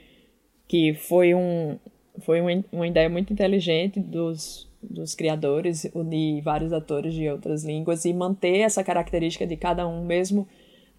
que 0.68 0.96
foi, 0.96 1.36
um, 1.36 1.78
foi 2.26 2.42
uma, 2.42 2.64
uma 2.72 2.88
ideia 2.88 3.08
muito 3.08 3.32
inteligente 3.32 4.00
dos, 4.00 4.67
dos 4.82 5.16
criadores 5.16 5.90
unir 5.94 6.42
vários 6.42 6.72
atores 6.72 7.14
de 7.14 7.28
outras 7.30 7.64
línguas 7.64 8.06
e 8.06 8.14
manter 8.14 8.60
essa 8.60 8.84
característica 8.84 9.46
de 9.46 9.58
cada 9.58 9.88
um, 9.88 10.06
mesmo 10.06 10.48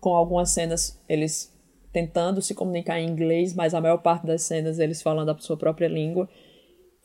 com 0.00 0.14
algumas 0.14 0.50
cenas 0.50 1.00
eles 1.08 1.54
tentando 1.92 2.42
se 2.42 2.54
comunicar 2.54 3.00
em 3.00 3.08
inglês, 3.08 3.54
mas 3.54 3.74
a 3.74 3.80
maior 3.80 3.98
parte 3.98 4.26
das 4.26 4.42
cenas 4.42 4.78
eles 4.78 5.02
falando 5.02 5.30
a 5.30 5.38
sua 5.38 5.56
própria 5.56 5.88
língua 5.88 6.28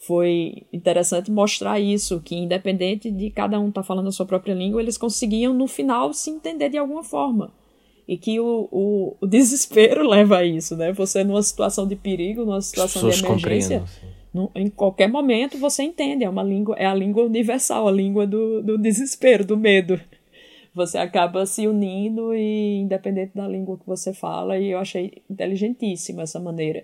foi 0.06 0.66
interessante 0.72 1.32
mostrar 1.32 1.80
isso, 1.80 2.20
que 2.20 2.36
independente 2.36 3.10
de 3.10 3.30
cada 3.30 3.60
um 3.60 3.70
estar 3.70 3.84
falando 3.84 4.10
a 4.10 4.12
sua 4.12 4.26
própria 4.26 4.54
língua, 4.54 4.82
eles 4.82 4.98
conseguiam 4.98 5.54
no 5.54 5.68
final 5.68 6.14
se 6.14 6.30
entender 6.30 6.70
de 6.70 6.78
alguma 6.78 7.04
forma. 7.04 7.54
E 8.06 8.18
que 8.18 8.38
o, 8.38 8.68
o, 8.70 9.16
o 9.22 9.28
desespero 9.28 10.08
leva 10.08 10.40
a 10.40 10.46
isso, 10.46 10.76
né? 10.76 10.92
Você 10.92 11.24
numa 11.24 11.42
situação 11.42 11.88
de 11.88 11.96
perigo, 11.96 12.44
numa 12.44 12.62
situação 12.62 13.10
de 13.10 13.26
emergência. 13.26 13.84
No- 14.34 14.52
em 14.56 14.70
qualquer 14.70 15.08
momento 15.08 15.58
você 15.58 15.84
entende, 15.84 16.24
é 16.24 16.30
uma 16.30 16.44
língua, 16.44 16.76
é 16.78 16.86
a 16.86 16.94
língua 16.94 17.24
universal, 17.26 17.88
a 17.88 17.92
língua 17.92 18.26
do, 18.26 18.62
do 18.62 18.78
desespero, 18.78 19.46
do 19.46 19.56
medo. 19.56 20.00
Você 20.74 20.98
acaba 20.98 21.46
se 21.46 21.68
unindo 21.68 22.34
e 22.34 22.80
independente 22.80 23.34
da 23.36 23.48
língua 23.48 23.78
que 23.78 23.86
você 23.86 24.12
fala, 24.12 24.58
e 24.58 24.72
eu 24.72 24.80
achei 24.80 25.22
inteligentíssima 25.30 26.24
essa 26.24 26.40
maneira. 26.40 26.84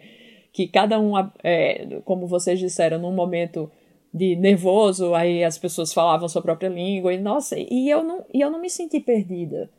Que 0.53 0.67
cada 0.67 0.99
um, 0.99 1.13
é, 1.43 1.99
como 2.05 2.27
vocês 2.27 2.59
disseram, 2.59 2.99
num 2.99 3.11
momento 3.11 3.69
de 4.13 4.35
nervoso, 4.35 5.15
aí 5.15 5.43
as 5.43 5.57
pessoas 5.57 5.91
falavam 5.91 6.27
sua 6.27 6.41
própria 6.41 6.69
língua, 6.69 7.13
e 7.13 7.19
nossa, 7.19 7.55
e 7.57 7.89
eu 7.89 8.03
não, 8.03 8.25
e 8.31 8.41
eu 8.41 8.51
não 8.51 8.61
me 8.61 8.69
senti 8.69 8.99
perdida. 8.99 9.69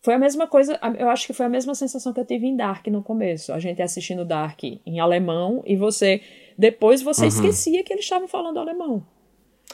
Foi 0.00 0.14
a 0.14 0.18
mesma 0.18 0.48
coisa, 0.48 0.80
eu 0.98 1.08
acho 1.08 1.28
que 1.28 1.32
foi 1.32 1.46
a 1.46 1.48
mesma 1.48 1.76
sensação 1.76 2.12
que 2.12 2.18
eu 2.18 2.24
tive 2.26 2.48
em 2.48 2.56
Dark 2.56 2.84
no 2.88 3.04
começo. 3.04 3.52
A 3.52 3.60
gente 3.60 3.80
assistindo 3.80 4.24
Dark 4.24 4.60
em 4.64 4.98
alemão 4.98 5.62
e 5.64 5.76
você 5.76 6.20
depois 6.56 7.02
você 7.02 7.26
esquecia 7.26 7.82
que 7.82 7.92
eles 7.92 8.04
estavam 8.04 8.28
falando 8.28 8.58
alemão. 8.58 9.04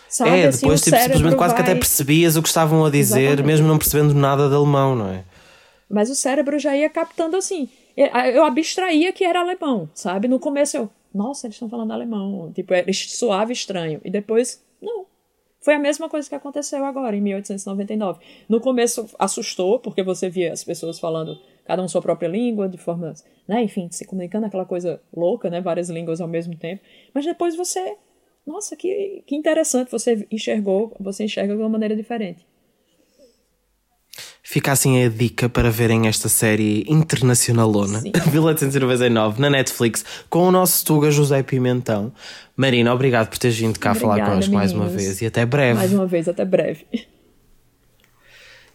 Sabe? 0.09 0.31
é, 0.31 0.47
assim, 0.47 0.61
depois 0.61 0.81
tipo, 0.83 0.97
simplesmente 0.97 1.37
quase 1.37 1.55
que 1.55 1.61
vai- 1.63 1.71
até 1.71 1.79
percebias 1.79 2.37
o 2.37 2.43
que 2.43 2.49
estavam 2.49 2.85
a 2.85 2.91
dizer, 2.91 3.21
Exatamente. 3.21 3.47
mesmo 3.47 3.67
não 3.69 3.77
percebendo 3.79 4.15
nada 4.15 4.49
de 4.49 4.55
alemão, 4.55 4.95
não 4.97 5.09
é? 5.09 5.25
Mas 5.91 6.09
o 6.11 6.15
cérebro 6.15 6.59
já 6.59 6.77
ia 6.77 6.89
captando 6.89 7.37
assim. 7.37 7.69
Eu 8.35 8.45
abstraía 8.45 9.13
que 9.13 9.25
era 9.25 9.41
alemão, 9.41 9.89
sabe? 9.93 10.29
No 10.29 10.39
começo 10.39 10.77
eu, 10.77 10.91
nossa, 11.15 11.47
eles 11.47 11.57
estão 11.57 11.69
falando 11.69 11.93
alemão. 11.93 12.53
Tipo, 12.55 12.73
é 12.75 12.85
suave 12.93 13.53
estranho. 13.53 14.01
E 14.05 14.11
depois, 14.11 14.63
não. 14.81 15.07
Foi 15.61 15.75
a 15.75 15.79
mesma 15.79 16.09
coisa 16.09 16.29
que 16.29 16.35
aconteceu 16.35 16.85
agora, 16.85 17.17
em 17.17 17.21
1899. 17.21 18.21
No 18.49 18.61
começo 18.61 19.09
assustou, 19.19 19.79
porque 19.81 20.03
você 20.03 20.29
via 20.31 20.53
as 20.53 20.63
pessoas 20.63 20.99
falando 21.01 21.39
cada 21.69 21.83
um 21.83 21.87
sua 21.87 22.01
própria 22.01 22.29
língua, 22.29 22.67
de 22.67 22.79
forma, 22.79 23.13
né, 23.47 23.63
enfim, 23.63 23.89
se 23.91 24.07
comunicando 24.07 24.47
aquela 24.47 24.65
coisa 24.65 24.99
louca, 25.15 25.51
né, 25.51 25.61
várias 25.61 25.91
línguas 25.91 26.19
ao 26.19 26.27
mesmo 26.27 26.57
tempo. 26.57 26.83
Mas 27.13 27.27
depois 27.27 27.55
você, 27.55 27.95
nossa, 28.47 28.75
que, 28.75 29.23
que 29.27 29.37
interessante, 29.37 29.91
você 29.91 30.27
enxergou, 30.31 30.97
você 30.99 31.25
enxerga 31.25 31.55
de 31.55 31.61
uma 31.61 31.69
maneira 31.69 31.95
diferente. 31.95 32.47
Fica 34.43 34.73
assim 34.73 35.05
a 35.05 35.11
dica 35.11 35.47
para 35.47 35.71
verem 35.71 36.09
esta 36.09 36.27
série 36.27 36.87
internacionalona, 36.89 38.01
1899, 38.33 39.37
na 39.39 39.51
Netflix, 39.51 40.03
com 40.31 40.49
o 40.49 40.51
nosso 40.51 40.87
Tuga 40.87 41.11
José 41.11 41.43
Pimentão. 41.43 42.11
Marina, 42.57 42.95
obrigado 42.95 43.29
por 43.29 43.37
teres 43.37 43.59
vindo 43.59 43.79
cá 43.79 43.91
Obrigada, 43.91 44.15
falar 44.17 44.31
connosco 44.31 44.55
mais 44.55 44.73
uma 44.73 44.87
vez 44.87 45.21
e 45.21 45.27
até 45.27 45.45
breve. 45.45 45.75
Mais 45.75 45.93
uma 45.93 46.07
vez, 46.07 46.27
até 46.31 46.47
breve. 46.47 46.87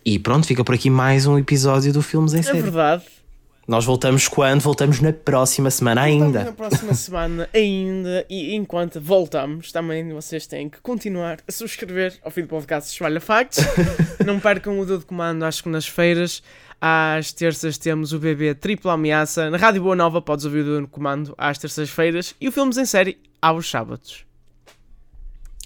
E 0.06 0.20
pronto, 0.20 0.46
fica 0.46 0.64
por 0.64 0.76
aqui 0.76 0.90
mais 0.90 1.26
um 1.26 1.38
episódio 1.38 1.94
do 1.94 2.02
Filmes 2.02 2.34
em 2.34 2.40
é 2.40 2.44
Série. 2.44 2.60
É 2.60 2.62
verdade. 2.62 3.04
Nós 3.66 3.86
voltamos 3.86 4.28
quando? 4.28 4.60
Voltamos 4.60 5.00
na 5.00 5.14
próxima 5.14 5.72
semana 5.72 6.02
ainda. 6.02 6.44
na 6.44 6.52
próxima 6.52 6.92
semana 6.96 7.50
ainda. 7.54 8.26
E 8.30 8.54
enquanto 8.54 9.00
voltamos, 9.00 9.72
também 9.72 10.12
vocês 10.12 10.46
têm 10.46 10.68
que 10.68 10.82
continuar 10.82 11.38
a 11.48 11.52
subscrever 11.52 12.20
ao 12.22 12.30
fim 12.30 12.42
do 12.42 12.50
podcast 12.50 12.92
Espalha 12.92 13.22
Facts. 13.22 13.60
Não 14.26 14.42
percam 14.42 14.78
o 14.78 14.86
dedo 14.86 15.00
de 15.00 15.06
comando 15.06 15.44
às 15.44 15.56
segundas-feiras. 15.56 16.44
Às 16.82 17.32
terças 17.32 17.78
temos 17.78 18.12
o 18.12 18.20
BB 18.20 18.56
Triplo 18.56 18.92
Ameaça. 18.92 19.50
Na 19.50 19.58
Rádio 19.58 19.84
Boa 19.84 19.96
Nova 19.96 20.22
podes 20.22 20.44
ouvir 20.44 20.60
o 20.60 20.66
dedo 20.66 20.82
de 20.82 20.88
comando 20.88 21.34
às 21.38 21.58
terças-feiras. 21.58 22.36
E 22.42 22.50
o 22.50 22.52
Filmes 22.52 22.78
em 22.78 22.86
Série 22.86 23.18
aos 23.42 23.70
sábados. 23.70 24.26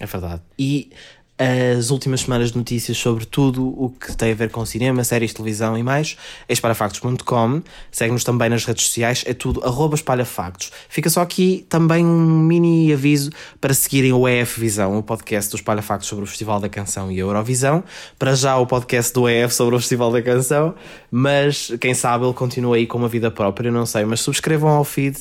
É 0.00 0.06
verdade. 0.06 0.42
E 0.56 0.92
as 1.38 1.90
últimas 1.90 2.22
semanas 2.22 2.50
de 2.50 2.58
notícias 2.58 2.98
sobre 2.98 3.24
tudo 3.24 3.68
o 3.68 3.90
que 3.90 4.16
tem 4.16 4.32
a 4.32 4.34
ver 4.34 4.50
com 4.50 4.66
cinema, 4.66 5.04
séries, 5.04 5.32
televisão 5.32 5.78
e 5.78 5.82
mais, 5.84 6.16
é 6.48 6.52
espalhafactos.com. 6.52 7.62
Segue-nos 7.92 8.24
também 8.24 8.48
nas 8.48 8.64
redes 8.64 8.86
sociais, 8.86 9.22
é 9.24 9.32
tudo 9.32 9.64
arroba 9.64 9.94
espalhafactos. 9.94 10.72
Fica 10.88 11.08
só 11.08 11.20
aqui 11.20 11.64
também 11.68 12.04
um 12.04 12.40
mini 12.40 12.92
aviso 12.92 13.30
para 13.60 13.72
seguirem 13.72 14.12
o 14.12 14.28
EF 14.28 14.58
Visão, 14.58 14.98
o 14.98 15.02
podcast 15.02 15.50
do 15.52 15.56
Espalhafactos 15.56 16.08
sobre 16.08 16.24
o 16.24 16.26
Festival 16.26 16.58
da 16.58 16.68
Canção 16.68 17.10
e 17.12 17.16
a 17.16 17.20
Eurovisão. 17.20 17.84
Para 18.18 18.34
já 18.34 18.56
o 18.56 18.66
podcast 18.66 19.12
do 19.12 19.28
EF 19.28 19.54
sobre 19.54 19.76
o 19.76 19.78
Festival 19.78 20.10
da 20.10 20.20
Canção, 20.20 20.74
mas 21.10 21.70
quem 21.80 21.94
sabe 21.94 22.24
ele 22.24 22.34
continua 22.34 22.76
aí 22.76 22.86
com 22.86 22.98
uma 22.98 23.08
vida 23.08 23.30
própria, 23.30 23.70
não 23.70 23.86
sei. 23.86 24.04
Mas 24.04 24.20
subscrevam 24.20 24.70
ao 24.70 24.84
feed 24.84 25.16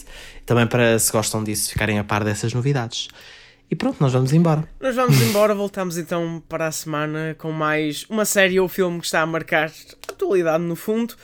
também 0.47 0.65
para, 0.65 0.97
se 0.97 1.11
gostam 1.11 1.43
disso, 1.43 1.69
ficarem 1.69 1.99
a 1.99 2.03
par 2.03 2.23
dessas 2.23 2.53
novidades. 2.53 3.09
E 3.69 3.75
pronto, 3.75 3.97
nós 3.99 4.13
vamos 4.13 4.31
embora. 4.31 4.67
Nós 4.79 4.95
vamos 4.95 5.21
embora, 5.21 5.53
voltamos 5.53 5.97
então 5.97 6.41
para 6.47 6.67
a 6.67 6.71
semana 6.71 7.35
com 7.37 7.51
mais 7.51 8.05
uma 8.09 8.23
série 8.23 8.59
ou 8.59 8.67
filme 8.67 8.99
que 8.99 9.05
está 9.05 9.21
a 9.21 9.25
marcar 9.25 9.71
atualidade 10.07 10.63
no 10.63 10.75
fundo. 10.75 11.15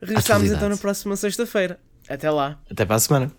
Regressamos 0.00 0.50
então 0.50 0.68
na 0.68 0.76
próxima 0.76 1.16
sexta-feira. 1.16 1.78
Até 2.08 2.30
lá. 2.30 2.58
Até 2.70 2.84
para 2.84 2.96
a 2.96 2.98
semana. 2.98 3.32